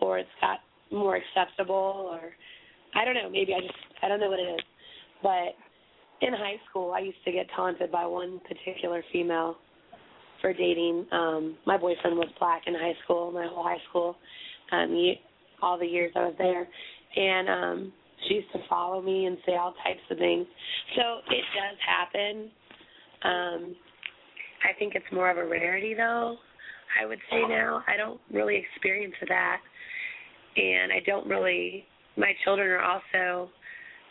or 0.01 0.17
it's 0.17 0.29
got 0.41 0.59
more 0.91 1.17
acceptable 1.17 2.09
or 2.11 2.31
I 2.95 3.05
don't 3.05 3.13
know, 3.13 3.29
maybe 3.29 3.53
I 3.53 3.61
just 3.61 3.73
I 4.01 4.07
don't 4.07 4.19
know 4.19 4.29
what 4.29 4.39
it 4.39 4.53
is. 4.53 4.61
But 5.21 5.55
in 6.21 6.33
high 6.33 6.59
school, 6.69 6.93
I 6.93 6.99
used 6.99 7.23
to 7.25 7.31
get 7.31 7.47
taunted 7.55 7.91
by 7.91 8.05
one 8.05 8.39
particular 8.47 9.03
female 9.11 9.57
for 10.41 10.53
dating. 10.53 11.05
Um, 11.11 11.57
my 11.65 11.77
boyfriend 11.77 12.17
was 12.17 12.29
black 12.39 12.63
in 12.67 12.73
high 12.73 12.95
school, 13.03 13.31
my 13.31 13.47
whole 13.47 13.63
high 13.63 13.81
school, 13.89 14.15
um, 14.71 15.13
all 15.61 15.77
the 15.77 15.85
years 15.85 16.11
I 16.15 16.19
was 16.19 16.35
there, 16.37 16.67
and 17.15 17.49
um, 17.49 17.93
she 18.27 18.35
used 18.35 18.51
to 18.53 18.59
follow 18.69 19.01
me 19.01 19.25
and 19.25 19.37
say 19.45 19.55
all 19.55 19.73
types 19.83 20.01
of 20.09 20.17
things. 20.17 20.45
So 20.95 21.19
it 21.29 21.43
does 21.53 21.77
happen. 21.85 22.51
Um, 23.23 23.75
I 24.63 24.77
think 24.77 24.95
it's 24.95 25.05
more 25.11 25.29
of 25.29 25.37
a 25.37 25.45
rarity, 25.45 25.93
though. 25.93 26.37
I 27.01 27.05
would 27.05 27.19
say 27.29 27.41
now 27.47 27.83
I 27.87 27.97
don't 27.97 28.19
really 28.31 28.55
experience 28.55 29.13
that, 29.27 29.59
and 30.55 30.91
I 30.91 30.99
don't 31.05 31.27
really. 31.27 31.85
My 32.15 32.33
children 32.43 32.69
are 32.69 32.81
also 32.81 33.51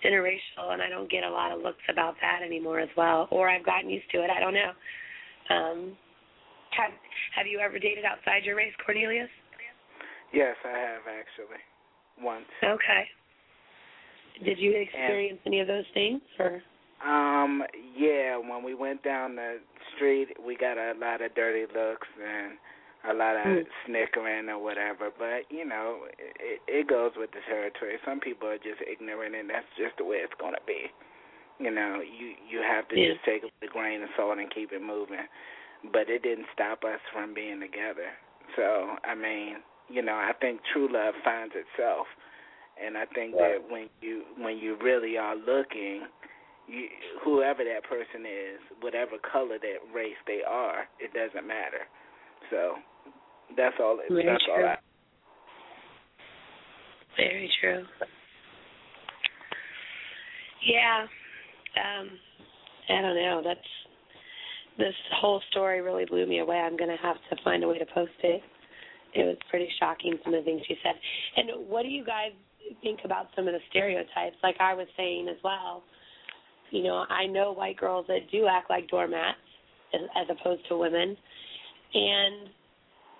interracial 0.04 0.72
and 0.72 0.82
I 0.82 0.88
don't 0.88 1.10
get 1.10 1.24
a 1.24 1.30
lot 1.30 1.52
of 1.52 1.62
looks 1.62 1.82
about 1.90 2.14
that 2.20 2.40
anymore 2.44 2.80
as 2.80 2.88
well. 2.96 3.28
Or 3.30 3.48
I've 3.48 3.64
gotten 3.64 3.88
used 3.88 4.10
to 4.12 4.22
it. 4.22 4.30
I 4.30 4.40
don't 4.40 4.54
know. 4.54 4.72
Um 5.50 5.96
have 6.76 6.92
have 7.34 7.46
you 7.46 7.58
ever 7.58 7.78
dated 7.78 8.04
outside 8.04 8.44
your 8.44 8.56
race, 8.56 8.74
Cornelius? 8.84 9.30
Yes, 10.32 10.56
I 10.64 10.76
have 10.76 11.02
actually. 11.08 11.62
Once. 12.20 12.46
Okay. 12.62 13.04
Did 14.44 14.58
you 14.58 14.72
experience 14.76 15.40
any 15.46 15.60
of 15.60 15.66
those 15.66 15.84
things 15.94 16.20
or 16.38 16.62
Um, 17.04 17.62
yeah, 17.94 18.36
when 18.36 18.62
we 18.64 18.74
went 18.74 19.02
down 19.02 19.36
the 19.36 19.60
street, 19.94 20.28
we 20.44 20.56
got 20.56 20.78
a 20.78 20.94
lot 20.98 21.20
of 21.20 21.34
dirty 21.34 21.66
looks 21.72 22.08
and 22.16 22.56
a 23.04 23.14
lot 23.14 23.36
of 23.36 23.44
Mm. 23.44 23.66
snickering 23.84 24.48
or 24.48 24.58
whatever. 24.58 25.10
But 25.10 25.50
you 25.50 25.64
know, 25.64 26.08
it, 26.18 26.60
it 26.66 26.86
goes 26.88 27.12
with 27.16 27.30
the 27.32 27.40
territory. 27.42 27.98
Some 28.04 28.18
people 28.20 28.48
are 28.48 28.58
just 28.58 28.80
ignorant, 28.82 29.34
and 29.34 29.48
that's 29.48 29.68
just 29.76 29.96
the 29.98 30.04
way 30.04 30.16
it's 30.18 30.34
gonna 30.40 30.60
be. 30.66 30.90
You 31.58 31.70
know, 31.70 32.00
you 32.00 32.34
you 32.48 32.60
have 32.62 32.88
to 32.88 32.98
Yeah. 32.98 33.12
just 33.12 33.24
take 33.24 33.44
a 33.44 33.66
grain 33.68 34.02
of 34.02 34.10
salt 34.16 34.38
and 34.38 34.50
keep 34.50 34.72
it 34.72 34.82
moving. 34.82 35.26
But 35.92 36.08
it 36.08 36.22
didn't 36.22 36.48
stop 36.52 36.84
us 36.84 37.00
from 37.12 37.34
being 37.34 37.60
together. 37.60 38.10
So 38.56 38.98
I 39.04 39.14
mean, 39.14 39.62
you 39.88 40.02
know, 40.02 40.16
I 40.16 40.32
think 40.40 40.62
true 40.72 40.88
love 40.88 41.14
finds 41.22 41.54
itself, 41.54 42.08
and 42.84 42.96
I 42.96 43.06
think 43.14 43.34
Right. 43.34 43.60
that 43.60 43.70
when 43.70 43.88
you 44.00 44.24
when 44.38 44.58
you 44.58 44.76
really 44.82 45.16
are 45.16 45.36
looking 45.36 46.06
you, 46.68 46.88
whoever 47.24 47.62
that 47.64 47.84
person 47.84 48.26
is, 48.26 48.58
whatever 48.80 49.18
color 49.32 49.58
that 49.58 49.94
race 49.94 50.16
they 50.26 50.40
are, 50.46 50.88
it 50.98 51.12
doesn't 51.14 51.46
matter. 51.46 51.86
So 52.50 52.74
that's 53.56 53.76
all. 53.80 53.98
Very 54.08 54.26
that's 54.26 54.44
all. 54.50 54.56
true. 54.56 54.66
I, 54.66 54.76
Very 57.16 57.50
true. 57.60 57.84
Yeah. 60.66 61.06
Um 61.76 62.10
I 62.88 63.00
don't 63.02 63.16
know. 63.16 63.42
That's 63.44 63.60
this 64.78 64.94
whole 65.20 65.40
story 65.50 65.80
really 65.80 66.04
blew 66.04 66.26
me 66.26 66.40
away. 66.40 66.56
I'm 66.58 66.76
gonna 66.76 66.96
have 67.02 67.16
to 67.30 67.36
find 67.44 67.64
a 67.64 67.68
way 67.68 67.78
to 67.78 67.86
post 67.86 68.12
it. 68.22 68.42
It 69.14 69.24
was 69.24 69.36
pretty 69.48 69.68
shocking 69.80 70.18
some 70.24 70.34
of 70.34 70.44
the 70.44 70.50
things 70.50 70.62
she 70.68 70.76
said. 70.82 70.94
And 71.36 71.68
what 71.68 71.82
do 71.82 71.88
you 71.88 72.04
guys 72.04 72.32
think 72.82 73.00
about 73.04 73.26
some 73.34 73.46
of 73.46 73.54
the 73.54 73.60
stereotypes? 73.70 74.36
Like 74.42 74.56
I 74.60 74.74
was 74.74 74.86
saying 74.96 75.28
as 75.28 75.36
well. 75.42 75.82
You 76.70 76.82
know, 76.82 77.04
I 77.08 77.26
know 77.26 77.52
white 77.52 77.76
girls 77.76 78.06
that 78.08 78.30
do 78.32 78.46
act 78.46 78.70
like 78.70 78.88
doormats 78.88 79.38
as, 79.94 80.00
as 80.16 80.36
opposed 80.38 80.66
to 80.68 80.76
women. 80.76 81.16
And 81.94 82.48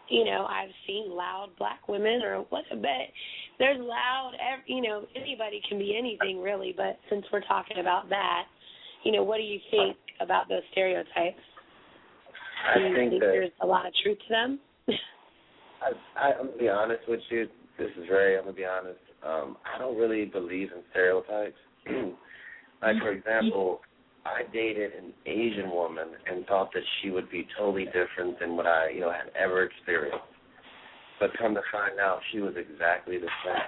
you 0.08 0.24
know, 0.24 0.46
I've 0.48 0.70
seen 0.86 1.10
loud 1.10 1.48
black 1.58 1.88
women 1.88 2.22
or 2.22 2.46
what 2.50 2.64
but 2.70 3.10
there's 3.58 3.78
loud 3.80 4.32
you 4.66 4.82
know, 4.82 5.04
anybody 5.14 5.60
can 5.68 5.78
be 5.78 5.96
anything 5.98 6.40
really, 6.40 6.74
but 6.76 6.98
since 7.10 7.24
we're 7.32 7.42
talking 7.42 7.78
about 7.80 8.08
that, 8.10 8.44
you 9.04 9.12
know, 9.12 9.22
what 9.22 9.38
do 9.38 9.42
you 9.42 9.58
think 9.70 9.96
about 10.20 10.48
those 10.48 10.62
stereotypes? 10.72 11.40
Do 12.74 12.80
I 12.80 12.82
think 12.82 12.96
think 12.96 13.20
that 13.20 13.20
there's 13.20 13.50
a 13.60 13.66
lot 13.66 13.86
of 13.86 13.92
truth 14.02 14.18
to 14.18 14.28
them? 14.30 14.60
I, 15.82 15.92
I, 16.18 16.32
I'm 16.32 16.46
gonna 16.46 16.58
be 16.58 16.68
honest 16.68 17.02
with 17.08 17.20
you. 17.30 17.46
This 17.78 17.90
is 17.98 18.04
very. 18.08 18.36
I'm 18.36 18.44
gonna 18.44 18.56
be 18.56 18.64
honest. 18.64 18.98
Um, 19.24 19.56
I 19.64 19.78
don't 19.78 19.96
really 19.96 20.24
believe 20.24 20.68
in 20.72 20.82
stereotypes. 20.90 21.56
like 22.82 22.98
for 22.98 23.10
example, 23.10 23.80
I 24.24 24.42
dated 24.52 24.92
an 24.92 25.12
Asian 25.24 25.70
woman 25.70 26.08
and 26.30 26.44
thought 26.46 26.70
that 26.74 26.82
she 27.00 27.10
would 27.10 27.30
be 27.30 27.46
totally 27.56 27.86
different 27.86 28.38
than 28.40 28.56
what 28.56 28.66
I, 28.66 28.90
you 28.90 29.00
know, 29.00 29.12
had 29.12 29.30
ever 29.40 29.62
experienced. 29.62 30.18
But 31.20 31.30
come 31.38 31.54
to 31.54 31.62
find 31.72 31.98
out, 32.00 32.20
she 32.32 32.40
was 32.40 32.54
exactly 32.56 33.18
the 33.18 33.28
same. 33.44 33.62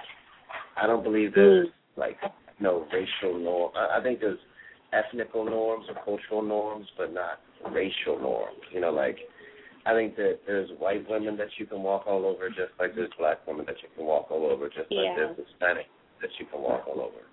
I 0.81 0.85
don't 0.85 1.03
believe 1.03 1.33
there's 1.33 1.67
like 1.95 2.17
no 2.59 2.85
racial 2.93 3.39
norm. 3.39 3.71
I, 3.75 3.99
I 3.99 4.03
think 4.03 4.19
there's 4.19 4.39
ethnical 4.93 5.45
norms 5.45 5.85
or 5.87 5.95
cultural 6.03 6.41
norms, 6.41 6.87
but 6.97 7.13
not 7.13 7.39
racial 7.71 8.19
norms. 8.19 8.59
You 8.71 8.81
know, 8.81 8.91
like 8.91 9.17
I 9.85 9.93
think 9.93 10.15
that 10.17 10.39
there's 10.45 10.69
white 10.77 11.07
women 11.09 11.37
that 11.37 11.47
you 11.57 11.65
can 11.65 11.81
walk 11.83 12.05
all 12.05 12.25
over, 12.25 12.49
just 12.49 12.75
like 12.79 12.95
there's 12.95 13.11
black 13.17 13.45
women 13.47 13.65
that 13.65 13.81
you 13.81 13.89
can 13.95 14.05
walk 14.05 14.29
all 14.29 14.45
over, 14.45 14.67
just 14.67 14.91
like 14.91 15.05
Yeah. 15.05 15.15
there's 15.15 15.37
Hispanic 15.37 15.87
that 16.21 16.29
you 16.39 16.45
can 16.47 16.61
walk 16.61 16.87
all 16.87 17.01
over. 17.01 17.23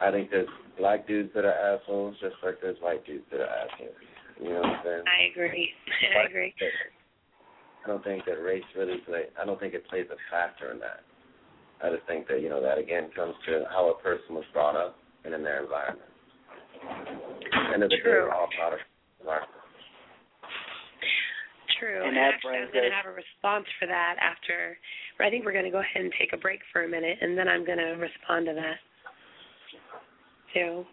I 0.00 0.10
think 0.10 0.30
there's 0.30 0.48
black 0.76 1.06
dudes 1.06 1.32
that 1.34 1.44
are 1.44 1.54
assholes, 1.54 2.18
just 2.20 2.34
like 2.42 2.60
there's 2.60 2.80
white 2.80 3.04
dudes 3.06 3.24
that 3.30 3.40
are 3.40 3.48
assholes. 3.48 3.94
You 4.40 4.50
know 4.50 4.60
what 4.60 4.66
I'm 4.66 4.84
saying? 4.84 5.04
I 5.06 5.22
agree. 5.30 5.70
I 6.18 6.26
agree. 6.26 6.54
I 7.84 7.86
don't 7.88 8.02
think 8.02 8.24
that 8.24 8.42
race 8.42 8.64
really 8.76 8.98
play. 9.06 9.24
I 9.40 9.44
don't 9.44 9.60
think 9.60 9.74
it 9.74 9.86
plays 9.88 10.06
a 10.10 10.16
factor 10.30 10.72
in 10.72 10.80
that. 10.80 11.04
I 11.82 11.90
just 11.90 12.06
think 12.06 12.26
that 12.28 12.40
you 12.40 12.48
know 12.48 12.60
that 12.62 12.78
again 12.78 13.10
comes 13.14 13.34
to 13.46 13.64
how 13.70 13.90
a 13.90 14.02
person 14.02 14.34
was 14.34 14.44
brought 14.52 14.74
up 14.74 14.96
and 15.24 15.34
in 15.34 15.42
their 15.42 15.62
environment. 15.62 16.08
End 17.72 17.82
of 17.82 17.90
the 17.90 17.96
day, 17.96 18.02
we're 18.04 18.30
all 18.30 18.48
product 18.58 18.82
of 18.82 19.20
environment. 19.20 19.63
True. 21.84 22.00
And 22.00 22.16
And 22.16 22.18
actually, 22.18 22.56
I 22.56 22.60
was 22.64 22.70
going 22.72 22.88
to 22.88 22.96
have 22.96 23.04
a 23.04 23.12
response 23.12 23.66
for 23.78 23.84
that 23.86 24.16
after. 24.16 24.78
I 25.20 25.28
think 25.28 25.44
we're 25.44 25.52
going 25.52 25.66
to 25.66 25.70
go 25.70 25.80
ahead 25.84 26.00
and 26.02 26.12
take 26.18 26.32
a 26.32 26.38
break 26.38 26.60
for 26.72 26.84
a 26.84 26.88
minute, 26.88 27.18
and 27.20 27.36
then 27.36 27.46
I'm 27.46 27.64
going 27.64 27.76
to 27.76 28.00
respond 28.00 28.46
to 28.46 28.54
that. 28.54 28.80
So, 30.54 30.86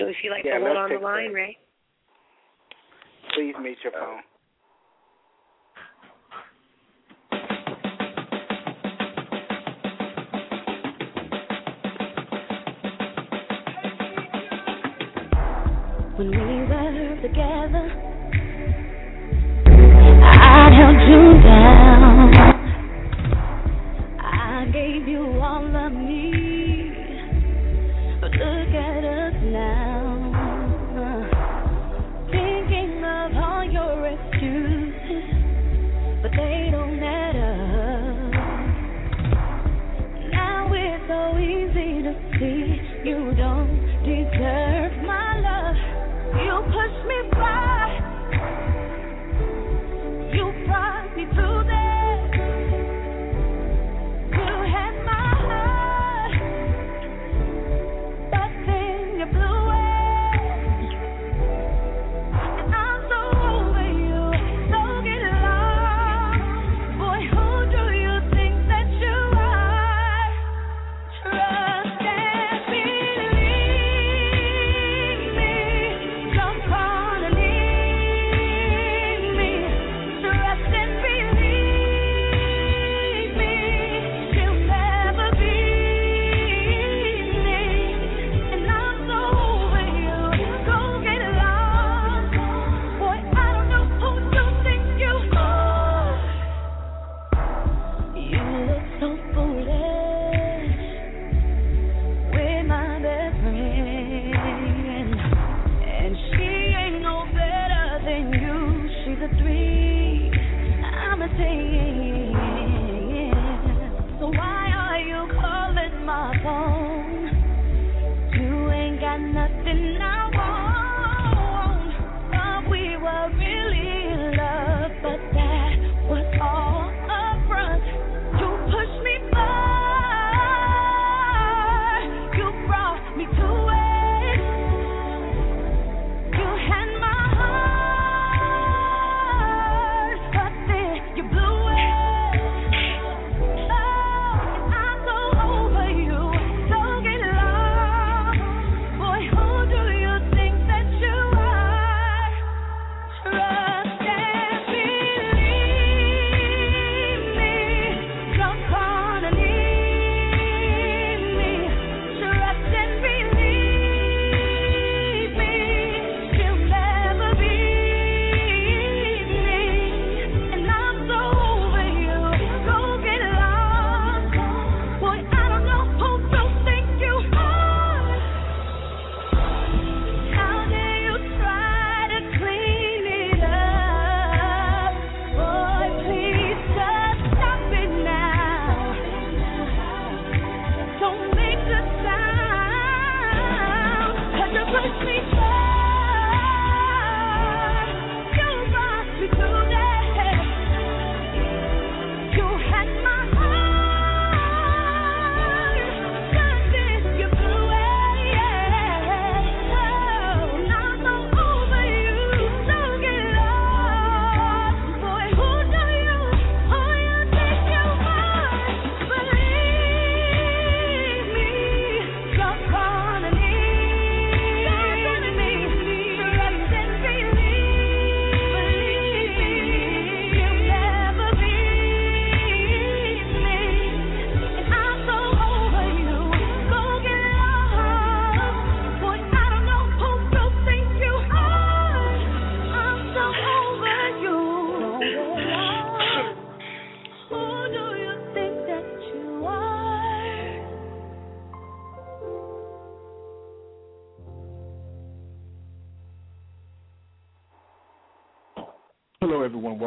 if 0.00 0.16
you 0.22 0.30
like 0.30 0.44
Yeah, 0.44 0.58
to 0.58 0.64
hold 0.66 0.76
on 0.76 0.90
the 0.90 0.98
line, 0.98 1.32
break. 1.32 1.56
Ray. 1.56 1.58
please 3.34 3.54
mute 3.62 3.78
your 3.82 3.92
phone. 3.92 4.20
when 16.18 16.30
we 16.30 16.36
were 16.36 17.11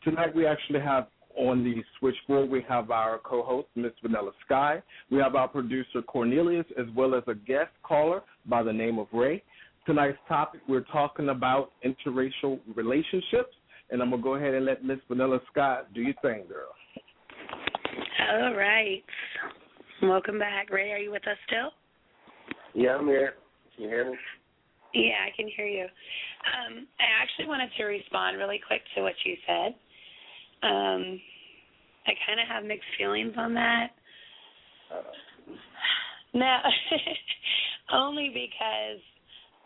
Tonight 0.04 0.32
we 0.32 0.46
actually 0.46 0.78
have 0.78 1.08
on 1.36 1.64
the 1.64 1.82
switchboard, 1.98 2.48
we 2.48 2.64
have 2.68 2.92
our 2.92 3.18
co-host, 3.18 3.66
Miss 3.74 3.90
Vanilla 4.02 4.30
Sky. 4.46 4.80
We 5.10 5.18
have 5.18 5.34
our 5.34 5.48
producer, 5.48 6.02
Cornelius, 6.02 6.66
as 6.78 6.86
well 6.94 7.16
as 7.16 7.24
a 7.26 7.34
guest 7.34 7.72
caller 7.82 8.22
by 8.46 8.62
the 8.62 8.72
name 8.72 9.00
of 9.00 9.08
Ray. 9.12 9.42
Tonight's 9.86 10.18
topic, 10.28 10.60
we're 10.68 10.84
talking 10.92 11.30
about 11.30 11.72
interracial 11.84 12.60
relationships, 12.76 13.56
and 13.90 14.02
I'm 14.02 14.10
going 14.10 14.22
to 14.22 14.24
go 14.24 14.34
ahead 14.34 14.54
and 14.54 14.66
let 14.66 14.84
Miss 14.84 14.98
Vanilla 15.08 15.40
Scott 15.50 15.92
do 15.94 16.00
your 16.00 16.14
thing, 16.22 16.44
girl. 16.48 16.70
All 18.30 18.54
right. 18.54 19.02
Welcome 20.02 20.38
back. 20.38 20.70
Ray, 20.70 20.92
are 20.92 20.98
you 20.98 21.10
with 21.10 21.26
us 21.26 21.36
still? 21.46 21.70
Yeah, 22.74 22.96
I'm 22.96 23.06
here. 23.06 23.34
Can 23.74 23.84
you 23.84 23.90
hear 23.90 24.10
me? 24.10 24.18
Yeah, 24.94 25.26
I 25.26 25.36
can 25.36 25.48
hear 25.56 25.66
you. 25.66 25.84
Um, 25.84 26.86
I 26.98 27.22
actually 27.22 27.46
wanted 27.46 27.70
to 27.76 27.84
respond 27.84 28.38
really 28.38 28.60
quick 28.66 28.82
to 28.96 29.02
what 29.02 29.14
you 29.24 29.36
said. 29.46 29.74
Um, 30.62 31.20
I 32.06 32.12
kind 32.26 32.40
of 32.40 32.48
have 32.48 32.64
mixed 32.64 32.88
feelings 32.98 33.34
on 33.36 33.54
that. 33.54 33.88
Uh, 34.92 35.02
No, 36.34 36.58
only 37.92 38.28
because 38.28 39.00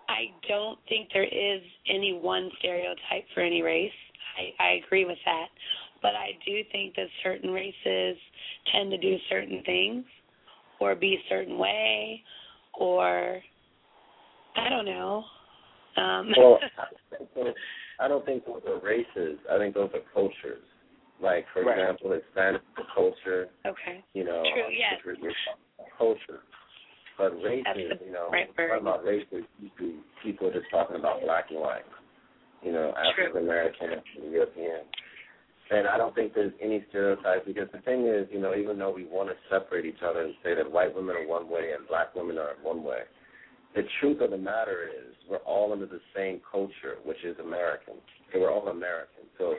I 0.08 0.26
don't 0.48 0.78
think 0.88 1.08
there 1.12 1.24
is 1.24 1.62
any 1.88 2.12
one 2.12 2.50
stereotype 2.58 3.24
for 3.34 3.40
any 3.40 3.62
race. 3.62 3.92
I, 4.38 4.62
I 4.62 4.70
agree 4.84 5.04
with 5.04 5.18
that. 5.24 5.46
But 6.02 6.14
I 6.14 6.32
do 6.46 6.60
think 6.72 6.94
that 6.96 7.06
certain 7.22 7.50
races 7.50 8.16
tend 8.72 8.90
to 8.90 8.98
do 8.98 9.16
certain 9.30 9.62
things 9.64 10.04
or 10.80 10.94
be 10.94 11.14
a 11.14 11.28
certain 11.28 11.58
way 11.58 12.22
or 12.78 13.40
I 14.56 14.68
don't 14.68 14.84
know. 14.86 15.24
Um 15.96 16.32
well, 16.36 16.58
I 16.78 17.16
don't 17.18 17.34
think- 17.34 17.56
I 18.00 18.08
don't 18.08 18.26
think 18.26 18.44
those 18.44 18.60
are 18.66 18.80
races. 18.84 19.38
I 19.50 19.56
think 19.56 19.74
those 19.74 19.88
are 19.94 20.02
cultures. 20.12 20.64
Like, 21.20 21.46
for 21.52 21.62
Right. 21.62 21.78
example, 21.78 22.10
Hispanic 22.10 22.60
culture, 22.92 23.48
okay. 23.64 24.02
you 24.14 24.24
know, 24.24 24.42
True, 24.52 24.66
yes. 24.68 25.00
culture. 25.96 26.40
But 27.16 27.40
races, 27.40 28.00
you 28.04 28.10
know, 28.10 28.28
right 28.32 28.48
word. 28.58 28.68
talking 28.70 28.82
about 28.82 29.04
races, 29.04 29.44
people 30.24 30.48
are 30.48 30.52
just 30.52 30.68
talking 30.72 30.96
about 30.96 31.20
black 31.22 31.50
and 31.50 31.60
white, 31.60 31.84
you 32.64 32.72
know, 32.72 32.92
African 32.96 33.42
American 33.42 33.88
European. 34.30 34.80
And 35.70 35.88
I 35.88 35.96
don't 35.96 36.14
think 36.14 36.34
there's 36.34 36.52
any 36.60 36.84
stereotype 36.90 37.46
because 37.46 37.68
the 37.72 37.80
thing 37.80 38.06
is, 38.06 38.28
you 38.30 38.40
know, 38.40 38.54
even 38.54 38.78
though 38.78 38.92
we 38.92 39.06
want 39.06 39.30
to 39.30 39.34
separate 39.50 39.86
each 39.86 40.02
other 40.06 40.22
and 40.22 40.34
say 40.44 40.54
that 40.54 40.70
white 40.70 40.94
women 40.94 41.16
are 41.16 41.26
one 41.26 41.48
way 41.48 41.72
and 41.76 41.88
black 41.88 42.14
women 42.14 42.36
are 42.36 42.52
one 42.62 42.84
way, 42.84 43.00
the 43.74 43.82
truth 44.00 44.20
of 44.20 44.30
the 44.30 44.38
matter 44.38 44.88
is 44.88 45.14
we're 45.28 45.38
all 45.38 45.72
under 45.72 45.86
the 45.86 46.00
same 46.14 46.40
culture, 46.50 46.96
which 47.04 47.24
is 47.24 47.36
American. 47.38 47.94
So 48.32 48.40
we're 48.40 48.52
all 48.52 48.68
American. 48.68 49.24
So 49.38 49.54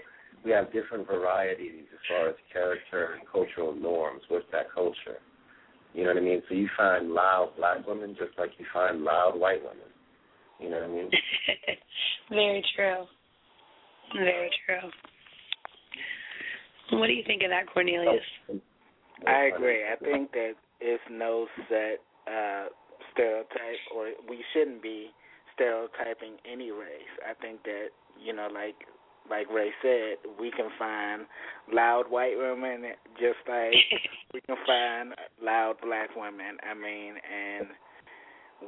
we 0.45 0.51
have 0.51 0.71
different 0.71 1.07
varieties 1.07 1.83
as 1.91 1.99
far 2.07 2.29
as 2.29 2.35
character 2.53 3.15
and 3.17 3.23
cultural 3.29 3.75
norms 3.75 4.21
with 4.29 4.43
that 4.51 4.71
culture. 4.73 5.17
You 5.93 6.03
know 6.03 6.09
what 6.13 6.17
I 6.17 6.25
mean? 6.25 6.43
So 6.47 6.55
you 6.55 6.69
find 6.77 7.11
loud 7.11 7.53
black 7.57 7.85
women 7.87 8.15
just 8.17 8.37
like 8.37 8.51
you 8.59 8.65
find 8.71 9.03
loud 9.03 9.39
white 9.39 9.61
women. 9.61 9.89
You 10.59 10.69
know 10.69 10.77
what 10.77 10.89
I 10.89 10.93
mean? 10.93 11.09
Very 12.29 12.63
true. 12.75 13.05
Very 14.13 14.49
true. 14.65 14.89
What 16.99 17.07
do 17.07 17.13
you 17.13 17.23
think 17.25 17.41
of 17.43 17.49
that, 17.49 17.71
Cornelius? 17.71 18.23
I 19.27 19.49
agree. 19.55 19.83
I 19.83 19.95
think 19.95 20.31
that 20.31 20.53
it's 20.79 21.03
no 21.09 21.47
set 21.69 21.99
uh, 22.27 22.67
stereotype, 23.13 23.81
or 23.95 24.09
we 24.29 24.43
shouldn't 24.53 24.83
be 24.83 25.09
stereotyping 25.55 26.37
any 26.51 26.71
race. 26.71 27.13
I 27.27 27.33
think 27.41 27.63
that 27.63 27.87
you 28.21 28.33
know, 28.33 28.47
like 28.53 28.75
like 29.29 29.49
Ray 29.49 29.71
said, 29.81 30.17
we 30.39 30.51
can 30.51 30.69
find 30.77 31.25
loud 31.73 32.05
white 32.09 32.37
women 32.37 32.91
just 33.19 33.41
like 33.47 33.73
we 34.33 34.41
can 34.41 34.55
find 34.67 35.13
loud 35.41 35.75
black 35.83 36.09
women. 36.15 36.57
I 36.61 36.73
mean, 36.73 37.15
and 37.17 37.67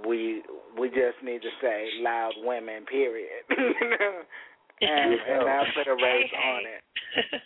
we 0.08 0.44
we 0.80 0.90
just 0.90 1.24
need 1.24 1.42
to 1.42 1.50
say 1.62 1.90
loud 2.02 2.34
women. 2.44 2.86
Period. 2.86 3.44
and, 4.82 5.14
and 5.14 5.46
not 5.46 5.66
put 5.76 5.88
a 5.88 5.96
race 5.96 6.30
Hey, 6.32 6.50
on 6.50 6.64
hey. 6.64 7.38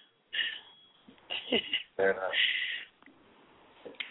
it. 1.51 1.61
Fair 1.97 2.11
enough. 2.11 2.23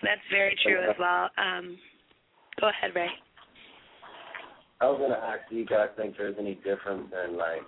That's 0.02 0.20
very 0.30 0.56
true 0.62 0.82
as 0.88 0.96
well. 0.98 1.28
Um, 1.36 1.76
go 2.60 2.68
ahead, 2.68 2.92
Ray. 2.94 3.08
I 4.80 4.86
was 4.86 4.98
gonna 4.98 5.20
ask, 5.20 5.48
do 5.50 5.56
you 5.56 5.66
guys 5.66 5.88
think 5.96 6.16
there's 6.16 6.36
any 6.38 6.54
difference 6.54 7.12
in 7.26 7.36
like 7.36 7.60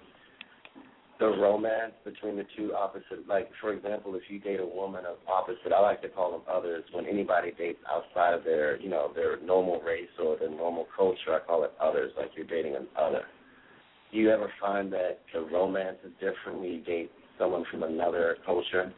the 1.19 1.27
romance 1.27 1.93
between 2.05 2.37
the 2.37 2.45
two 2.57 2.75
opposite? 2.75 3.27
Like, 3.29 3.51
for 3.61 3.73
example, 3.73 4.15
if 4.15 4.23
you 4.29 4.39
date 4.39 4.61
a 4.61 4.67
woman 4.67 5.05
of 5.07 5.17
opposite, 5.29 5.73
I 5.75 5.81
like 5.81 6.03
to 6.03 6.09
call 6.09 6.33
them 6.33 6.43
others. 6.51 6.85
When 6.93 7.07
anybody 7.07 7.53
dates 7.57 7.79
outside 7.91 8.35
of 8.35 8.45
their, 8.45 8.81
you 8.81 8.89
know, 8.89 9.13
their 9.15 9.41
normal 9.41 9.81
race 9.81 10.09
or 10.23 10.37
their 10.37 10.51
normal 10.51 10.87
culture, 10.97 11.35
I 11.35 11.47
call 11.47 11.65
it 11.65 11.73
others. 11.81 12.13
Like 12.17 12.31
you're 12.37 12.47
dating 12.47 12.77
an 12.77 12.87
other. 12.97 13.23
Do 14.11 14.19
you 14.19 14.31
ever 14.31 14.51
find 14.61 14.93
that 14.93 15.21
the 15.33 15.41
romance 15.41 15.99
is 16.05 16.13
different 16.21 16.61
when 16.61 16.71
you 16.71 16.81
date 16.83 17.11
someone 17.39 17.65
from 17.71 17.83
another 17.83 18.37
culture, 18.45 18.93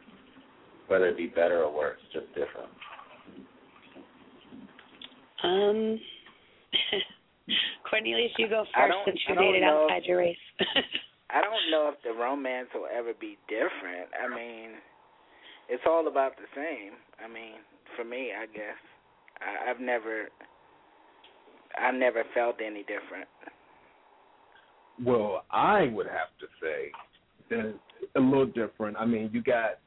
whether 0.87 1.07
it 1.07 1.17
be 1.17 1.27
better 1.27 1.63
or 1.63 1.73
worse, 1.73 1.99
just 2.11 2.27
different? 2.29 2.69
Um, 5.43 5.99
Cornelius, 7.89 8.31
you 8.37 8.49
go 8.49 8.65
first 8.75 8.95
since 9.05 9.19
you 9.27 9.35
dated 9.35 9.63
outside 9.63 10.03
your 10.05 10.17
race. 10.17 10.37
I 11.29 11.41
don't 11.41 11.71
know 11.71 11.91
if 11.93 12.01
the 12.03 12.13
romance 12.13 12.67
will 12.73 12.87
ever 12.87 13.13
be 13.19 13.37
different. 13.47 14.09
I 14.13 14.33
mean, 14.33 14.71
it's 15.69 15.83
all 15.87 16.07
about 16.07 16.33
the 16.37 16.47
same. 16.55 16.93
I 17.23 17.31
mean, 17.31 17.61
for 17.95 18.03
me, 18.03 18.31
I 18.37 18.45
guess 18.45 18.77
I, 19.41 19.69
I've 19.69 19.79
never, 19.79 20.29
I 21.77 21.91
never 21.91 22.23
felt 22.33 22.57
any 22.63 22.81
different. 22.81 23.27
Well, 25.03 25.43
I 25.51 25.87
would 25.93 26.07
have 26.07 26.31
to 26.39 26.47
say 26.61 26.91
that 27.49 27.73
a 28.15 28.19
little 28.19 28.45
different. 28.45 28.97
I 28.97 29.05
mean, 29.05 29.29
you 29.33 29.41
got 29.41 29.79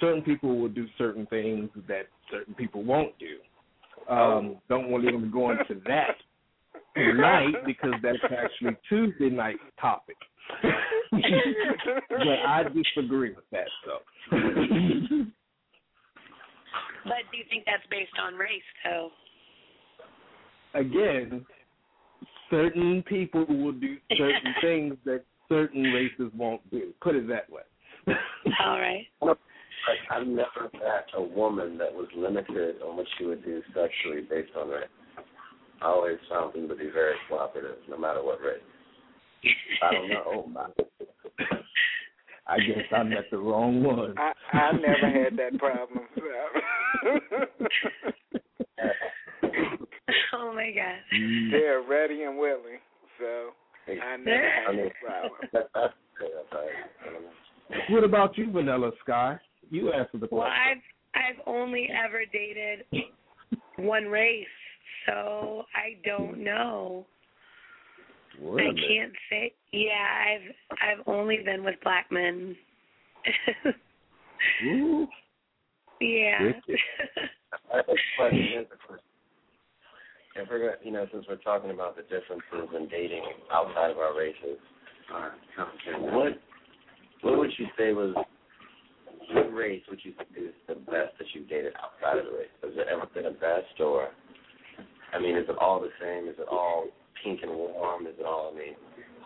certain 0.00 0.22
people 0.22 0.58
will 0.58 0.68
do 0.68 0.86
certain 0.98 1.26
things 1.26 1.70
that 1.88 2.06
certain 2.30 2.54
people 2.54 2.82
won't 2.82 3.14
do. 3.18 4.12
Um, 4.12 4.56
don't 4.68 4.90
want 4.90 5.04
to 5.04 5.08
even 5.10 5.30
go 5.30 5.50
into 5.52 5.80
that 5.86 6.16
tonight 6.94 7.54
because 7.64 7.94
that's 8.02 8.18
actually 8.24 8.76
Tuesday 8.88 9.30
night's 9.30 9.60
topic. 9.80 10.16
But 11.12 12.38
I 12.46 12.64
disagree 12.64 13.30
with 13.34 13.44
that, 13.52 13.68
though. 13.86 14.00
but 17.04 17.22
do 17.30 17.38
you 17.38 17.44
think 17.48 17.64
that's 17.66 17.86
based 17.90 18.12
on 18.22 18.34
race, 18.34 18.62
though? 18.84 19.10
Again, 20.74 21.46
certain 22.50 23.02
people 23.06 23.46
will 23.46 23.72
do 23.72 23.96
certain 24.16 24.54
things 24.60 24.96
that 25.04 25.24
certain 25.48 25.82
races 25.84 26.30
won't 26.36 26.68
do. 26.70 26.92
Put 27.00 27.14
it 27.14 27.28
that 27.28 27.48
way. 27.50 27.62
All 28.64 28.78
right. 28.78 29.06
Like, 29.22 29.38
I've 30.10 30.26
never 30.26 30.70
met 30.72 31.06
a 31.16 31.22
woman 31.22 31.78
that 31.78 31.92
was 31.92 32.08
limited 32.16 32.76
on 32.82 32.96
what 32.96 33.06
she 33.18 33.24
would 33.26 33.44
do 33.44 33.62
sexually 33.68 34.22
based 34.28 34.52
on 34.58 34.68
race. 34.68 34.88
I 35.82 35.86
always 35.86 36.18
found 36.30 36.54
them 36.54 36.68
to 36.68 36.74
be 36.74 36.88
very 36.92 37.14
cooperative, 37.28 37.76
no 37.88 37.98
matter 37.98 38.22
what 38.24 38.40
race. 38.40 38.62
I 39.82 39.92
don't 39.92 40.08
know. 40.08 40.52
I 42.46 42.58
guess 42.58 42.84
I 42.94 43.02
met 43.02 43.30
the 43.30 43.38
wrong 43.38 43.82
one. 43.82 44.14
I 44.18 44.32
I 44.56 44.72
never 44.72 45.10
had 45.10 45.36
that 45.38 45.58
problem. 45.58 46.00
oh 50.34 50.52
my 50.54 50.70
God. 50.70 51.00
Mm. 51.14 51.50
They're 51.50 51.82
ready 51.82 52.22
and 52.24 52.38
willing, 52.38 52.80
so 53.18 53.50
I 53.88 54.16
never 54.16 54.50
had 54.66 54.76
mean, 54.76 54.84
that 54.84 54.92
problem. 55.04 55.32
that, 55.52 55.70
that's 55.74 55.94
okay. 56.20 56.32
That's 56.34 56.52
all 56.52 56.60
right. 56.60 56.70
I 57.00 57.12
don't 57.12 57.22
know. 57.22 57.30
What 57.94 58.04
about 58.04 58.36
you, 58.36 58.50
Vanilla 58.52 58.90
Sky? 59.02 59.38
You 59.70 59.92
answer 59.92 60.18
the 60.18 60.28
question. 60.28 60.36
Well, 60.36 60.46
question. 60.48 60.82
I've 61.14 61.40
I've 61.40 61.40
only 61.46 61.88
ever 61.90 62.24
dated 62.30 62.84
one 63.78 64.04
race, 64.04 64.46
so 65.06 65.64
I 65.74 65.96
don't 66.04 66.44
know. 66.44 67.06
I 68.42 68.70
can't 68.88 69.12
say. 69.30 69.52
Yeah, 69.72 70.06
I've 70.26 70.98
I've 71.00 71.08
only 71.08 71.38
been 71.44 71.64
with 71.64 71.76
black 71.82 72.06
men. 72.10 72.56
Ooh. 74.66 75.06
yeah. 76.00 76.42
Wicked. 76.42 76.62
I 77.72 77.82
think 77.82 77.86
the 77.86 77.96
question 78.18 78.60
is 78.60 78.66
the 78.70 78.76
question. 78.86 79.04
If 80.36 80.48
we're 80.50 80.58
gonna, 80.58 80.76
you 80.82 80.90
know, 80.90 81.06
since 81.12 81.24
we're 81.28 81.36
talking 81.36 81.70
about 81.70 81.96
the 81.96 82.02
differences 82.02 82.74
in 82.76 82.88
dating 82.88 83.22
outside 83.52 83.90
of 83.90 83.98
our 83.98 84.16
races, 84.16 84.58
our 85.12 85.32
what 86.00 86.32
what 87.22 87.38
would 87.38 87.52
you 87.58 87.66
say 87.78 87.92
was 87.92 88.14
what 89.32 89.54
race 89.54 89.82
would 89.88 90.00
you 90.02 90.12
say 90.18 90.40
is 90.40 90.54
the 90.68 90.74
best 90.74 91.16
that 91.18 91.26
you've 91.32 91.48
dated 91.48 91.72
outside 91.82 92.18
of 92.18 92.26
the 92.26 92.38
race? 92.38 92.54
Has 92.62 92.72
there 92.74 92.88
ever 92.88 93.06
been 93.14 93.26
a 93.26 93.30
best, 93.30 93.80
or 93.80 94.08
I 95.12 95.20
mean, 95.20 95.36
is 95.36 95.48
it 95.48 95.56
all 95.60 95.80
the 95.80 95.90
same? 96.00 96.28
Is 96.28 96.36
it 96.38 96.48
all 96.50 96.86
pink 97.24 97.40
and 97.42 97.50
warm? 97.50 98.06
Is 98.06 98.14
it 98.18 98.26
all? 98.26 98.52
I 98.54 98.58
mean, 98.58 98.74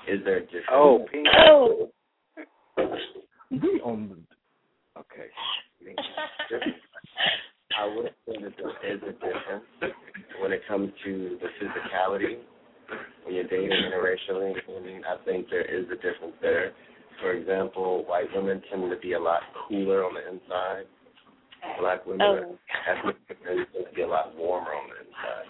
is 0.09 0.25
there 0.25 0.41
different? 0.41 0.67
Oh, 0.73 1.05
pink. 1.11 1.27
Oh. 1.49 1.91
We 3.51 3.81
on 3.83 4.09
the 4.09 5.01
okay. 5.01 5.29
I 7.79 7.87
would 7.95 8.11
say 8.27 8.43
that 8.43 8.55
there 8.57 8.95
is 8.95 9.01
a 9.03 9.13
difference 9.13 9.95
when 10.41 10.53
it 10.53 10.63
comes 10.69 10.91
to 11.05 11.39
the 11.41 11.49
physicality 11.59 12.39
when 13.25 13.35
you're 13.35 13.45
dating 13.45 13.71
interracially. 13.71 14.55
I 14.57 14.81
mean, 14.85 15.03
I 15.05 15.17
think 15.25 15.49
there 15.51 15.65
is 15.65 15.87
a 15.87 15.95
difference 15.97 16.35
there. 16.41 16.73
For 17.21 17.33
example, 17.33 18.05
white 18.07 18.27
women 18.35 18.63
tend 18.71 18.91
to 18.91 18.97
be 18.97 19.13
a 19.13 19.19
lot 19.21 19.41
cooler 19.69 20.05
on 20.05 20.15
the 20.15 20.29
inside. 20.33 20.87
Black 21.81 22.07
women, 22.07 22.21
Oh. 22.23 22.59
ethnic 22.87 23.17
women 23.29 23.67
tend 23.73 23.87
to 23.89 23.95
be 23.95 24.03
a 24.03 24.07
lot 24.07 24.35
warmer 24.37 24.71
on 24.71 24.89
the 24.89 24.97
inside. 25.01 25.49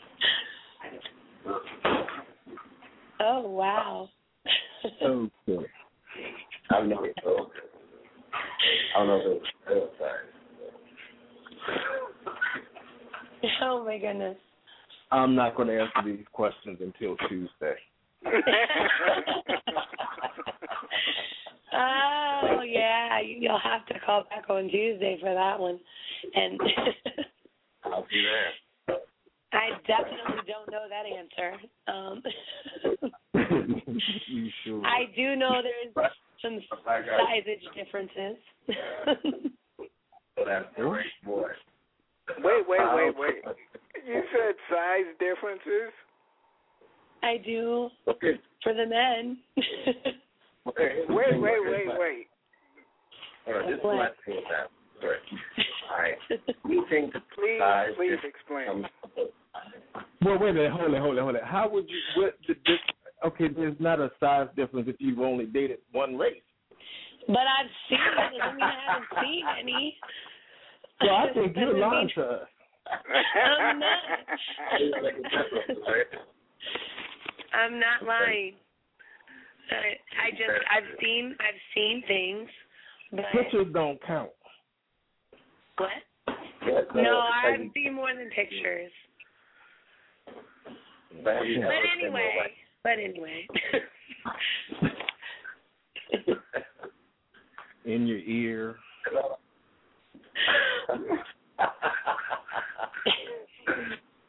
Oh 3.21 3.41
wow. 3.49 4.09
Okay. 5.03 5.66
I've 6.71 6.87
never 6.87 7.09
told. 7.23 7.51
I 8.95 8.99
don't 8.99 9.09
know 9.09 9.16
if 9.16 9.43
it 9.69 9.75
was 9.75 9.91
oh 13.62 13.85
my 13.85 13.99
goodness. 13.99 14.37
I'm 15.11 15.35
not 15.35 15.57
going 15.57 15.69
to 15.69 15.81
answer 15.81 16.03
these 16.05 16.27
questions 16.33 16.79
until 16.81 17.16
Tuesday. 17.29 17.77
oh 21.73 22.61
yeah, 22.66 23.21
you'll 23.21 23.59
have 23.59 23.87
to 23.87 23.99
call 24.05 24.25
back 24.29 24.51
on 24.51 24.69
Tuesday 24.69 25.16
for 25.21 25.33
that 25.33 25.59
one. 25.59 25.81
And 26.35 26.61
I'll 27.85 28.03
be 28.11 28.23
there. 28.23 28.53
I 29.53 29.71
definitely 29.87 30.43
don't 30.47 30.71
know 30.71 30.87
that 30.89 31.07
answer. 31.07 31.57
Um 31.87 32.23
you 34.27 34.51
sure? 34.65 34.85
I 34.85 35.07
do 35.17 35.37
know 35.37 35.63
there's 35.63 35.95
some 36.43 36.61
sizeage 36.87 37.75
differences. 37.75 38.37
That's 40.45 40.67
the 40.77 40.85
right 40.85 41.07
boy. 41.25 41.49
wait, 42.43 42.69
wait, 42.69 42.81
wait, 42.95 43.15
wait. 43.19 43.57
You 44.07 44.23
said 44.33 44.55
size 44.71 45.07
differences? 45.19 45.93
I 47.23 47.39
do 47.45 47.91
Okay. 48.07 48.39
for 48.63 48.75
the 48.75 48.87
men. 48.87 49.39
Okay. 50.67 51.05
Wait, 51.09 51.41
wait, 51.41 51.61
wait, 51.65 51.89
wait. 51.99 52.27
All 53.47 53.55
right, 53.55 53.67
this 53.67 53.79
is 53.79 53.83
What? 53.83 53.97
my 53.97 54.11
thing 55.01 55.09
with 55.09 55.39
that. 55.57 55.65
All 55.91 55.99
right. 55.99 56.19
You 56.69 56.85
think 56.91 57.13
the 57.13 57.21
Please, 57.35 57.61
please 57.97 58.19
explain. 58.25 58.85
Well, 60.23 60.39
wait 60.39 60.51
a 60.51 60.55
minute. 60.55 60.73
Hold 60.73 60.95
it, 60.95 61.01
hold 61.01 61.17
it, 61.17 61.21
hold 61.21 61.35
it. 61.37 61.45
How 61.45 61.69
would 61.69 61.89
you? 61.89 62.23
What 62.23 62.35
the 62.47 62.55
this? 62.67 62.79
Okay, 63.25 63.49
there's 63.49 63.77
not 63.81 63.99
a 63.99 64.11
size 64.21 64.47
difference 64.57 64.89
if 64.89 64.97
you've 65.01 65.19
only 65.19 65.47
dated 65.47 65.79
one 65.93 66.17
race. 66.17 66.43
but 67.27 67.39
I've 67.39 67.71
seen 67.89 67.99
it 67.99 68.39
doesn't 68.39 68.57
mean 68.57 68.65
I 68.65 68.93
haven't 68.93 69.09
seen 69.25 69.45
any. 69.61 69.97
So 71.01 71.09
I 71.11 71.33
think 71.35 71.57
you're 71.57 71.67
Doesn't 71.73 71.81
lying 71.81 72.11
to 72.15 72.23
us. 72.23 72.49
I'm 73.37 73.79
not. 73.79 73.99
I'm 77.53 77.81
not 77.81 78.07
lying. 78.07 78.55
I, 79.71 80.27
I 80.27 80.31
just 80.31 80.65
I've 80.71 80.99
seen 81.03 81.37
I've 81.41 81.61
seen 81.75 82.03
things, 82.07 82.49
but 83.11 83.25
Pictures 83.33 83.67
don't 83.73 83.99
count. 84.07 84.31
What? 85.79 85.91
Yeah, 86.66 86.81
so 86.93 86.99
uh, 86.99 87.03
No, 87.03 87.20
I've 87.20 87.61
like- 87.61 87.70
seen 87.74 87.95
more 87.95 88.14
than 88.14 88.29
pictures. 88.31 88.91
But 91.24 91.37
have 91.37 91.47
you 91.47 91.61
But 91.61 91.66
ever 91.72 91.83
been 91.97 92.05
anyway, 92.07 92.53
but 92.85 92.93
anyway. 92.93 93.47
In 97.85 98.07
your 98.07 98.18
ear. 98.18 98.76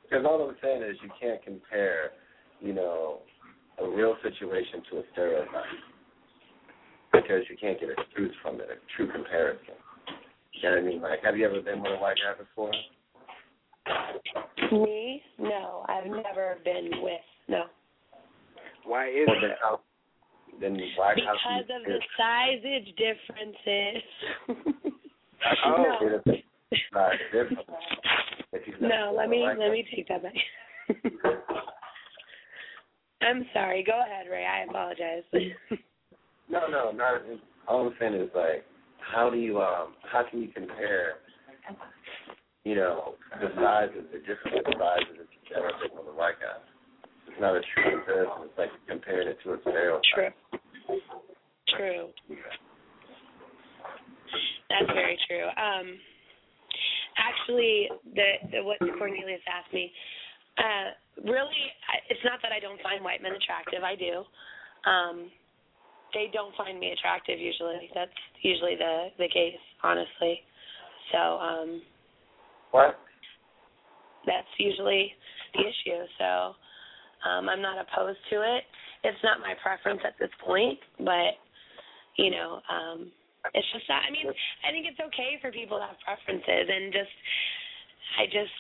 Because 0.04 0.26
all 0.26 0.50
I'm 0.50 0.56
saying 0.64 0.82
is 0.84 0.96
you 1.04 1.10
can't 1.22 1.44
compare, 1.44 2.12
you 2.62 2.74
know, 2.74 3.20
a 3.82 3.88
real 3.88 4.16
situation 4.24 4.82
to 4.92 4.98
a 5.00 5.04
stereotype. 5.12 5.64
Because 7.12 7.44
you 7.50 7.58
can't 7.60 7.80
get 7.80 7.90
a 7.90 7.96
truth 8.16 8.32
from 8.42 8.56
it, 8.56 8.68
a 8.72 8.76
true 8.98 9.12
comparison. 9.12 9.76
You 10.62 10.70
know 10.70 10.76
what 10.76 10.84
I 10.84 10.88
mean? 10.88 11.02
Like, 11.02 11.24
have 11.24 11.38
you 11.38 11.46
ever 11.46 11.62
been 11.62 11.82
with 11.82 11.92
a 11.94 11.98
white 11.98 12.18
guy 12.18 12.34
before? 12.38 12.72
Me? 14.72 15.22
No, 15.38 15.86
I've 15.88 16.06
never 16.06 16.58
been 16.64 16.92
with 17.02 17.22
no. 17.48 17.64
Why 18.86 19.08
is 19.10 19.28
Well, 19.28 19.38
then 19.42 19.50
that? 19.50 19.58
how, 19.62 19.80
then 20.60 20.78
why 20.96 21.14
Because 21.16 21.38
can 21.44 21.60
of 21.62 21.66
you 21.68 21.84
the 21.86 22.00
sizeage 22.20 22.96
differences. 22.98 24.04
how 25.40 25.76
can 25.76 25.84
you 25.84 25.90
Oh. 25.90 25.98
say 26.02 26.10
that 26.10 26.24
the 26.26 26.78
size 26.94 27.20
difference 27.32 27.68
if 28.52 28.68
you've 28.68 28.82
no, 28.82 29.14
let 29.16 29.30
me 29.30 29.42
white 29.42 29.58
let 29.60 29.72
me 29.72 29.86
take 29.96 30.08
that 30.08 30.24
back. 30.24 30.34
I'm 33.22 33.46
sorry. 33.54 33.84
Go 33.84 34.00
ahead, 34.02 34.28
Ray. 34.30 34.46
I 34.46 34.64
apologize. 34.64 35.24
No, 36.50 36.68
no, 36.68 36.92
not. 36.92 37.22
All 37.68 37.88
I'm 37.88 37.94
saying 38.00 38.14
is 38.16 38.30
like, 38.36 38.66
how 39.14 39.30
do 39.30 39.38
you 39.38 39.60
um, 39.60 39.96
how 40.12 40.24
can 40.30 40.42
you 40.42 40.50
compare, 40.50 41.20
you 42.64 42.76
know, 42.76 43.16
the 43.42 43.50
sizes, 43.56 44.06
the 44.12 44.20
different 44.20 44.66
sizes 44.78 45.28
you 45.50 45.56
ever 45.56 45.72
been 45.82 45.98
with 45.98 46.14
a 46.14 46.18
white 46.18 46.40
guy? 46.40 46.62
It's 47.28 47.42
not 47.42 47.56
a 47.56 47.62
true 47.74 47.98
comparison. 47.98 48.46
It's 48.46 48.58
like 48.58 48.70
comparing 48.88 49.28
it 49.28 49.38
to 49.44 49.54
a 49.54 49.58
stereotype. 49.62 50.04
True. 50.14 50.32
True. 51.78 52.08
That's 54.70 54.92
very 54.94 55.18
true. 55.28 55.46
Um, 55.46 55.98
actually, 57.18 57.90
the, 58.14 58.30
the 58.52 58.64
what 58.64 58.78
Cornelius 58.98 59.42
asked 59.50 59.74
me, 59.74 59.92
uh, 60.58 61.30
really, 61.30 61.62
it's 62.10 62.22
not 62.26 62.40
that 62.42 62.52
I 62.52 62.60
don't 62.60 62.82
find 62.82 63.04
white 63.04 63.22
men 63.22 63.34
attractive. 63.34 63.84
I 63.84 63.96
do. 63.96 64.26
Um, 64.90 65.32
they 66.14 66.30
don't 66.34 66.56
find 66.56 66.80
me 66.80 66.92
attractive 66.92 67.40
usually. 67.40 67.90
That's 67.94 68.12
usually 68.42 68.76
the 68.76 69.10
the 69.18 69.28
case, 69.28 69.60
honestly. 69.84 70.42
So 71.12 71.18
um, 71.18 71.82
What? 72.72 73.00
that's 74.26 74.48
usually 74.58 75.14
the 75.54 75.62
issue. 75.62 76.06
So 76.18 76.54
um, 77.30 77.50
I'm 77.50 77.62
not 77.62 77.78
opposed 77.78 78.20
to 78.30 78.42
it. 78.42 78.64
It's 79.04 79.24
not 79.24 79.40
my 79.40 79.54
preference 79.62 80.02
at 80.06 80.14
this 80.20 80.30
point, 80.46 80.80
but 81.00 81.40
you 82.18 82.32
know, 82.32 82.60
um, 82.70 83.12
it's 83.54 83.68
just 83.72 83.88
that. 83.88 84.04
I 84.08 84.12
mean, 84.12 84.28
I 84.28 84.72
think 84.72 84.86
it's 84.86 85.00
okay 85.00 85.40
for 85.42 85.52
people 85.52 85.80
to 85.80 85.86
have 85.88 85.96
preferences, 86.04 86.68
and 86.68 86.92
just 86.92 87.16
I 88.20 88.26
just 88.26 88.54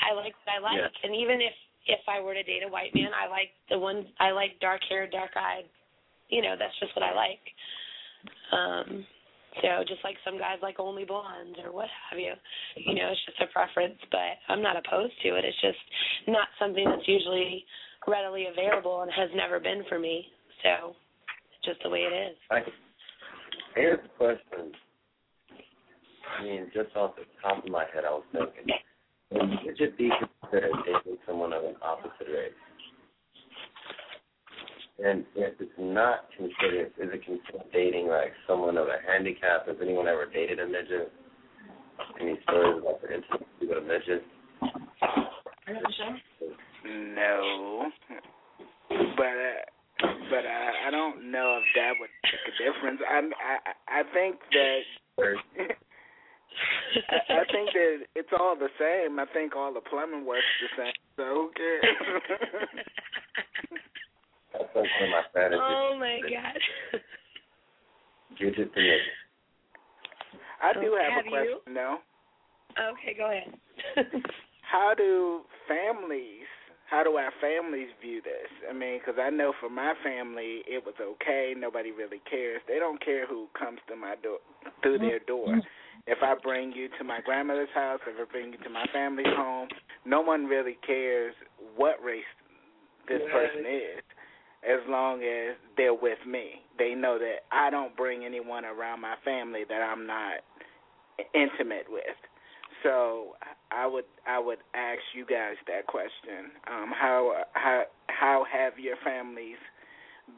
I 0.00 0.14
like 0.14 0.34
what 0.44 0.56
I 0.56 0.58
like, 0.60 0.80
Yeah. 0.80 1.04
and 1.04 1.14
even 1.14 1.40
if 1.40 1.52
if 1.86 2.00
I 2.08 2.20
were 2.20 2.34
to 2.34 2.42
date 2.42 2.62
a 2.64 2.70
white 2.70 2.94
man, 2.94 3.10
I 3.12 3.28
like 3.28 3.50
the 3.68 3.78
ones 3.78 4.06
I 4.18 4.30
like 4.30 4.58
dark 4.60 4.80
haired, 4.88 5.10
dark 5.12 5.32
eyed. 5.36 5.66
You 6.32 6.40
know, 6.40 6.56
that's 6.58 6.72
just 6.80 6.96
what 6.96 7.04
I 7.04 7.12
like. 7.12 7.44
Um, 8.56 9.04
so 9.60 9.84
just 9.84 10.00
like 10.00 10.16
some 10.24 10.38
guys 10.38 10.56
like 10.62 10.80
only 10.80 11.04
blondes 11.04 11.60
or 11.62 11.72
what 11.72 11.92
have 12.08 12.18
you. 12.18 12.32
You 12.76 12.94
know, 12.94 13.12
it's 13.12 13.20
just 13.28 13.40
a 13.44 13.52
preference, 13.52 14.00
but 14.10 14.40
I'm 14.48 14.62
not 14.62 14.80
opposed 14.80 15.12
to 15.22 15.36
it. 15.36 15.44
It's 15.44 15.60
just 15.60 15.78
not 16.26 16.48
something 16.58 16.88
that's 16.88 17.06
usually 17.06 17.64
readily 18.08 18.46
available 18.48 19.02
and 19.02 19.12
has 19.12 19.28
never 19.36 19.60
been 19.60 19.84
for 19.88 19.98
me. 19.98 20.24
So 20.64 20.96
just 21.64 21.82
the 21.82 21.90
way 21.90 22.08
it 22.08 22.32
is. 22.32 22.36
Like, 22.50 22.64
here's 23.76 24.00
the 24.02 24.08
question. 24.16 24.72
I 26.38 26.42
mean, 26.44 26.70
just 26.72 26.96
off 26.96 27.14
the 27.16 27.28
top 27.42 27.62
of 27.62 27.70
my 27.70 27.84
head, 27.92 28.04
I 28.08 28.10
was 28.10 28.24
thinking, 28.32 28.72
would 29.32 29.80
it 29.80 29.98
be 29.98 30.10
considered 30.40 30.72
dating 30.86 31.18
someone 31.26 31.52
of 31.52 31.64
an 31.64 31.76
opposite 31.82 32.32
race? 32.32 32.56
And 35.04 35.24
if 35.34 35.54
it's 35.60 35.72
not 35.78 36.26
considered, 36.36 36.92
is 36.98 37.10
it 37.12 37.24
considered 37.24 37.66
dating 37.72 38.06
like 38.06 38.32
someone 38.46 38.76
of 38.76 38.86
a 38.86 38.98
handicap? 39.06 39.66
Has 39.66 39.76
anyone 39.82 40.06
ever 40.06 40.26
dated 40.26 40.60
a 40.60 40.66
midget? 40.66 41.12
Any 42.20 42.38
stories 42.44 42.80
about 42.80 43.02
the 43.02 43.14
intimacy 43.14 43.44
with 43.62 43.78
a 43.78 43.80
midget? 43.80 44.22
No, 46.84 47.90
but 49.16 49.24
uh, 49.24 50.06
but 50.30 50.46
I, 50.46 50.88
I 50.88 50.90
don't 50.90 51.30
know 51.30 51.60
if 51.60 51.64
that 51.74 51.92
would 51.98 52.10
make 52.22 52.46
a 52.46 52.54
difference. 52.62 53.00
I 53.08 53.18
I 53.18 54.00
I 54.00 54.02
think 54.12 54.36
that 54.52 54.80
I, 57.10 57.40
I 57.40 57.44
think 57.50 57.70
that 57.72 58.06
it's 58.14 58.32
all 58.38 58.56
the 58.56 58.68
same. 58.78 59.18
I 59.18 59.26
think 59.32 59.56
all 59.56 59.72
the 59.72 59.80
plumbing 59.80 60.26
works 60.26 60.44
the 60.60 60.82
same. 60.82 60.92
So 61.16 61.24
who 61.24 61.50
cares? 61.56 62.86
That's 64.82 64.90
like 64.90 65.00
one 65.00 65.08
of 65.08 65.14
my 65.14 65.24
fantasies. 65.30 65.62
oh 65.62 65.96
my 65.98 66.18
god. 66.26 66.58
Midget 68.40 68.74
to 68.74 68.80
midget. 68.80 69.00
I 70.62 70.72
do 70.74 70.98
have, 70.98 71.12
have 71.12 71.26
a 71.26 71.30
you? 71.30 71.58
question 71.62 71.74
though. 71.74 71.98
Okay, 72.74 73.14
go 73.16 73.30
ahead. 73.30 73.52
How 74.62 74.94
do 74.96 75.42
families, 75.68 76.48
how 76.88 77.04
do 77.04 77.16
our 77.16 77.32
families 77.42 77.88
view 78.00 78.22
this? 78.22 78.48
I 78.64 78.72
mean, 78.72 78.98
because 78.98 79.20
I 79.20 79.28
know 79.28 79.52
for 79.60 79.68
my 79.68 79.92
family, 80.02 80.64
it 80.64 80.82
was 80.82 80.94
okay. 80.96 81.52
Nobody 81.54 81.90
really 81.92 82.22
cares. 82.24 82.62
They 82.66 82.78
don't 82.78 83.02
care 83.04 83.26
who 83.26 83.48
comes 83.52 83.80
to 83.88 83.96
my 83.96 84.14
door, 84.22 84.38
through 84.82 84.98
their 84.98 85.18
door. 85.18 85.60
If 86.06 86.18
I 86.22 86.34
bring 86.42 86.72
you 86.72 86.88
to 86.98 87.04
my 87.04 87.20
grandmother's 87.22 87.68
house, 87.74 88.00
if 88.06 88.16
I 88.16 88.24
bring 88.32 88.52
you 88.52 88.58
to 88.64 88.70
my 88.70 88.86
family's 88.94 89.36
home, 89.36 89.68
no 90.06 90.22
one 90.22 90.46
really 90.46 90.78
cares 90.86 91.34
what 91.76 92.02
race 92.02 92.24
this 93.08 93.20
person 93.30 93.66
is, 93.66 94.02
as 94.68 94.80
long 94.88 95.22
as 95.22 95.56
they're 95.76 95.94
with 95.94 96.18
me. 96.26 96.62
They 96.78 96.94
know 96.94 97.18
that 97.18 97.44
I 97.50 97.70
don't 97.70 97.96
bring 97.96 98.24
anyone 98.24 98.64
around 98.64 99.00
my 99.00 99.14
family 99.24 99.62
that 99.68 99.82
I'm 99.82 100.06
not 100.06 100.36
intimate 101.34 101.86
with. 101.88 102.16
So 102.82 103.34
I 103.70 103.86
would 103.86 104.04
I 104.26 104.38
would 104.38 104.58
ask 104.74 105.00
you 105.14 105.24
guys 105.24 105.54
that 105.68 105.86
question. 105.86 106.50
Um, 106.66 106.92
how 106.98 107.44
how 107.52 107.84
how 108.08 108.44
have 108.50 108.78
your 108.78 108.96
families 109.04 109.58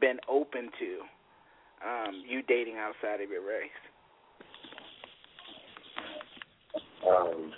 been 0.00 0.18
open 0.28 0.68
to 0.78 1.88
um, 1.88 2.22
you 2.28 2.42
dating 2.42 2.76
outside 2.76 3.20
of 3.22 3.30
your 3.30 3.46
race? 3.46 3.70
Um, 7.06 7.52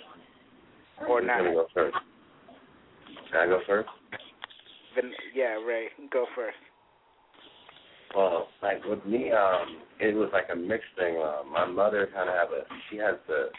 Or 1.07 1.21
not? 1.21 1.39
gonna 1.39 1.53
go 1.53 1.67
first? 1.73 1.97
Can 3.31 3.39
I 3.41 3.45
go 3.47 3.59
first? 3.67 3.89
Then, 4.97 5.11
yeah, 5.35 5.61
Ray, 5.63 5.89
go 6.11 6.25
first. 6.35 6.57
Well, 8.15 8.47
like 8.63 8.83
with 8.83 9.05
me, 9.05 9.31
um, 9.31 9.77
it 9.99 10.15
was 10.15 10.29
like 10.33 10.47
a 10.51 10.55
mixed 10.55 10.89
thing. 10.97 11.21
Uh, 11.21 11.43
my 11.47 11.65
mother 11.65 12.09
kind 12.15 12.27
of 12.27 12.35
have 12.35 12.49
a, 12.49 12.63
she 12.89 12.97
has 12.97 13.15
the, 13.27 13.49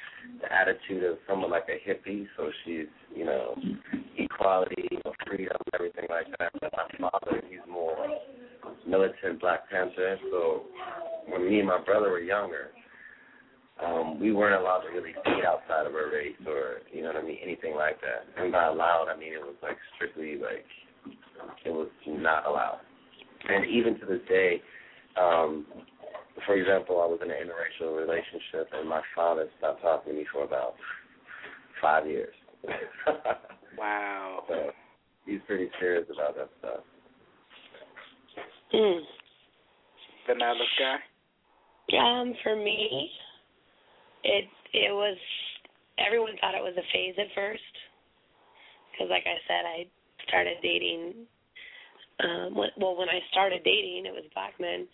the 0.42 0.52
attitude 0.52 1.04
of 1.04 1.18
someone 1.28 1.50
like 1.50 1.68
a 1.68 1.78
hippie, 1.88 2.26
so 2.36 2.50
she's, 2.64 2.90
you 3.14 3.24
know, 3.24 3.54
equality, 4.16 4.88
freedom, 5.28 5.56
everything 5.74 6.06
like 6.10 6.26
that. 6.40 6.50
But 6.60 6.72
my 6.72 7.10
father, 7.10 7.40
he's 7.48 7.60
more 7.70 7.96
militant 8.84 9.40
Black 9.40 9.70
Panther. 9.70 10.18
So 10.32 10.62
when 11.28 11.48
me 11.48 11.60
and 11.60 11.68
my 11.68 11.80
brother 11.80 12.10
were 12.10 12.20
younger, 12.20 12.70
um, 13.84 14.18
we 14.18 14.32
weren't 14.32 14.60
allowed 14.60 14.80
to 14.80 14.88
really 14.88 15.12
date 15.24 15.44
outside 15.46 15.86
of 15.86 15.94
our 15.94 16.10
race 16.10 16.34
or, 16.44 16.78
you 16.92 17.02
know 17.02 17.12
what 17.12 17.22
I 17.22 17.24
mean, 17.24 17.38
anything 17.44 17.76
like 17.76 18.00
that. 18.00 18.26
And 18.42 18.50
by 18.50 18.64
allowed, 18.66 19.06
I 19.08 19.16
mean 19.16 19.34
it 19.34 19.40
was 19.40 19.54
like 19.62 19.76
strictly 19.94 20.36
like, 20.36 20.66
it 21.64 21.70
was 21.70 21.88
not 22.06 22.46
allowed. 22.46 22.80
And 23.48 23.66
even 23.66 23.98
to 24.00 24.06
this 24.06 24.20
day, 24.28 24.62
um, 25.20 25.66
for 26.46 26.54
example, 26.54 27.00
I 27.02 27.06
was 27.06 27.20
in 27.22 27.30
an 27.30 27.36
interracial 27.36 27.96
relationship, 27.96 28.68
and 28.72 28.88
my 28.88 29.02
father 29.14 29.48
stopped 29.58 29.82
talking 29.82 30.12
to 30.12 30.18
me 30.18 30.26
for 30.32 30.44
about 30.44 30.74
five 31.80 32.06
years. 32.06 32.34
Wow. 33.78 34.42
so 34.48 34.70
he's 35.24 35.38
pretty 35.46 35.70
serious 35.78 36.06
about 36.12 36.34
that 36.34 36.50
stuff. 36.58 36.80
mm. 38.74 39.00
Vanilla 40.26 40.64
Sky? 40.74 41.96
Um, 41.96 42.34
for 42.42 42.56
me, 42.56 43.08
it 44.24 44.44
it 44.74 44.92
was 44.92 45.16
everyone 46.04 46.32
thought 46.40 46.54
it 46.54 46.62
was 46.62 46.74
a 46.76 46.82
phase 46.92 47.14
at 47.18 47.32
first, 47.34 47.62
because 48.90 49.08
like 49.08 49.24
I 49.24 49.38
said, 49.46 49.64
I 49.64 49.86
started 50.28 50.56
dating. 50.62 51.26
Um, 52.20 52.54
well, 52.54 52.96
when 52.96 53.08
I 53.08 53.20
started 53.30 53.62
dating, 53.64 54.06
it 54.06 54.12
was 54.12 54.24
black 54.34 54.54
men 54.60 54.86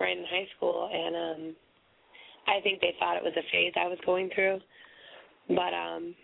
right 0.00 0.16
in 0.16 0.24
high 0.24 0.48
school, 0.56 0.88
and 0.92 1.14
um, 1.16 1.56
I 2.48 2.60
think 2.62 2.80
they 2.80 2.94
thought 2.98 3.16
it 3.16 3.22
was 3.22 3.36
a 3.36 3.44
phase 3.52 3.72
I 3.76 3.86
was 3.86 3.98
going 4.06 4.30
through, 4.34 4.60
but 5.48 5.74
um, 5.76 6.14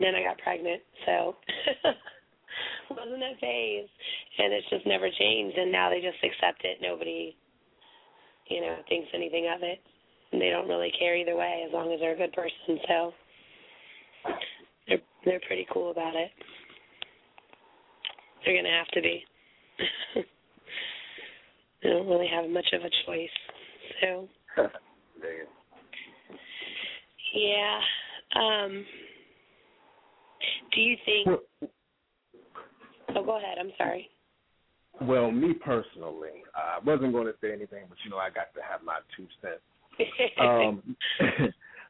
then 0.00 0.14
I 0.14 0.22
got 0.22 0.38
pregnant, 0.38 0.80
so 1.04 1.36
wasn't 2.90 3.22
a 3.22 3.36
phase, 3.38 3.88
and 4.38 4.52
it's 4.52 4.70
just 4.70 4.86
never 4.86 5.10
changed, 5.18 5.58
and 5.58 5.70
now 5.70 5.90
they 5.90 6.00
just 6.00 6.24
accept 6.24 6.64
it. 6.64 6.78
Nobody 6.80 7.36
you 8.50 8.60
know, 8.60 8.76
thinks 8.88 9.08
anything 9.14 9.48
of 9.54 9.62
it. 9.62 9.78
And 10.32 10.40
they 10.40 10.50
don't 10.50 10.68
really 10.68 10.92
care 10.98 11.16
either 11.16 11.36
way 11.36 11.64
as 11.66 11.72
long 11.72 11.92
as 11.92 12.00
they're 12.00 12.14
a 12.14 12.18
good 12.18 12.32
person. 12.32 12.78
So 12.86 13.12
they're 14.86 14.98
they're 15.24 15.40
pretty 15.46 15.66
cool 15.72 15.90
about 15.90 16.14
it. 16.14 16.30
They're 18.44 18.56
gonna 18.56 18.76
have 18.76 18.88
to 18.88 19.02
be. 19.02 19.24
they 21.82 21.88
don't 21.88 22.06
really 22.06 22.28
have 22.28 22.50
much 22.50 22.66
of 22.72 22.82
a 22.82 22.90
choice. 23.06 23.28
So 24.00 24.28
yeah. 27.34 27.80
Um 28.36 28.84
do 30.74 30.80
you 30.80 30.96
think 31.04 31.28
Oh 33.16 33.24
go 33.24 33.38
ahead, 33.38 33.58
I'm 33.58 33.72
sorry. 33.76 34.08
Well, 35.00 35.30
me 35.30 35.54
personally, 35.54 36.42
I 36.54 36.78
wasn't 36.84 37.12
going 37.12 37.26
to 37.26 37.34
say 37.40 37.52
anything, 37.52 37.84
but 37.88 37.96
you 38.04 38.10
know, 38.10 38.18
I 38.18 38.28
got 38.28 38.52
to 38.54 38.60
have 38.68 38.82
my 38.84 38.98
two 39.16 39.26
cents. 39.40 39.60
Um, 40.40 40.96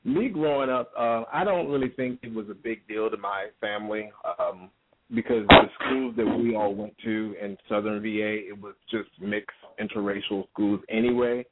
me 0.04 0.28
growing 0.28 0.70
up, 0.70 0.90
uh, 0.98 1.24
I 1.32 1.44
don't 1.44 1.68
really 1.68 1.90
think 1.90 2.20
it 2.22 2.32
was 2.32 2.46
a 2.50 2.54
big 2.54 2.86
deal 2.88 3.10
to 3.10 3.16
my 3.16 3.46
family 3.60 4.10
um, 4.38 4.70
because 5.14 5.46
the 5.48 5.68
schools 5.78 6.14
that 6.16 6.26
we 6.26 6.54
all 6.54 6.74
went 6.74 6.94
to 7.04 7.34
in 7.40 7.56
Southern 7.68 8.00
VA, 8.02 8.48
it 8.48 8.60
was 8.60 8.74
just 8.90 9.08
mixed 9.20 9.56
interracial 9.80 10.48
schools 10.52 10.80
anyway. 10.88 11.44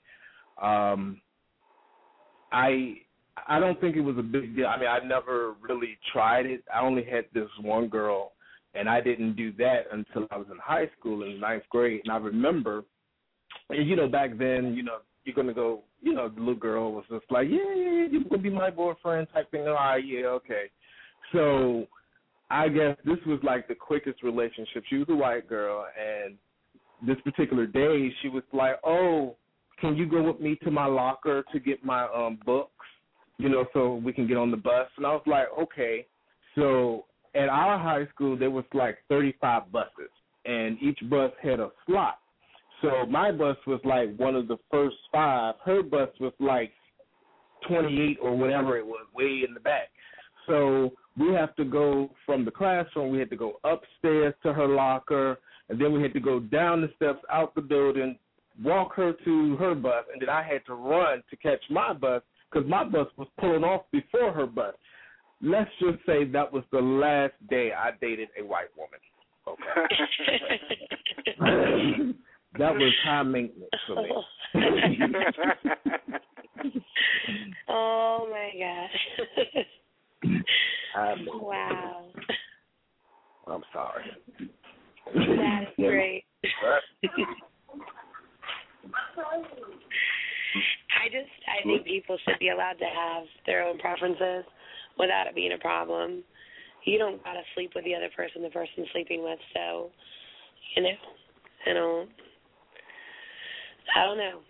Um, 0.63 1.21
I 2.53 2.97
I 3.47 3.61
don't 3.61 3.81
think 3.81 3.97
it 3.97 4.01
was 4.01 4.19
a 4.19 4.23
big 4.23 4.57
deal. 4.57 4.67
I 4.67 4.79
mean, 4.79 4.89
I 4.89 4.99
never 5.07 5.55
really 5.61 5.99
tried 6.13 6.47
it. 6.47 6.65
I 6.75 6.81
only 6.81 7.05
had 7.05 7.27
this 7.33 7.49
one 7.61 7.89
girl 7.89 8.33
and 8.75 8.89
I 8.89 9.01
didn't 9.01 9.35
do 9.35 9.53
that 9.55 9.87
until 9.93 10.27
I 10.31 10.37
was 10.37 10.47
in 10.51 10.59
high 10.59 10.89
school 10.99 11.25
in 11.25 11.41
ninth 11.41 11.65
grade. 11.71 12.03
And 12.05 12.13
I 12.13 12.17
remember, 12.17 12.85
and 13.71 13.89
you 13.89 13.97
know, 13.97 14.09
back 14.09 14.37
then, 14.39 14.75
you 14.75 14.83
know, 14.83 14.99
you're 15.25 15.35
gonna 15.35 15.55
go, 15.55 15.83
you 16.01 16.15
know, 16.15 16.29
the 16.29 16.41
little 16.41 16.55
girl 16.55 16.93
was 16.93 17.05
just 17.11 17.25
like, 17.31 17.49
yeah, 17.49 17.75
yeah, 17.75 17.85
yeah, 17.85 18.07
you're 18.11 18.25
gonna 18.25 18.43
be 18.43 18.51
my 18.51 18.71
boyfriend 18.71 19.29
type 19.33 19.51
thing. 19.51 19.65
Right, 19.65 20.05
yeah, 20.05 20.27
okay. 20.27 20.71
So 21.33 21.87
I 22.51 22.69
guess 22.69 22.97
this 23.05 23.19
was 23.27 23.41
like 23.43 23.69
the 23.69 23.75
quickest 23.75 24.23
relationship. 24.23 24.85
She 24.89 24.97
was 24.97 25.09
a 25.11 25.15
white 25.15 25.49
girl, 25.49 25.87
and 25.99 26.37
this 27.07 27.17
particular 27.23 27.67
day, 27.67 28.11
she 28.23 28.29
was 28.29 28.43
like, 28.53 28.77
oh, 28.85 29.37
can 29.81 29.97
you 29.97 30.07
go 30.07 30.23
with 30.23 30.41
me 30.41 30.57
to 30.65 30.71
my 30.71 30.87
locker 30.87 31.45
to 31.53 31.61
get 31.61 31.85
my 31.85 32.05
um 32.15 32.39
books, 32.45 32.73
you 33.39 33.49
know, 33.49 33.67
so 33.73 33.97
we 33.97 34.13
can 34.13 34.27
get 34.27 34.37
on 34.37 34.51
the 34.51 34.57
bus? 34.57 34.89
And 34.97 35.07
I 35.07 35.13
was 35.13 35.23
like, 35.27 35.47
okay. 35.61 36.07
So 36.55 37.05
at 37.35 37.49
our 37.49 37.79
high 37.79 38.07
school 38.13 38.37
there 38.37 38.51
was 38.51 38.65
like 38.75 38.99
35 39.09 39.71
buses 39.71 40.11
and 40.45 40.81
each 40.83 40.99
bus 41.09 41.31
had 41.43 41.61
a 41.61 41.71
slot. 41.87 42.19
So 42.83 43.07
my 43.07 43.33
bus 43.33 43.57
was 43.67 43.81
like 43.85 44.17
one 44.17 44.35
of 44.35 44.49
the 44.49 44.57
first 44.71 44.97
five. 45.13 45.57
Her 45.65 45.83
bus 45.83 46.09
was 46.21 46.33
like 46.41 46.73
28 47.69 48.19
or 48.23 48.37
whatever 48.37 48.77
it 48.79 48.87
was, 48.87 49.07
way 49.15 49.43
in 49.47 49.55
the 49.55 49.61
back. 49.61 49.89
So 50.47 50.93
we 51.19 51.33
have 51.35 51.55
to 51.57 51.65
go 51.65 52.11
from 52.25 52.45
the 52.45 52.51
classroom. 52.51 53.11
We 53.11 53.19
had 53.19 53.31
to 53.31 53.37
go 53.37 53.61
upstairs 53.65 54.35
to 54.43 54.53
her 54.53 54.67
locker, 54.67 55.39
and 55.69 55.81
then 55.81 55.93
we 55.93 56.03
had 56.03 56.13
to 56.15 56.21
go 56.21 56.41
down 56.41 56.81
the 56.81 56.91
steps 56.97 57.25
out 57.31 57.55
the 57.55 57.61
building, 57.61 58.19
walk 58.63 58.95
her 58.95 59.13
to 59.25 59.57
her 59.57 59.75
bus, 59.75 60.05
and 60.13 60.23
then 60.23 60.29
I 60.29 60.43
had 60.43 60.65
to 60.67 60.75
run 60.75 61.23
to 61.31 61.37
catch 61.37 61.63
my 61.71 61.93
bus 61.93 62.23
because 62.51 62.69
my 62.69 62.85
bus 62.85 63.09
was 63.17 63.29
pulling 63.39 63.65
off 63.65 63.83
before 63.93 64.33
her 64.33 64.47
bus 64.47 64.75
let's 65.43 65.71
just 65.81 65.99
say 66.07 66.25
that 66.25 66.53
was 66.53 66.63
the 66.73 66.81
last 66.81 67.35
day 67.49 67.71
I 67.77 67.91
dated 68.01 68.29
a 68.39 68.45
white 68.45 68.69
woman. 68.77 69.01
Okay. 69.47 69.63
that 72.59 72.75
was 72.75 72.93
high 73.05 73.23
maintenance 73.23 73.71
for 73.87 74.03
me. 74.03 74.11
oh 77.69 78.27
my 78.31 78.51
gosh. 78.59 78.99
maintenance. 80.23 81.29
wow. 81.43 82.07
I'm 83.47 83.63
sorry. 83.73 84.05
That 85.15 85.63
is 85.63 85.75
great. 85.77 86.25
I 90.99 91.09
just 91.11 91.31
I 91.47 91.63
think 91.65 91.85
people 91.87 92.19
should 92.25 92.39
be 92.39 92.51
allowed 92.51 92.79
to 92.79 92.85
have 92.85 93.25
their 93.47 93.63
own 93.63 93.79
preferences 93.79 94.45
without 94.99 95.27
it 95.27 95.35
being 95.35 95.53
a 95.53 95.59
problem. 95.59 96.23
You 96.85 96.99
don't 96.99 97.23
gotta 97.25 97.43
sleep 97.55 97.73
with 97.75 97.85
the 97.85 97.95
other 97.95 98.11
person 98.15 98.43
the 98.43 98.51
person's 98.51 98.89
sleeping 98.93 99.23
with, 99.23 99.39
so 99.55 99.91
you 100.77 100.83
know, 100.83 100.97
I 101.67 101.73
don't 101.73 102.09
I 103.95 104.05
don't 104.05 104.19
know. 104.19 104.41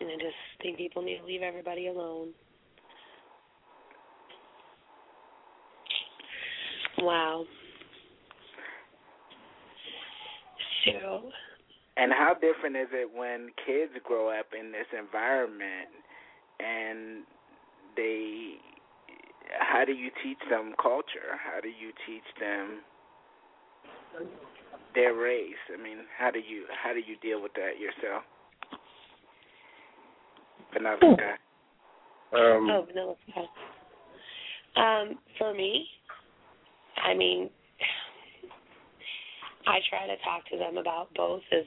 And 0.00 0.10
I 0.10 0.14
just 0.14 0.36
think 0.62 0.78
people 0.78 1.02
need 1.02 1.18
to 1.18 1.24
leave 1.24 1.42
everybody 1.42 1.88
alone. 1.88 2.28
Wow. 7.00 7.44
So 10.84 11.30
And 11.96 12.12
how 12.12 12.34
different 12.34 12.76
is 12.76 12.88
it 12.92 13.08
when 13.14 13.50
kids 13.66 13.92
grow 14.04 14.30
up 14.30 14.46
in 14.58 14.72
this 14.72 14.86
environment 14.98 15.90
and 16.60 17.24
they 17.96 18.54
How 19.58 19.84
do 19.84 19.92
you 19.92 20.10
teach 20.22 20.38
them 20.50 20.74
culture? 20.80 21.36
How 21.42 21.60
do 21.60 21.68
you 21.68 21.92
teach 22.06 22.22
them 22.40 22.80
their 24.94 25.14
race? 25.14 25.54
I 25.72 25.82
mean, 25.82 25.98
how 26.18 26.30
do 26.30 26.38
you 26.38 26.64
how 26.82 26.92
do 26.92 27.00
you 27.00 27.16
deal 27.22 27.42
with 27.42 27.52
that 27.54 27.78
yourself? 27.80 28.22
Another 30.74 31.16
guy. 31.16 31.34
Um, 32.38 32.68
Oh, 32.70 32.84
vanilla 32.86 33.14
sky. 33.30 33.46
Um, 34.76 35.18
for 35.38 35.54
me, 35.54 35.86
I 37.04 37.14
mean, 37.14 37.50
I 39.66 39.78
try 39.90 40.06
to 40.06 40.16
talk 40.24 40.48
to 40.50 40.58
them 40.58 40.78
about 40.78 41.08
both 41.14 41.42
as 41.52 41.64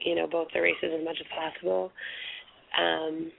you 0.00 0.14
know 0.14 0.26
both 0.26 0.48
the 0.54 0.60
races 0.60 0.90
as 0.98 1.04
much 1.04 1.16
as 1.20 1.26
possible. 1.34 1.92
Um, 2.78 3.32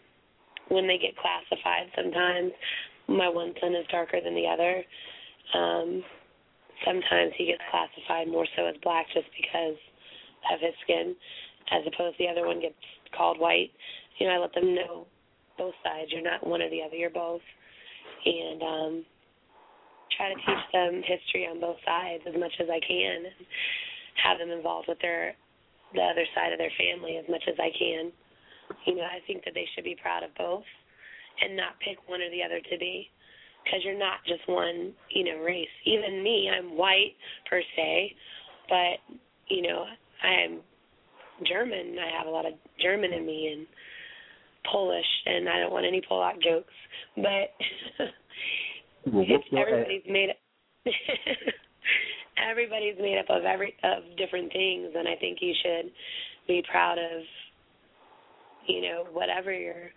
when 0.69 0.87
they 0.87 0.97
get 0.97 1.15
classified, 1.17 1.87
sometimes 1.95 2.51
my 3.07 3.29
one 3.29 3.53
son 3.59 3.75
is 3.75 3.85
darker 3.91 4.19
than 4.23 4.35
the 4.35 4.47
other. 4.47 4.83
Um, 5.53 6.03
sometimes 6.85 7.33
he 7.37 7.45
gets 7.45 7.61
classified 7.71 8.27
more 8.27 8.45
so 8.55 8.65
as 8.65 8.75
black 8.83 9.05
just 9.13 9.27
because 9.35 9.75
of 10.53 10.59
his 10.59 10.73
skin, 10.83 11.15
as 11.71 11.81
opposed 11.87 12.17
to 12.17 12.23
the 12.23 12.29
other 12.29 12.47
one 12.47 12.61
gets 12.61 12.75
called 13.15 13.39
white. 13.39 13.71
You 14.17 14.27
know, 14.27 14.33
I 14.33 14.37
let 14.37 14.53
them 14.53 14.75
know 14.75 15.07
both 15.57 15.73
sides. 15.83 16.11
You're 16.11 16.23
not 16.23 16.45
one 16.45 16.61
or 16.61 16.69
the 16.69 16.81
other. 16.81 16.95
You're 16.95 17.09
both, 17.09 17.41
and 18.25 18.61
um, 18.61 19.05
try 20.21 20.29
to 20.29 20.39
teach 20.45 20.65
them 20.69 21.01
history 21.01 21.49
on 21.49 21.59
both 21.59 21.81
sides 21.81 22.21
as 22.29 22.37
much 22.37 22.53
as 22.61 22.69
I 22.69 22.77
can, 22.85 23.25
and 23.25 23.41
have 24.21 24.37
them 24.37 24.53
involved 24.53 24.85
with 24.87 25.01
their 25.01 25.33
the 25.93 26.01
other 26.01 26.23
side 26.35 26.53
of 26.53 26.59
their 26.59 26.71
family 26.77 27.17
as 27.17 27.25
much 27.27 27.43
as 27.49 27.55
I 27.59 27.73
can. 27.73 28.11
You 28.85 28.95
know, 28.95 29.03
I 29.03 29.19
think 29.27 29.43
that 29.43 29.53
they 29.53 29.67
should 29.73 29.83
be 29.83 29.97
proud 29.99 30.23
of 30.23 30.29
both, 30.37 30.63
and 31.41 31.57
not 31.57 31.79
pick 31.83 31.97
one 32.07 32.21
or 32.21 32.29
the 32.29 32.43
other 32.43 32.61
to 32.61 32.77
be, 32.77 33.09
because 33.65 33.81
you're 33.83 33.97
not 33.97 34.23
just 34.27 34.47
one, 34.47 34.93
you 35.09 35.25
know, 35.25 35.43
race. 35.43 35.73
Even 35.85 36.23
me, 36.23 36.49
I'm 36.53 36.77
white 36.77 37.17
per 37.49 37.61
se, 37.75 38.13
but 38.69 39.17
you 39.49 39.63
know, 39.63 39.85
I'm 40.21 40.61
German. 41.47 41.97
I 41.97 42.15
have 42.17 42.27
a 42.27 42.29
lot 42.29 42.45
of 42.45 42.53
German 42.79 43.11
in 43.11 43.25
me, 43.25 43.51
and 43.57 43.65
Polish, 44.71 45.11
and 45.25 45.49
I 45.49 45.59
don't 45.59 45.73
want 45.73 45.85
any 45.85 46.01
Polak 46.01 46.41
jokes, 46.41 46.73
but 47.15 47.49
Well, 49.05 49.25
everybody's 49.57 50.03
made 50.07 50.29
up. 50.29 50.35
everybody's 52.49 52.95
made 52.99 53.17
up 53.17 53.29
of 53.29 53.45
every 53.45 53.75
of 53.83 54.03
different 54.17 54.51
things, 54.51 54.89
and 54.95 55.07
I 55.07 55.15
think 55.15 55.39
you 55.41 55.53
should 55.61 55.91
be 56.47 56.63
proud 56.69 56.97
of, 56.97 57.21
you 58.67 58.81
know, 58.81 59.05
whatever 59.11 59.53
your 59.53 59.91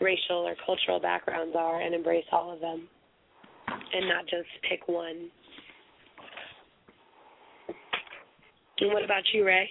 racial 0.00 0.38
or 0.38 0.54
cultural 0.64 1.00
backgrounds 1.00 1.54
are, 1.58 1.80
and 1.80 1.94
embrace 1.94 2.24
all 2.32 2.52
of 2.52 2.60
them, 2.60 2.88
and 3.68 4.08
not 4.08 4.24
just 4.24 4.48
pick 4.68 4.88
one. 4.88 5.30
And 8.80 8.92
what 8.92 9.04
about 9.04 9.22
you, 9.32 9.46
Ray? 9.46 9.68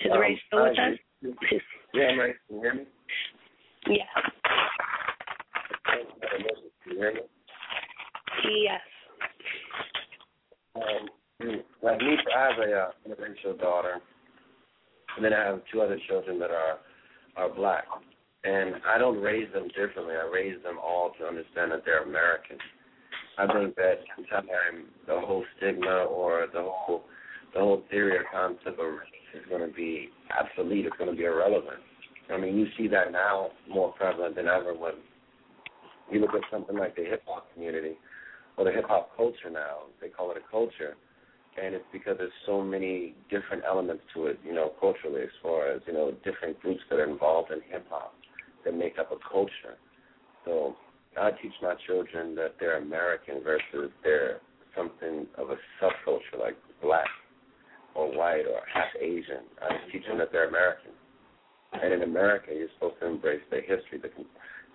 Is 0.00 0.12
Um, 0.12 0.18
Ray 0.18 0.40
still 0.46 0.62
with 0.64 0.78
I 0.78 0.92
us? 0.92 0.98
yeah, 1.92 2.08
I'm 2.08 2.18
right. 2.18 2.34
Can 2.48 2.56
you 2.56 2.62
hear 2.62 2.74
me? 2.74 2.86
Me? 3.88 3.98
Yes. 8.64 8.80
Um, 10.76 11.60
like 11.82 11.98
me, 11.98 12.16
I 12.36 12.48
have 12.48 12.58
a 12.58 12.72
uh, 12.72 12.90
interracial 13.08 13.58
daughter, 13.58 14.00
and 15.16 15.24
then 15.24 15.32
I 15.32 15.44
have 15.44 15.62
two 15.72 15.80
other 15.80 15.98
children 16.08 16.38
that 16.38 16.50
are 16.50 16.78
are 17.36 17.54
black. 17.54 17.84
And 18.42 18.76
I 18.88 18.98
don't 18.98 19.20
raise 19.20 19.52
them 19.52 19.68
differently. 19.68 20.14
I 20.14 20.28
raise 20.32 20.62
them 20.62 20.78
all 20.82 21.12
to 21.18 21.26
understand 21.26 21.72
that 21.72 21.82
they're 21.84 22.02
American. 22.02 22.56
I 23.38 23.46
think 23.52 23.76
that 23.76 24.00
sometimes 24.26 24.88
the 25.06 25.20
whole 25.20 25.44
stigma 25.56 26.04
or 26.04 26.46
the 26.52 26.62
whole 26.62 27.04
the 27.52 27.60
whole 27.60 27.82
theory 27.90 28.16
or 28.16 28.24
concept 28.32 28.78
of 28.78 28.78
race 28.78 29.34
is 29.34 29.48
going 29.48 29.68
to 29.68 29.74
be 29.74 30.08
obsolete. 30.38 30.86
It's 30.86 30.96
going 30.96 31.10
to 31.10 31.16
be 31.16 31.24
irrelevant. 31.24 31.80
I 32.32 32.38
mean, 32.38 32.56
you 32.56 32.66
see 32.76 32.88
that 32.88 33.12
now 33.12 33.50
more 33.68 33.92
prevalent 33.92 34.36
than 34.36 34.46
ever 34.46 34.74
when 34.74 34.92
you 36.10 36.20
look 36.20 36.34
at 36.34 36.42
something 36.50 36.76
like 36.76 36.96
the 36.96 37.04
hip 37.04 37.22
hop 37.26 37.52
community 37.54 37.96
or 38.56 38.64
the 38.64 38.72
hip 38.72 38.84
hop 38.88 39.16
culture 39.16 39.50
now. 39.50 39.88
They 40.00 40.08
call 40.08 40.30
it 40.30 40.36
a 40.36 40.50
culture, 40.50 40.96
and 41.62 41.74
it's 41.74 41.84
because 41.92 42.16
there's 42.18 42.32
so 42.46 42.62
many 42.62 43.14
different 43.30 43.62
elements 43.66 44.02
to 44.14 44.26
it. 44.26 44.38
You 44.44 44.54
know, 44.54 44.72
culturally, 44.80 45.22
as 45.22 45.34
far 45.42 45.70
as 45.70 45.80
you 45.86 45.92
know, 45.92 46.12
different 46.24 46.60
groups 46.60 46.80
that 46.90 46.98
are 46.98 47.10
involved 47.10 47.50
in 47.52 47.60
hip 47.70 47.86
hop 47.90 48.14
that 48.64 48.74
make 48.74 48.98
up 48.98 49.10
a 49.12 49.16
culture. 49.30 49.78
So 50.44 50.74
I 51.18 51.30
teach 51.30 51.52
my 51.62 51.74
children 51.86 52.34
that 52.36 52.54
they're 52.60 52.78
American 52.78 53.42
versus 53.42 53.90
they're 54.02 54.40
something 54.76 55.26
of 55.36 55.50
a 55.50 55.56
subculture 55.82 56.38
like 56.38 56.56
black 56.82 57.08
or 57.94 58.16
white 58.16 58.44
or 58.48 58.60
half 58.72 58.90
Asian. 59.00 59.44
I 59.60 59.90
teach 59.90 60.06
them 60.06 60.18
that 60.18 60.30
they're 60.32 60.48
American. 60.48 60.92
And 61.72 61.92
in 61.92 62.02
America, 62.02 62.48
you're 62.54 62.68
supposed 62.74 63.00
to 63.00 63.06
embrace 63.06 63.42
the 63.50 63.60
history, 63.60 63.98
the 64.02 64.10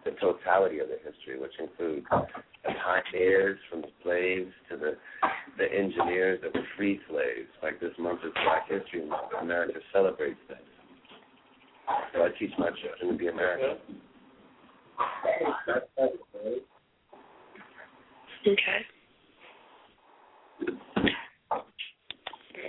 the 0.06 0.12
totality 0.22 0.80
of 0.80 0.88
the 0.88 0.98
history, 1.04 1.40
which 1.40 1.54
includes 1.60 2.06
the 2.64 2.70
pioneers 2.84 3.58
from 3.70 3.82
the 3.82 3.88
slaves 4.04 4.52
to 4.70 4.78
the 4.78 4.94
the 5.58 5.66
engineers 5.66 6.40
that 6.44 6.54
were 6.54 6.66
free 6.78 7.00
slaves. 7.10 7.50
Like 7.64 7.80
this 7.80 7.92
month 7.98 8.20
is 8.24 8.32
Black 8.46 8.70
History 8.70 9.06
Month. 9.06 9.32
America 9.42 9.80
celebrates 9.92 10.40
that. 10.48 10.64
So 12.14 12.24
I 12.24 12.30
teach 12.40 12.52
my 12.58 12.70
children 12.70 13.12
to 13.12 13.18
be 13.18 13.28
American. 13.28 13.78
Okay. 18.48 18.86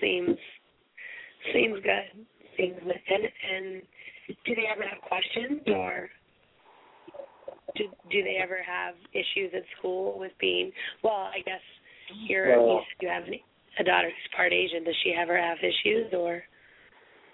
Seems 0.01 0.37
seems 1.53 1.81
good. 1.83 2.27
Seems. 2.57 2.77
And, 2.81 3.25
and 3.25 3.83
do 4.45 4.55
they 4.55 4.67
ever 4.71 4.83
have 4.83 5.01
questions 5.03 5.61
or 5.67 6.09
do 7.77 7.85
do 8.11 8.23
they 8.23 8.39
ever 8.43 8.59
have 8.67 8.95
issues 9.13 9.53
at 9.55 9.63
school 9.79 10.19
with 10.19 10.33
being 10.41 10.73
well, 11.03 11.31
I 11.33 11.41
guess 11.45 11.61
you're 12.29 12.51
you 12.55 12.67
Well- 12.67 12.87
you 13.01 13.09
have 13.09 13.25
a 13.79 13.85
daughter 13.85 14.09
who's 14.09 14.31
part 14.35 14.53
Asian. 14.53 14.85
Does 14.85 14.97
she 15.05 15.13
ever 15.13 15.37
have 15.37 15.59
issues 15.59 16.13
or 16.15 16.43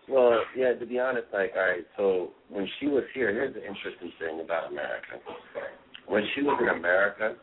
Well, 0.08 0.42
yeah, 0.56 0.72
to 0.74 0.86
be 0.86 0.98
honest, 0.98 1.28
like, 1.32 1.52
all 1.54 1.62
right, 1.62 1.86
so 1.96 2.32
when 2.48 2.68
she 2.80 2.88
was 2.88 3.04
here, 3.14 3.30
here's 3.32 3.54
the 3.54 3.64
interesting 3.64 4.12
thing 4.18 4.40
about 4.40 4.72
America. 4.72 5.20
When 6.06 6.24
she 6.34 6.42
was 6.42 6.58
in 6.60 6.68
America, 6.68 7.36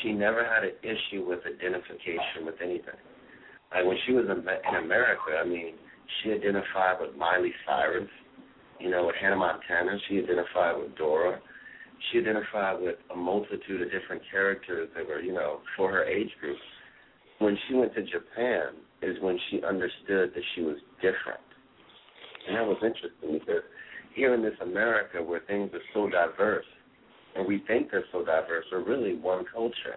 she 0.00 0.12
never 0.12 0.44
had 0.44 0.62
an 0.62 0.76
issue 0.82 1.26
with 1.26 1.40
identification 1.44 2.46
with 2.46 2.54
anything. 2.62 2.94
Like, 3.74 3.84
when 3.84 3.98
she 4.06 4.12
was 4.12 4.26
in, 4.26 4.38
in 4.46 4.74
America, 4.84 5.36
I 5.42 5.44
mean, 5.44 5.74
she 6.22 6.30
identified 6.32 7.00
with 7.00 7.16
Miley 7.16 7.52
Cyrus, 7.66 8.08
you 8.80 8.90
know, 8.90 9.06
with 9.06 9.16
Hannah 9.20 9.36
Montana. 9.36 9.98
She 10.08 10.18
identified 10.18 10.76
with 10.78 10.96
Dora. 10.96 11.40
She 12.10 12.18
identified 12.18 12.80
with 12.80 12.96
a 13.12 13.16
multitude 13.16 13.82
of 13.82 13.90
different 13.90 14.22
characters 14.30 14.88
that 14.94 15.06
were, 15.06 15.20
you 15.20 15.32
know, 15.32 15.60
for 15.76 15.90
her 15.90 16.04
age 16.04 16.30
group. 16.40 16.56
When 17.38 17.56
she 17.66 17.74
went 17.74 17.94
to 17.94 18.02
Japan 18.02 18.74
is 19.02 19.16
when 19.20 19.38
she 19.50 19.62
understood 19.62 20.32
that 20.34 20.42
she 20.54 20.62
was 20.62 20.76
different. 20.96 21.40
And 22.46 22.56
that 22.56 22.66
was 22.66 22.78
interesting 22.82 23.38
because 23.38 23.62
here 24.14 24.34
in 24.34 24.42
this 24.42 24.54
America 24.60 25.22
where 25.22 25.40
things 25.46 25.70
are 25.72 25.80
so 25.94 26.08
diverse 26.08 26.64
and 27.36 27.46
we 27.46 27.62
think 27.66 27.90
they're 27.90 28.04
so 28.10 28.24
diverse, 28.24 28.64
we're 28.72 28.82
really 28.82 29.14
one 29.14 29.44
culture. 29.52 29.96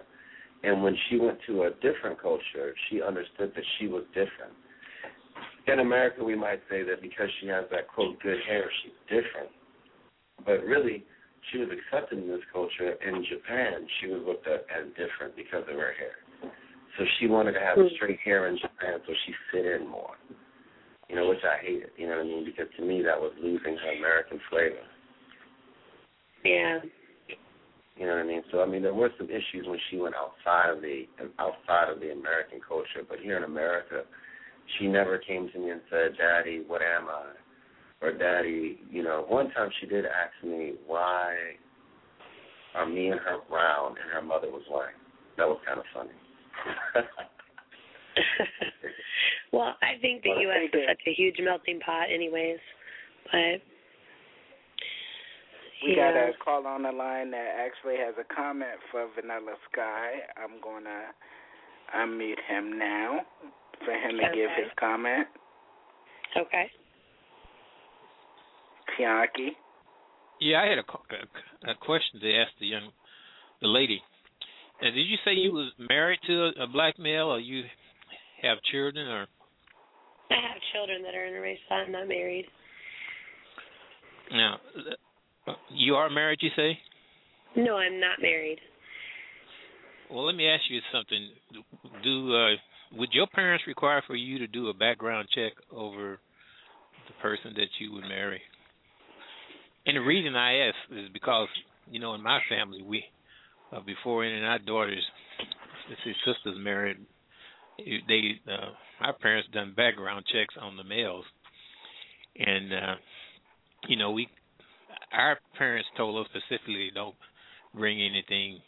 And 0.62 0.82
when 0.82 0.96
she 1.08 1.18
went 1.18 1.38
to 1.46 1.64
a 1.64 1.70
different 1.80 2.20
culture, 2.20 2.74
she 2.88 3.02
understood 3.02 3.52
that 3.54 3.64
she 3.78 3.88
was 3.88 4.04
different. 4.14 4.54
In 5.66 5.78
America, 5.78 6.24
we 6.24 6.34
might 6.34 6.60
say 6.68 6.82
that 6.82 7.00
because 7.00 7.28
she 7.40 7.46
has 7.48 7.64
that 7.70 7.88
quote 7.88 8.20
good 8.20 8.38
hair, 8.48 8.70
she's 8.82 8.92
different. 9.08 9.50
But 10.44 10.64
really, 10.64 11.04
she 11.50 11.58
was 11.58 11.68
accepted 11.70 12.18
in 12.18 12.28
this 12.28 12.42
culture. 12.52 12.92
In 13.00 13.24
Japan, 13.30 13.86
she 14.00 14.08
was 14.08 14.22
looked 14.26 14.46
at 14.48 14.66
as 14.74 14.88
different 14.98 15.36
because 15.36 15.62
of 15.70 15.76
her 15.78 15.94
hair. 15.94 16.50
So 16.98 17.04
she 17.18 17.26
wanted 17.26 17.52
to 17.52 17.60
have 17.60 17.78
Hmm. 17.78 17.94
straight 17.94 18.18
hair 18.20 18.48
in 18.48 18.58
Japan 18.58 19.00
so 19.06 19.14
she 19.24 19.32
fit 19.50 19.64
in 19.66 19.86
more 19.86 20.16
you 21.12 21.20
know, 21.20 21.28
which 21.28 21.44
I 21.44 21.60
hated, 21.62 21.90
you 21.98 22.08
know 22.08 22.16
what 22.16 22.24
I 22.24 22.28
mean? 22.28 22.44
Because 22.44 22.72
to 22.78 22.82
me 22.82 23.02
that 23.02 23.20
was 23.20 23.32
losing 23.36 23.76
her 23.76 23.92
American 23.98 24.40
flavor. 24.48 24.80
yeah. 26.42 26.80
You 28.00 28.06
know 28.06 28.16
what 28.16 28.24
I 28.24 28.26
mean? 28.26 28.42
So 28.50 28.62
I 28.62 28.66
mean 28.66 28.80
there 28.80 28.94
were 28.94 29.10
some 29.18 29.28
issues 29.28 29.66
when 29.68 29.78
she 29.90 29.98
went 29.98 30.14
outside 30.16 30.70
of 30.70 30.80
the 30.80 31.04
outside 31.38 31.92
of 31.92 32.00
the 32.00 32.10
American 32.12 32.60
culture, 32.66 33.04
but 33.06 33.18
here 33.20 33.36
in 33.36 33.44
America, 33.44 34.04
she 34.78 34.86
never 34.86 35.18
came 35.18 35.50
to 35.52 35.58
me 35.58 35.70
and 35.70 35.80
said, 35.90 36.16
Daddy, 36.18 36.62
what 36.66 36.82
am 36.82 37.08
I? 37.08 37.32
Or 38.04 38.12
Daddy, 38.12 38.80
you 38.90 39.02
know, 39.02 39.24
one 39.28 39.50
time 39.52 39.70
she 39.80 39.86
did 39.86 40.04
ask 40.06 40.32
me 40.44 40.74
why 40.86 41.34
are 42.74 42.86
me 42.86 43.08
and 43.08 43.20
her 43.20 43.38
brown 43.48 43.94
and 44.02 44.10
her 44.12 44.22
mother 44.22 44.48
was 44.50 44.62
white. 44.68 44.94
That 45.36 45.46
was 45.46 45.58
kind 45.66 45.78
of 45.78 45.84
funny. 45.94 46.10
well, 49.52 49.76
I 49.82 50.00
think 50.00 50.22
the 50.22 50.30
Well, 50.30 50.40
U.S. 50.42 50.64
is 50.64 50.70
you. 50.74 50.84
such 50.88 51.02
a 51.06 51.12
huge 51.12 51.36
melting 51.40 51.80
pot, 51.80 52.06
anyways. 52.12 52.58
But 53.30 53.62
We 55.86 55.94
got 55.96 56.14
a 56.16 56.32
call 56.44 56.66
on 56.66 56.82
the 56.82 56.92
line 56.92 57.30
that 57.30 57.56
actually 57.60 57.96
has 57.98 58.14
a 58.18 58.34
comment 58.34 58.78
for 58.90 59.06
Vanilla 59.14 59.54
Sky. 59.72 60.20
I'm 60.36 60.60
going 60.62 60.84
to 60.84 61.02
unmute 61.96 62.40
him 62.48 62.78
now 62.78 63.20
for 63.84 63.92
him 63.92 64.16
to 64.18 64.34
give 64.34 64.50
his 64.56 64.70
comment. 64.78 65.26
Okay. 66.36 66.70
Bianchi. 68.96 69.56
Yeah, 70.40 70.60
I 70.62 70.66
had 70.66 70.78
a, 70.78 71.68
a, 71.68 71.72
a 71.72 71.74
question 71.76 72.20
to 72.20 72.34
ask 72.36 72.50
the 72.58 72.66
young, 72.66 72.90
the 73.60 73.68
lady. 73.68 74.02
Uh, 74.80 74.86
did 74.86 75.06
you 75.06 75.16
say 75.24 75.32
you 75.32 75.52
was 75.52 75.72
married 75.78 76.18
to 76.26 76.50
a, 76.58 76.64
a 76.64 76.66
black 76.66 76.98
male, 76.98 77.26
or 77.26 77.38
you 77.38 77.62
have 78.42 78.58
children, 78.70 79.06
or 79.06 79.26
I 80.30 80.34
have 80.34 80.60
children 80.72 81.02
that 81.02 81.14
are 81.14 81.26
interracial. 81.26 81.70
And 81.70 81.86
I'm 81.86 81.92
not 81.92 82.08
married. 82.08 82.46
now 84.32 84.56
uh, 85.46 85.52
you 85.70 85.94
are 85.94 86.10
married? 86.10 86.38
You 86.42 86.50
say? 86.56 86.78
No, 87.56 87.76
I'm 87.76 88.00
not 88.00 88.20
married. 88.20 88.58
Well, 90.10 90.26
let 90.26 90.34
me 90.34 90.48
ask 90.48 90.62
you 90.68 90.80
something. 90.92 91.28
Do 92.02 92.34
uh, 92.34 92.56
would 92.96 93.10
your 93.12 93.26
parents 93.26 93.64
require 93.66 94.02
for 94.06 94.16
you 94.16 94.38
to 94.38 94.46
do 94.46 94.68
a 94.68 94.74
background 94.74 95.28
check 95.34 95.52
over 95.70 96.18
the 97.06 97.14
person 97.22 97.52
that 97.54 97.68
you 97.78 97.92
would 97.92 98.04
marry? 98.04 98.40
And 99.86 99.96
the 99.96 100.00
reason 100.00 100.36
I 100.36 100.68
ask 100.68 100.76
is 100.90 101.08
because 101.12 101.48
you 101.90 102.00
know 102.00 102.14
in 102.14 102.22
my 102.22 102.40
family 102.48 102.82
we 102.82 103.04
uh, 103.72 103.80
before 103.80 104.24
any 104.24 104.38
of 104.38 104.44
our 104.44 104.58
daughters, 104.58 105.02
let's 105.88 106.00
sisters 106.24 106.56
married, 106.58 106.98
they 107.78 108.40
uh, 108.46 109.04
our 109.04 109.14
parents 109.14 109.48
done 109.52 109.74
background 109.76 110.24
checks 110.32 110.54
on 110.60 110.76
the 110.76 110.84
males, 110.84 111.24
and 112.38 112.72
uh, 112.72 112.94
you 113.88 113.96
know 113.96 114.12
we 114.12 114.28
our 115.12 115.38
parents 115.58 115.88
told 115.96 116.24
us 116.24 116.30
specifically 116.30 116.90
don't 116.94 117.14
bring 117.74 118.00
anything 118.02 118.60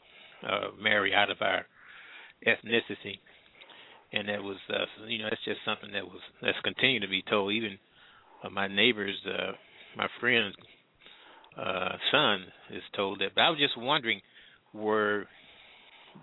uh 0.47 0.68
marry 0.81 1.14
out 1.14 1.31
of 1.31 1.37
our 1.41 1.66
ethnicity 2.47 3.18
and 4.15 4.29
that 4.29 4.43
was 4.43 4.57
uh 4.71 4.87
you 5.07 5.19
know 5.19 5.27
that's 5.29 5.45
just 5.45 5.61
something 5.65 5.93
that 5.93 6.05
was 6.05 6.21
that's 6.41 6.59
continued 6.62 7.01
to 7.01 7.09
be 7.09 7.23
told 7.29 7.53
even 7.53 7.79
uh, 8.45 8.51
my 8.51 8.69
neighbors 8.69 9.17
uh 9.27 9.53
my 9.97 10.09
friend's 10.21 10.55
uh 11.59 11.97
son 12.11 12.45
is 12.71 12.83
told 12.97 13.21
that 13.21 13.35
but 13.35 13.43
I 13.43 13.51
was 13.51 13.59
just 13.59 13.77
wondering 13.77 14.21
were 14.73 15.27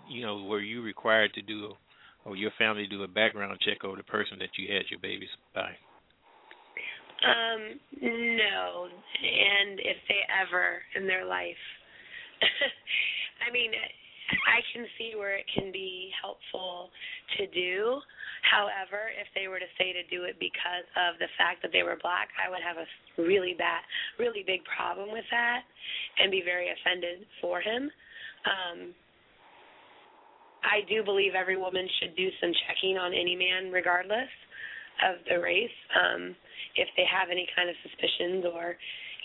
you 0.08 0.22
know 0.22 0.44
were 0.44 0.60
you 0.60 0.82
required 0.82 1.32
to 1.34 1.42
do 1.42 1.72
or 2.24 2.36
your 2.36 2.52
family 2.58 2.86
do 2.86 3.02
a 3.02 3.08
background 3.08 3.58
check 3.60 3.84
over 3.84 3.96
the 3.96 4.02
person 4.04 4.38
that 4.38 4.50
you 4.56 4.72
had 4.72 4.84
your 4.90 5.00
babies 5.00 5.30
by 5.54 5.70
Um, 7.22 7.78
no. 8.00 8.88
And 9.22 9.78
if 9.78 9.96
they 10.08 10.22
ever 10.42 10.82
in 10.96 11.06
their 11.06 11.24
life 11.24 11.62
I 13.46 13.50
mean, 13.52 13.70
I 14.48 14.60
can 14.72 14.86
see 14.98 15.14
where 15.16 15.36
it 15.36 15.46
can 15.54 15.72
be 15.72 16.10
helpful 16.20 16.90
to 17.38 17.46
do. 17.48 18.00
However, 18.48 19.12
if 19.14 19.28
they 19.34 19.48
were 19.48 19.58
to 19.58 19.70
say 19.78 19.92
to 19.92 20.02
do 20.10 20.24
it 20.24 20.36
because 20.40 20.86
of 20.96 21.18
the 21.18 21.30
fact 21.38 21.62
that 21.62 21.70
they 21.72 21.82
were 21.82 21.98
black, 22.02 22.28
I 22.36 22.50
would 22.50 22.62
have 22.64 22.76
a 22.76 22.88
really 23.20 23.54
bad, 23.56 23.82
really 24.18 24.42
big 24.46 24.60
problem 24.64 25.12
with 25.12 25.24
that 25.30 25.62
and 26.18 26.30
be 26.30 26.42
very 26.44 26.68
offended 26.72 27.26
for 27.40 27.60
him. 27.60 27.90
Um, 28.44 28.94
I 30.62 30.86
do 30.88 31.02
believe 31.02 31.34
every 31.34 31.56
woman 31.56 31.88
should 32.00 32.16
do 32.16 32.28
some 32.40 32.52
checking 32.66 32.98
on 32.98 33.12
any 33.12 33.34
man, 33.34 33.70
regardless 33.72 34.30
of 35.02 35.16
the 35.28 35.40
race. 35.40 35.78
Um, 35.94 36.34
if 36.76 36.88
they 36.96 37.04
have 37.04 37.28
any 37.30 37.46
kind 37.54 37.68
of 37.68 37.76
suspicions 37.82 38.46
or 38.46 38.76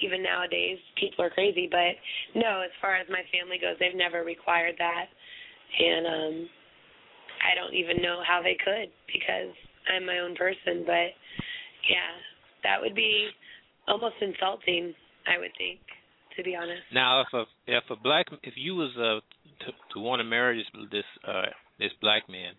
even 0.04 0.24
nowadays 0.24 0.78
people 1.00 1.24
are 1.24 1.30
crazy 1.30 1.68
but 1.70 1.96
no 2.36 2.62
as 2.62 2.72
far 2.82 2.96
as 2.96 3.08
my 3.10 3.22
family 3.32 3.58
goes 3.60 3.76
they've 3.80 3.96
never 3.96 4.24
required 4.24 4.76
that. 4.78 5.08
And 5.80 6.06
um 6.08 6.50
i 7.44 7.54
don't 7.54 7.74
even 7.74 8.02
know 8.02 8.22
how 8.26 8.42
they 8.42 8.58
could 8.58 8.90
because 9.06 9.54
i'm 9.94 10.06
my 10.06 10.20
own 10.20 10.36
person 10.36 10.84
but 10.86 11.14
yeah 11.90 12.14
that 12.64 12.82
would 12.82 12.96
be 12.96 13.30
almost 13.88 14.16
insulting 14.22 14.94
i 15.28 15.38
would 15.38 15.52
think 15.58 15.80
to 16.38 16.44
be 16.44 16.56
honest. 16.56 16.86
Now, 16.94 17.22
if 17.22 17.28
a 17.34 17.44
if 17.66 17.84
a 17.90 17.96
black 17.96 18.28
if 18.44 18.54
you 18.56 18.76
was 18.76 18.92
uh 18.96 19.20
to, 19.66 19.72
to 19.94 20.00
want 20.00 20.20
to 20.22 20.24
marry 20.24 20.60
this 20.60 20.88
this 20.92 21.10
uh 21.28 21.50
this 21.80 21.92
black 22.00 22.30
man, 22.30 22.54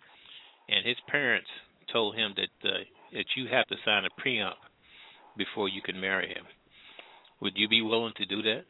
and 0.69 0.85
his 0.85 0.97
parents 1.09 1.49
told 1.93 2.17
him 2.17 2.35
that 2.37 2.69
uh, 2.69 2.83
that 3.13 3.25
you 3.37 3.47
have 3.51 3.67
to 3.69 3.77
sign 3.85 4.03
a 4.05 4.21
prenup 4.21 4.59
before 5.37 5.69
you 5.69 5.81
can 5.81 5.99
marry 6.01 6.29
him, 6.29 6.45
would 7.41 7.57
you 7.57 7.69
be 7.69 7.83
willing 7.83 8.13
to 8.17 8.27
do 8.27 8.43
that? 8.43 8.65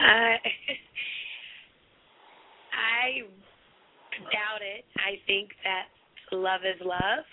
I 0.00 0.36
I 2.72 3.22
doubt 4.30 4.62
it. 4.62 4.84
I 4.96 5.18
think 5.26 5.50
that 5.64 5.86
love 6.36 6.60
is 6.64 6.80
love. 6.84 7.24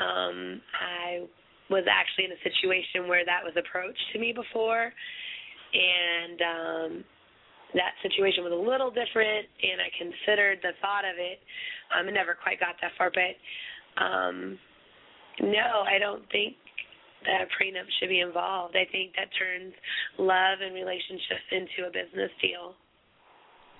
Um, 0.00 0.60
I 0.80 1.26
was 1.70 1.84
actually 1.88 2.26
in 2.26 2.32
a 2.32 2.42
situation 2.42 3.08
where 3.08 3.24
that 3.24 3.40
was 3.42 3.54
approached 3.56 4.02
to 4.12 4.18
me 4.18 4.32
before, 4.32 4.92
and 5.72 6.40
um, 6.42 7.04
that 7.74 7.94
situation 8.02 8.44
was 8.44 8.52
a 8.52 8.70
little 8.70 8.90
different, 8.90 9.46
and 9.62 9.80
I 9.80 9.90
considered 9.96 10.58
the 10.62 10.72
thought 10.80 11.04
of 11.04 11.16
it. 11.18 11.40
Um, 11.94 12.08
I 12.08 12.10
never 12.10 12.34
quite 12.34 12.60
got 12.60 12.76
that 12.82 12.92
far, 12.98 13.10
but 13.10 13.34
um, 14.02 14.58
no, 15.40 15.84
I 15.86 15.98
don't 15.98 16.22
think 16.30 16.56
that 17.24 17.42
a 17.42 17.48
prenup 17.56 17.88
should 17.98 18.08
be 18.08 18.20
involved. 18.20 18.76
I 18.76 18.90
think 18.90 19.12
that 19.16 19.28
turns 19.38 19.74
love 20.18 20.60
and 20.62 20.74
relationships 20.74 21.46
into 21.50 21.88
a 21.88 21.92
business 21.92 22.30
deal. 22.40 22.74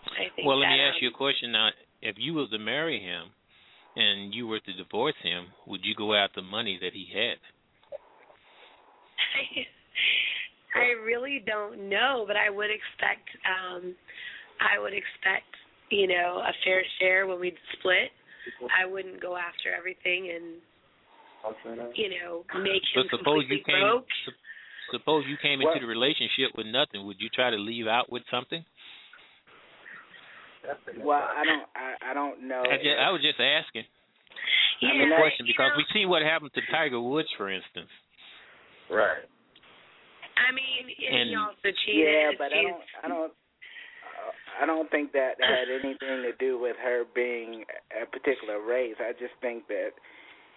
I 0.07 0.29
think 0.35 0.47
Well, 0.47 0.61
let 0.61 0.69
me 0.69 0.81
ask 0.81 0.97
um, 0.97 1.03
you 1.03 1.09
a 1.09 1.17
question 1.17 1.53
now. 1.53 1.71
If 2.03 2.17
you 2.19 2.35
was 2.35 2.51
to 2.51 2.59
marry 2.59 3.01
him, 3.01 3.33
and 3.97 4.35
you 4.35 4.47
were 4.47 4.61
to 4.61 4.73
divorce 4.73 5.15
him, 5.23 5.47
would 5.67 5.81
you 5.85 5.95
go 5.95 6.15
after 6.15 6.43
money 6.43 6.79
that 6.83 6.93
he 6.93 7.07
had? 7.13 7.39
I 10.75 11.01
really 11.05 11.43
don't 11.47 11.89
know, 11.89 12.25
but 12.27 12.37
I 12.37 12.51
would 12.51 12.71
expect 12.71 13.29
um 13.47 13.95
I 14.61 14.79
would 14.81 14.93
expect, 14.93 15.51
you 15.91 16.07
know, 16.07 16.43
a 16.43 16.53
fair 16.65 16.83
share 16.99 17.27
when 17.27 17.41
we'd 17.41 17.59
split. 17.79 18.11
I 18.71 18.87
wouldn't 18.87 19.21
go 19.23 19.37
after 19.37 19.75
everything 19.77 20.31
and 20.35 20.61
you 21.95 22.11
know, 22.11 22.45
make 22.63 22.83
him 22.95 23.05
But 23.05 23.19
suppose 23.19 23.45
completely 23.45 23.57
you 23.57 23.65
came 23.65 23.81
broke. 23.81 24.07
sup- 24.25 24.35
suppose 24.93 25.25
you 25.29 25.37
came 25.43 25.61
Well- 25.61 25.73
into 25.73 25.85
the 25.85 25.91
relationship 25.91 26.55
with 26.57 26.67
nothing, 26.67 27.05
would 27.07 27.21
you 27.21 27.29
try 27.29 27.51
to 27.51 27.57
leave 27.57 27.87
out 27.87 28.11
with 28.11 28.23
something? 28.31 28.65
Well, 31.05 31.21
I 31.21 31.45
don't. 31.45 31.69
I, 31.77 32.11
I 32.11 32.15
don't 32.15 32.49
know. 32.49 32.65
I, 32.65 32.77
just, 32.81 32.97
I 32.97 33.11
was 33.13 33.21
just 33.21 33.37
asking 33.39 33.85
Yeah, 34.81 34.97
the 34.97 35.13
question 35.21 35.45
because 35.45 35.77
know, 35.77 35.77
we 35.77 35.85
see 35.93 36.07
what 36.09 36.23
happened 36.23 36.53
to 36.57 36.63
Tiger 36.73 37.01
Woods, 37.01 37.29
for 37.37 37.51
instance. 37.53 37.93
Right. 38.89 39.29
I 40.41 40.49
mean, 40.57 40.89
And- 40.89 41.29
he 41.29 41.37
also 41.37 41.69
cheated. 41.85 42.09
Yeah, 42.09 42.31
but 42.41 42.49
I 42.57 42.63
don't. 42.65 42.85
I 43.05 43.09
don't. 43.09 43.33
uh, 43.33 44.63
I 44.63 44.67
don't 44.67 44.89
think 44.91 45.13
that 45.13 45.37
had 45.39 45.69
anything 45.69 46.25
to 46.25 46.33
do 46.41 46.59
with 46.59 46.77
her 46.83 47.05
being 47.15 47.65
a 47.93 48.07
particular 48.09 48.65
race. 48.65 48.97
I 49.01 49.13
just 49.13 49.37
think 49.43 49.69
that 49.69 49.93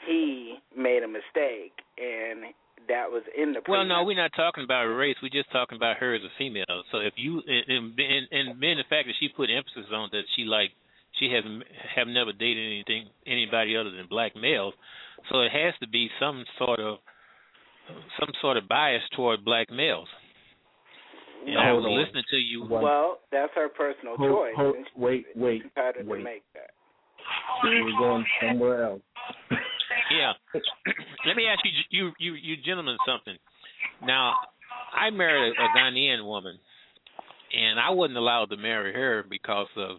he 0.05 0.55
made 0.75 1.03
a 1.03 1.07
mistake, 1.07 1.73
and 1.97 2.53
that 2.87 3.09
was 3.09 3.23
in 3.37 3.53
the. 3.53 3.61
Well, 3.67 3.85
no, 3.85 4.03
we're 4.03 4.15
not 4.15 4.31
talking 4.35 4.63
about 4.63 4.83
race. 4.85 5.15
We're 5.21 5.29
just 5.29 5.51
talking 5.51 5.75
about 5.75 5.97
her 5.97 6.13
as 6.15 6.21
a 6.21 6.31
female. 6.37 6.65
So 6.91 6.99
if 6.99 7.13
you 7.17 7.41
and 7.47 7.93
and, 7.97 8.27
and 8.31 8.59
being 8.59 8.77
the 8.77 8.83
fact 8.89 9.07
that 9.07 9.15
she 9.19 9.29
put 9.29 9.49
emphasis 9.49 9.91
on 9.91 10.09
that 10.11 10.23
she 10.35 10.43
like 10.43 10.71
she 11.19 11.31
has 11.33 11.43
have 11.95 12.07
never 12.07 12.31
dated 12.31 12.65
anything 12.65 13.09
anybody 13.25 13.75
other 13.75 13.91
than 13.91 14.05
black 14.09 14.35
males, 14.35 14.73
so 15.31 15.41
it 15.41 15.51
has 15.51 15.73
to 15.81 15.87
be 15.87 16.09
some 16.19 16.45
sort 16.57 16.79
of 16.79 16.97
some 18.19 18.29
sort 18.41 18.57
of 18.57 18.67
bias 18.67 19.03
toward 19.15 19.43
black 19.43 19.69
males. 19.71 20.07
And 21.45 21.57
I 21.57 21.71
was 21.71 21.83
Hold 21.85 21.97
on. 21.97 22.03
listening 22.03 22.23
to 22.31 22.35
you. 22.37 22.65
Well, 22.69 23.19
that's 23.31 23.53
her 23.55 23.69
personal 23.69 24.17
Hold- 24.17 24.31
choice. 24.31 24.53
hold- 24.55 24.75
and 24.75 24.85
wait, 24.97 25.25
wait, 25.35 25.63
entitled 25.63 26.05
to 26.05 26.11
wait. 26.11 26.23
make 26.23 26.43
that. 26.53 26.71
We're 27.63 27.97
going 27.97 28.25
somewhere 28.41 28.83
else. 28.83 29.01
Yeah. 30.11 30.33
Let 31.25 31.35
me 31.35 31.45
ask 31.47 31.59
you, 31.65 31.71
you, 31.89 32.11
you, 32.19 32.33
you 32.33 32.55
gentlemen, 32.63 32.97
something. 33.05 33.35
Now, 34.05 34.35
I 34.93 35.09
married 35.09 35.53
a, 35.57 35.63
a 35.63 35.67
Ghanaian 35.77 36.25
woman, 36.25 36.57
and 37.53 37.79
I 37.79 37.91
wasn't 37.91 38.17
allowed 38.17 38.49
to 38.51 38.57
marry 38.57 38.93
her 38.93 39.23
because 39.29 39.67
of 39.75 39.97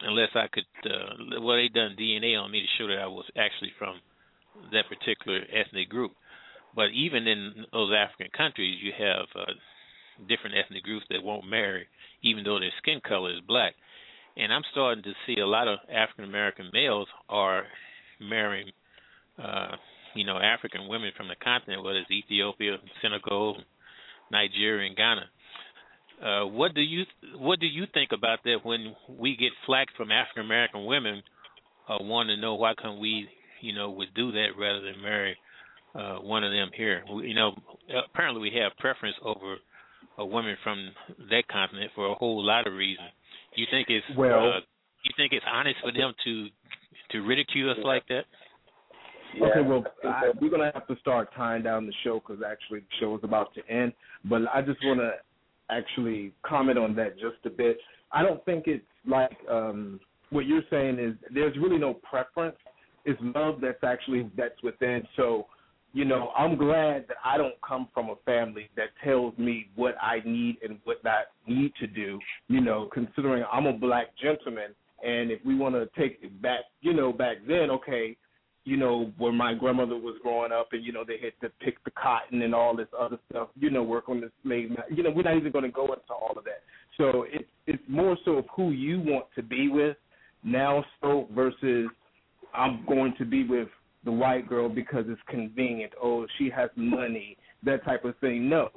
unless 0.00 0.30
I 0.34 0.46
could. 0.52 0.64
Uh, 0.84 1.40
well, 1.40 1.56
they 1.56 1.68
done 1.68 1.96
DNA 1.98 2.40
on 2.40 2.50
me 2.50 2.60
to 2.60 2.66
show 2.78 2.88
that 2.88 3.02
I 3.02 3.06
was 3.06 3.26
actually 3.36 3.72
from 3.78 4.00
that 4.72 4.84
particular 4.88 5.40
ethnic 5.52 5.88
group. 5.88 6.12
But 6.74 6.90
even 6.94 7.26
in 7.26 7.66
those 7.72 7.92
African 7.92 8.28
countries, 8.36 8.78
you 8.82 8.92
have 8.98 9.26
uh, 9.36 9.52
different 10.28 10.56
ethnic 10.56 10.82
groups 10.82 11.06
that 11.10 11.22
won't 11.22 11.48
marry, 11.48 11.86
even 12.22 12.44
though 12.44 12.58
their 12.58 12.72
skin 12.78 13.00
color 13.06 13.30
is 13.30 13.40
black. 13.46 13.74
And 14.36 14.52
I'm 14.52 14.62
starting 14.70 15.04
to 15.04 15.12
see 15.26 15.40
a 15.40 15.46
lot 15.46 15.68
of 15.68 15.78
African 15.92 16.24
American 16.24 16.70
males 16.72 17.08
are 17.28 17.64
marrying 18.20 18.70
uh, 19.42 19.76
you 20.14 20.24
know, 20.24 20.38
African 20.38 20.88
women 20.88 21.10
from 21.16 21.28
the 21.28 21.36
continent, 21.42 21.82
whether 21.84 21.98
it's 21.98 22.10
Ethiopia, 22.10 22.76
Senegal, 23.00 23.56
Nigeria 24.30 24.86
and 24.88 24.96
Ghana. 24.96 25.24
Uh, 26.22 26.46
what 26.46 26.74
do 26.74 26.80
you 26.80 27.04
what 27.36 27.58
do 27.58 27.66
you 27.66 27.84
think 27.92 28.10
about 28.12 28.38
that 28.44 28.58
when 28.62 28.94
we 29.08 29.36
get 29.36 29.50
flack 29.66 29.88
from 29.96 30.12
African 30.12 30.44
American 30.44 30.86
women 30.86 31.22
uh, 31.88 31.96
wanting 32.00 32.36
to 32.36 32.40
know 32.40 32.54
why 32.54 32.74
come 32.80 33.00
we 33.00 33.28
you 33.60 33.74
know 33.74 33.90
would 33.90 34.14
do 34.14 34.30
that 34.32 34.48
rather 34.58 34.80
than 34.80 35.02
marry 35.02 35.36
uh, 35.94 36.16
one 36.16 36.44
of 36.44 36.52
them 36.52 36.70
here? 36.76 37.02
We, 37.12 37.28
you 37.28 37.34
know, 37.34 37.54
apparently 38.08 38.40
we 38.40 38.56
have 38.60 38.72
preference 38.78 39.16
over 39.24 39.56
a 40.18 40.24
woman 40.24 40.56
from 40.62 40.90
that 41.30 41.48
continent 41.48 41.90
for 41.94 42.06
a 42.06 42.14
whole 42.14 42.44
lot 42.44 42.66
of 42.66 42.74
reasons. 42.74 43.08
You 43.56 43.66
think 43.70 43.88
it's 43.90 44.06
Well- 44.16 44.52
uh, 44.52 44.60
you 45.04 45.10
think 45.16 45.32
it's 45.32 45.44
honest 45.50 45.80
for 45.82 45.90
them 45.90 46.14
to 46.24 46.48
to 47.10 47.20
ridicule 47.22 47.70
us 47.72 47.78
like 47.84 48.06
that? 48.08 48.24
Yeah, 49.34 49.46
okay, 49.46 49.60
well, 49.60 49.84
I 49.86 50.02
think 50.02 50.14
I, 50.14 50.26
that- 50.26 50.40
we're 50.42 50.50
gonna 50.50 50.70
have 50.74 50.86
to 50.88 50.96
start 50.96 51.28
tying 51.34 51.62
down 51.62 51.86
the 51.86 51.92
show 52.04 52.20
because 52.20 52.42
actually 52.42 52.80
the 52.80 52.86
show 53.00 53.16
is 53.16 53.24
about 53.24 53.54
to 53.54 53.66
end. 53.68 53.92
But 54.24 54.42
I 54.52 54.62
just 54.62 54.78
want 54.84 55.00
to 55.00 55.12
actually 55.70 56.32
comment 56.42 56.78
on 56.78 56.94
that 56.96 57.14
just 57.18 57.44
a 57.44 57.50
bit. 57.50 57.78
I 58.12 58.22
don't 58.22 58.44
think 58.44 58.64
it's 58.66 58.84
like 59.06 59.36
um 59.50 60.00
what 60.30 60.46
you're 60.46 60.62
saying 60.70 60.98
is 60.98 61.14
there's 61.32 61.56
really 61.56 61.78
no 61.78 61.94
preference. 61.94 62.56
It's 63.04 63.20
love 63.22 63.60
that's 63.60 63.82
actually 63.84 64.30
that's 64.36 64.60
within. 64.62 65.02
So, 65.16 65.46
you 65.92 66.04
know, 66.04 66.30
I'm 66.36 66.56
glad 66.56 67.06
that 67.08 67.16
I 67.24 67.36
don't 67.36 67.54
come 67.66 67.88
from 67.92 68.08
a 68.10 68.16
family 68.24 68.70
that 68.76 68.88
tells 69.04 69.36
me 69.38 69.68
what 69.74 69.94
I 70.00 70.20
need 70.24 70.56
and 70.62 70.78
what 70.84 70.98
I 71.04 71.22
need 71.46 71.72
to 71.80 71.86
do. 71.86 72.18
You 72.48 72.60
know, 72.60 72.88
considering 72.92 73.44
I'm 73.52 73.66
a 73.66 73.72
black 73.72 74.08
gentleman, 74.22 74.74
and 75.04 75.30
if 75.30 75.44
we 75.44 75.54
want 75.56 75.74
to 75.74 75.88
take 76.00 76.18
it 76.22 76.40
back, 76.40 76.60
you 76.80 76.94
know, 76.94 77.12
back 77.12 77.38
then, 77.46 77.70
okay, 77.70 78.16
you 78.64 78.76
know, 78.76 79.12
when 79.18 79.34
my 79.34 79.54
grandmother 79.54 79.96
was 79.96 80.16
growing 80.22 80.52
up 80.52 80.68
and, 80.72 80.84
you 80.84 80.92
know, 80.92 81.04
they 81.06 81.18
had 81.18 81.32
to 81.40 81.52
pick 81.64 81.82
the 81.84 81.90
cotton 81.90 82.42
and 82.42 82.54
all 82.54 82.76
this 82.76 82.86
other 82.98 83.18
stuff, 83.30 83.48
you 83.58 83.70
know, 83.70 83.82
work 83.82 84.08
on 84.08 84.20
the 84.20 84.30
slave, 84.42 84.70
you 84.90 85.02
know, 85.02 85.10
we're 85.10 85.22
not 85.22 85.36
even 85.36 85.50
going 85.50 85.64
to 85.64 85.70
go 85.70 85.86
into 85.86 86.12
all 86.12 86.34
of 86.36 86.44
that. 86.44 86.62
So 86.96 87.24
it's 87.28 87.48
it's 87.66 87.82
more 87.88 88.16
so 88.24 88.32
of 88.32 88.44
who 88.54 88.70
you 88.70 89.00
want 89.00 89.26
to 89.36 89.42
be 89.42 89.68
with 89.68 89.96
now 90.44 90.84
so 91.00 91.28
versus 91.34 91.88
I'm 92.54 92.84
going 92.86 93.14
to 93.18 93.24
be 93.24 93.44
with 93.44 93.68
the 94.04 94.12
white 94.12 94.48
girl 94.48 94.68
because 94.68 95.04
it's 95.08 95.20
convenient. 95.28 95.92
Oh, 96.00 96.26
she 96.38 96.50
has 96.50 96.70
money, 96.76 97.36
that 97.64 97.84
type 97.84 98.04
of 98.04 98.16
thing. 98.18 98.48
No. 98.48 98.68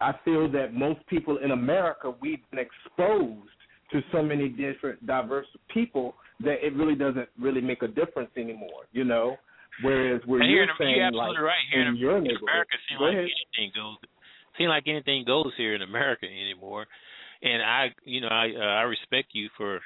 I 0.00 0.12
feel 0.24 0.50
that 0.52 0.74
most 0.74 1.04
people 1.08 1.38
in 1.38 1.50
America, 1.50 2.14
we've 2.20 2.38
been 2.50 2.60
exposed 2.60 3.48
to 3.90 4.00
so 4.12 4.22
many 4.22 4.48
different 4.48 5.04
diverse 5.06 5.46
people 5.72 6.14
that 6.40 6.64
it 6.64 6.74
really 6.74 6.94
doesn't 6.94 7.28
really 7.38 7.60
make 7.60 7.82
a 7.82 7.88
difference 7.88 8.30
anymore, 8.36 8.86
you 8.92 9.04
know. 9.04 9.36
Whereas 9.82 10.20
where 10.26 10.42
you're 10.42 10.64
in, 10.64 10.68
saying 10.78 10.96
you're 10.96 11.12
like 11.12 11.30
absolutely 11.30 11.44
right. 11.44 11.66
Here 11.72 11.82
in 11.82 11.88
in, 11.88 11.96
your 11.96 12.16
in 12.18 12.24
neighborhood, 12.24 12.48
America, 12.50 12.76
seems 12.88 13.00
like 13.00 13.14
anything 13.14 13.70
goes. 13.74 13.96
Seems 14.56 14.70
like 14.70 14.84
anything 14.88 15.24
goes 15.24 15.52
here 15.56 15.74
in 15.74 15.82
America 15.82 16.26
anymore. 16.26 16.86
And 17.42 17.62
I, 17.62 17.94
you 18.04 18.20
know, 18.20 18.28
I 18.28 18.50
uh, 18.50 18.74
I 18.82 18.82
respect 18.82 19.28
you 19.32 19.48
for 19.56 19.78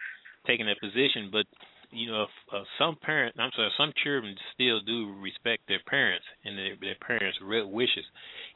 taking 0.46 0.66
that 0.66 0.80
position, 0.80 1.28
but 1.30 1.44
you 1.92 2.10
know, 2.10 2.22
if, 2.24 2.34
uh, 2.52 2.64
some 2.78 2.96
parent, 3.02 3.36
I'm 3.38 3.50
sorry, 3.54 3.70
some 3.76 3.92
children 4.02 4.34
still 4.54 4.80
do 4.80 5.12
respect 5.20 5.68
their 5.68 5.84
parents 5.86 6.24
and 6.44 6.56
their, 6.56 6.74
their 6.80 6.96
parents' 7.06 7.38
real 7.44 7.70
wishes, 7.70 8.04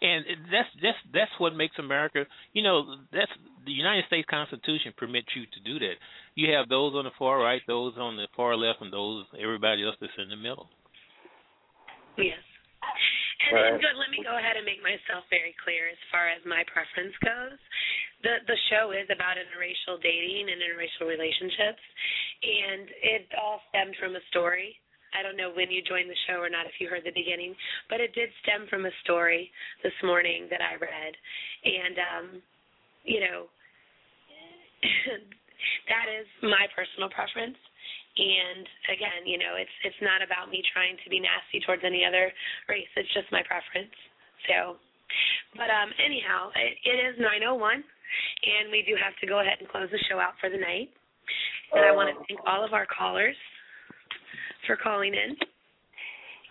and 0.01 0.25
that's 0.51 0.73
that's 0.83 0.99
that's 1.13 1.31
what 1.37 1.55
makes 1.55 1.77
America. 1.79 2.25
You 2.55 2.63
know, 2.63 2.97
that's 3.13 3.31
the 3.67 3.73
United 3.73 4.07
States 4.07 4.27
Constitution 4.29 4.95
permits 4.97 5.29
you 5.37 5.45
to 5.45 5.61
do 5.61 5.79
that. 5.85 6.01
You 6.37 6.53
have 6.53 6.69
those 6.69 6.93
on 6.93 7.09
the 7.09 7.17
far 7.19 7.41
right, 7.41 7.65
those 7.67 7.97
on 7.97 8.17
the 8.21 8.29
far 8.37 8.55
left, 8.57 8.85
and 8.85 8.93
those 8.93 9.25
everybody 9.41 9.83
else 9.83 9.97
that's 10.01 10.13
in 10.21 10.29
the 10.29 10.37
middle. 10.37 10.69
Yes. 12.21 12.39
And, 13.49 13.57
Right. 13.57 13.73
and 13.73 13.81
good, 13.81 13.97
let 13.97 14.11
me 14.11 14.21
go 14.25 14.37
ahead 14.37 14.57
and 14.57 14.65
make 14.69 14.83
myself 14.83 15.25
very 15.31 15.55
clear 15.65 15.89
as 15.89 16.01
far 16.13 16.29
as 16.29 16.45
my 16.45 16.65
preference 16.69 17.17
goes. 17.25 17.57
The 18.23 18.45
the 18.47 18.59
show 18.69 18.93
is 18.93 19.09
about 19.09 19.41
interracial 19.41 19.97
dating 20.03 20.53
and 20.53 20.61
interracial 20.61 21.09
relationships, 21.09 21.81
and 22.43 22.85
it 23.01 23.25
all 23.41 23.63
stemmed 23.73 23.97
from 23.97 24.17
a 24.17 24.25
story. 24.29 24.77
I 25.17 25.23
don't 25.23 25.37
know 25.41 25.53
when 25.57 25.71
you 25.71 25.81
joined 25.81 26.11
the 26.11 26.21
show 26.29 26.37
or 26.37 26.51
not, 26.51 26.67
if 26.67 26.77
you 26.81 26.89
heard 26.89 27.05
the 27.05 27.17
beginning, 27.17 27.57
but 27.89 28.01
it 28.01 28.13
did 28.13 28.29
stem 28.43 28.67
from 28.69 28.85
a 28.85 28.93
story 29.05 29.51
this 29.83 29.97
morning 30.05 30.49
that 30.51 30.61
I 30.61 30.77
read, 30.77 31.13
and 31.65 31.97
um, 31.97 32.27
you 33.05 33.21
know, 33.21 33.47
that 35.89 36.07
is 36.09 36.27
my 36.43 36.67
personal 36.75 37.09
preference. 37.11 37.59
And 38.17 38.65
again, 38.89 39.29
you 39.29 39.37
know, 39.37 39.61
it's 39.61 39.77
it's 39.85 40.01
not 40.01 40.25
about 40.25 40.49
me 40.49 40.65
trying 40.73 40.97
to 41.05 41.09
be 41.13 41.21
nasty 41.21 41.61
towards 41.61 41.85
any 41.85 42.01
other 42.01 42.33
race. 42.65 42.89
It's 42.97 43.13
just 43.13 43.29
my 43.29 43.45
preference. 43.45 43.93
So, 44.49 44.81
but 45.53 45.69
um, 45.69 45.93
anyhow, 46.01 46.49
it, 46.57 46.81
it 46.81 46.97
is 46.97 47.21
9:01, 47.21 47.77
and 47.77 48.73
we 48.73 48.81
do 48.89 48.97
have 48.97 49.13
to 49.21 49.27
go 49.29 49.45
ahead 49.45 49.61
and 49.61 49.69
close 49.69 49.93
the 49.93 50.01
show 50.09 50.17
out 50.17 50.33
for 50.41 50.49
the 50.49 50.57
night. 50.57 50.89
And 51.77 51.85
I 51.85 51.93
want 51.93 52.09
to 52.09 52.17
thank 52.25 52.41
all 52.49 52.65
of 52.65 52.73
our 52.73 52.89
callers 52.89 53.37
for 54.65 54.81
calling 54.81 55.13
in, 55.13 55.37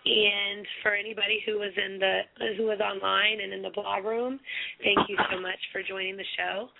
and 0.06 0.62
for 0.86 0.94
anybody 0.94 1.42
who 1.42 1.58
was 1.58 1.74
in 1.74 1.98
the 1.98 2.30
who 2.56 2.70
was 2.70 2.78
online 2.78 3.42
and 3.42 3.52
in 3.52 3.62
the 3.62 3.74
blog 3.74 4.04
room. 4.06 4.38
Thank 4.86 5.10
you 5.10 5.18
so 5.34 5.40
much 5.40 5.58
for 5.74 5.82
joining 5.82 6.16
the 6.16 6.30
show. 6.38 6.70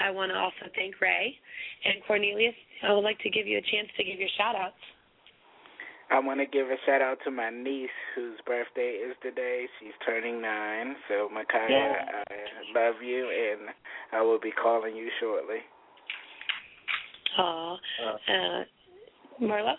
I 0.00 0.10
want 0.10 0.32
to 0.32 0.38
also 0.38 0.72
thank 0.74 1.00
Ray 1.00 1.34
and 1.84 2.02
Cornelius. 2.06 2.54
I 2.82 2.92
would 2.92 3.04
like 3.04 3.18
to 3.20 3.30
give 3.30 3.46
you 3.46 3.58
a 3.58 3.60
chance 3.60 3.88
to 3.96 4.04
give 4.04 4.18
your 4.18 4.28
shout 4.36 4.56
outs. 4.56 4.74
I 6.10 6.18
want 6.18 6.40
to 6.40 6.46
give 6.46 6.66
a 6.66 6.76
shout 6.86 7.00
out 7.00 7.18
to 7.24 7.30
my 7.30 7.50
niece 7.50 7.88
whose 8.16 8.38
birthday 8.44 8.98
is 8.98 9.14
today. 9.22 9.66
She's 9.78 9.92
turning 10.04 10.42
nine. 10.42 10.96
So, 11.08 11.28
Makaya, 11.28 11.92
I 12.28 12.34
love 12.74 12.96
you, 13.00 13.30
and 13.30 13.68
I 14.12 14.20
will 14.20 14.40
be 14.40 14.50
calling 14.50 14.96
you 14.96 15.08
shortly. 15.20 15.58
Aw. 17.38 17.74
Uh, 17.74 18.64
Marlo? 19.40 19.74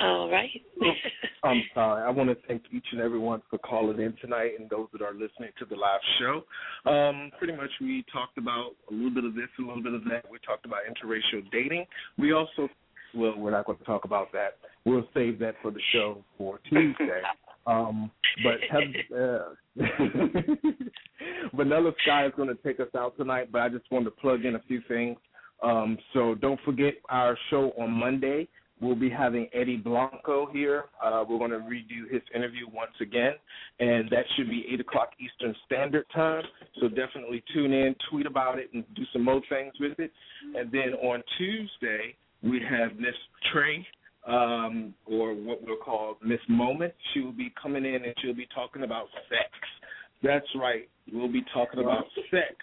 All 0.00 0.30
right. 0.30 0.50
I'm 1.44 1.62
sorry. 1.74 2.02
I 2.02 2.10
want 2.10 2.30
to 2.30 2.36
thank 2.46 2.62
each 2.72 2.86
and 2.92 3.00
everyone 3.00 3.42
for 3.50 3.58
calling 3.58 4.00
in 4.00 4.14
tonight 4.20 4.52
and 4.58 4.68
those 4.70 4.88
that 4.92 5.02
are 5.02 5.12
listening 5.12 5.50
to 5.58 5.64
the 5.66 5.76
live 5.76 6.00
show. 6.18 6.90
Um, 6.90 7.30
pretty 7.38 7.54
much, 7.54 7.70
we 7.80 8.04
talked 8.12 8.38
about 8.38 8.70
a 8.90 8.94
little 8.94 9.10
bit 9.10 9.24
of 9.24 9.34
this, 9.34 9.48
a 9.58 9.62
little 9.62 9.82
bit 9.82 9.92
of 9.92 10.04
that. 10.04 10.24
We 10.30 10.38
talked 10.46 10.64
about 10.64 10.80
interracial 10.88 11.50
dating. 11.52 11.86
We 12.18 12.32
also, 12.32 12.68
well, 13.14 13.34
we're 13.36 13.50
not 13.50 13.66
going 13.66 13.78
to 13.78 13.84
talk 13.84 14.04
about 14.04 14.32
that. 14.32 14.56
We'll 14.84 15.06
save 15.12 15.38
that 15.40 15.56
for 15.60 15.70
the 15.70 15.80
show 15.92 16.24
for 16.38 16.60
Tuesday. 16.68 17.20
Um, 17.66 18.10
but 18.42 18.54
have, 18.70 18.82
uh, 19.14 19.84
Vanilla 21.54 21.92
Sky 22.02 22.26
is 22.26 22.32
going 22.34 22.48
to 22.48 22.54
take 22.54 22.80
us 22.80 22.88
out 22.96 23.16
tonight, 23.18 23.52
but 23.52 23.60
I 23.60 23.68
just 23.68 23.84
wanted 23.90 24.06
to 24.06 24.10
plug 24.12 24.46
in 24.46 24.54
a 24.54 24.62
few 24.66 24.80
things. 24.88 25.18
Um, 25.62 25.98
so 26.14 26.34
don't 26.36 26.58
forget 26.64 26.94
our 27.10 27.36
show 27.50 27.72
on 27.78 27.90
Monday. 27.90 28.48
We'll 28.80 28.94
be 28.94 29.10
having 29.10 29.48
Eddie 29.52 29.76
Blanco 29.76 30.48
here. 30.52 30.84
Uh, 31.04 31.24
we're 31.28 31.38
going 31.38 31.50
to 31.50 31.58
redo 31.58 32.10
his 32.10 32.22
interview 32.34 32.66
once 32.72 32.92
again, 33.00 33.34
and 33.78 34.08
that 34.10 34.24
should 34.36 34.48
be 34.48 34.64
8 34.72 34.80
o'clock 34.80 35.10
Eastern 35.20 35.54
Standard 35.66 36.06
Time. 36.14 36.42
So 36.80 36.88
definitely 36.88 37.44
tune 37.52 37.72
in, 37.72 37.94
tweet 38.10 38.26
about 38.26 38.58
it, 38.58 38.70
and 38.72 38.84
do 38.94 39.02
some 39.12 39.24
more 39.24 39.42
things 39.50 39.74
with 39.78 39.98
it. 39.98 40.10
And 40.56 40.72
then 40.72 40.94
on 41.02 41.22
Tuesday, 41.36 42.16
we 42.42 42.60
have 42.70 42.96
Miss 42.96 43.14
Trey, 43.52 43.86
um, 44.26 44.94
or 45.06 45.34
what 45.34 45.62
we'll 45.62 45.76
call 45.76 46.16
Miss 46.22 46.40
Moment. 46.48 46.94
She 47.12 47.20
will 47.20 47.32
be 47.32 47.52
coming 47.60 47.84
in 47.84 47.96
and 47.96 48.14
she'll 48.22 48.34
be 48.34 48.48
talking 48.54 48.82
about 48.82 49.08
sex. 49.28 49.50
That's 50.22 50.46
right. 50.54 50.88
We'll 51.12 51.32
be 51.32 51.44
talking 51.52 51.80
about 51.80 52.04
sex 52.30 52.54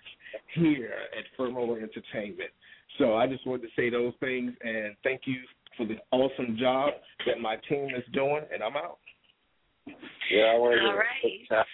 here 0.56 0.94
at 1.18 1.26
Firmo 1.40 1.76
Entertainment. 1.76 2.52
So 2.98 3.16
I 3.16 3.28
just 3.28 3.46
wanted 3.46 3.64
to 3.64 3.68
say 3.76 3.90
those 3.90 4.14
things 4.20 4.54
and 4.62 4.96
thank 5.04 5.22
you 5.26 5.38
for 5.78 5.86
the 5.86 5.98
awesome 6.12 6.58
job 6.60 6.94
that 7.26 7.40
my 7.40 7.56
team 7.70 7.90
is 7.96 8.04
doing, 8.14 8.42
and 8.54 8.62
I'm 8.64 8.76
out. 8.76 8.98
Yeah, 10.32 10.52
I 10.52 10.58
want 10.60 10.76
to 10.76 10.82
All 10.84 10.92
give 10.92 11.00
right. 11.00 11.22
quick 11.22 11.48
shout- 11.48 11.66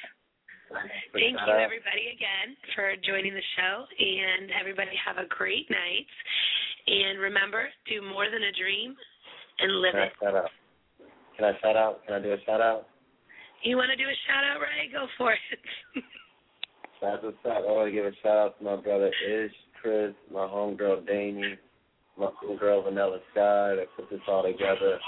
quick 0.70 0.92
Thank 1.14 1.38
you, 1.40 1.54
everybody, 1.54 2.14
again 2.14 2.56
for 2.76 2.96
joining 3.06 3.34
the 3.34 3.42
show, 3.58 3.86
and 4.00 4.52
everybody 4.60 4.92
have 4.98 5.18
a 5.18 5.26
great 5.30 5.70
night. 5.70 6.08
And 6.86 7.20
remember, 7.20 7.70
do 7.88 8.02
more 8.02 8.30
than 8.30 8.44
a 8.44 8.52
dream 8.52 8.96
and 9.60 9.82
live 9.82 9.94
Can 9.94 10.02
I 10.02 10.06
it. 10.06 10.14
shout 10.22 10.36
out? 10.36 10.52
Can 11.38 11.46
I 11.46 11.54
shout 11.62 11.78
out? 11.78 12.06
Can 12.06 12.16
I 12.16 12.20
do 12.20 12.34
a 12.34 12.38
shout 12.46 12.62
out? 12.62 12.88
You 13.64 13.78
want 13.78 13.90
to 13.92 13.96
do 13.96 14.04
a 14.04 14.18
shout 14.28 14.44
out, 14.44 14.60
Ray? 14.60 14.90
Go 14.92 15.08
for 15.18 15.32
it. 15.32 15.40
That's 17.02 17.24
what's 17.24 17.38
up. 17.46 17.64
I 17.64 17.72
want 17.72 17.88
to 17.88 17.92
give 17.92 18.06
a 18.06 18.12
shout 18.22 18.38
out 18.38 18.58
to 18.60 18.64
my 18.64 18.76
brother 18.76 19.12
Ish, 19.28 19.52
Chris, 19.82 20.14
my 20.32 20.42
homegirl 20.48 21.06
Damie, 21.08 21.56
my 22.18 22.30
homegirl 22.44 22.84
Vanilla 22.86 23.20
Sky 23.32 23.76
that 23.76 23.88
put 23.96 24.10
this 24.10 24.20
all 24.28 24.44
together, 24.44 25.00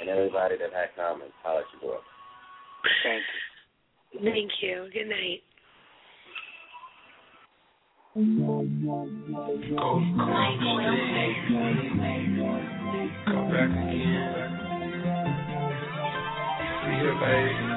and 0.00 0.08
everybody 0.08 0.56
that 0.58 0.72
had 0.72 0.94
comments. 0.96 1.34
Holla 1.42 1.60
at 1.60 1.66
your 1.80 1.92
boy. 1.92 1.98
Thank 3.04 3.22
you. 4.12 4.30
Thank 4.32 4.50
you. 4.60 4.88
Good 4.92 5.08
night. 5.08 5.42
Come 13.26 13.50
back 13.50 13.70
again. 13.70 14.50
See 16.82 16.96
you, 16.96 17.12
baby. 17.20 17.69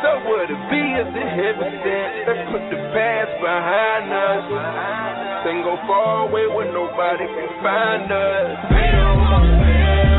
Somewhere 0.00 0.46
to 0.48 0.56
be 0.72 0.82
is 0.96 1.12
in 1.12 1.28
heaven 1.28 1.70
sent. 1.84 2.10
Let's 2.24 2.44
put 2.50 2.64
the 2.72 2.80
past 2.96 3.32
behind 3.40 4.08
us. 4.08 4.44
Then 5.44 5.62
go 5.62 5.76
far 5.86 6.28
away 6.28 6.46
where 6.48 6.72
nobody 6.72 7.26
can 7.28 7.50
find 7.62 8.08
us. 8.10 8.48
We 8.70 8.82
don't 8.96 9.18
want 9.20 9.44
to 9.44 10.09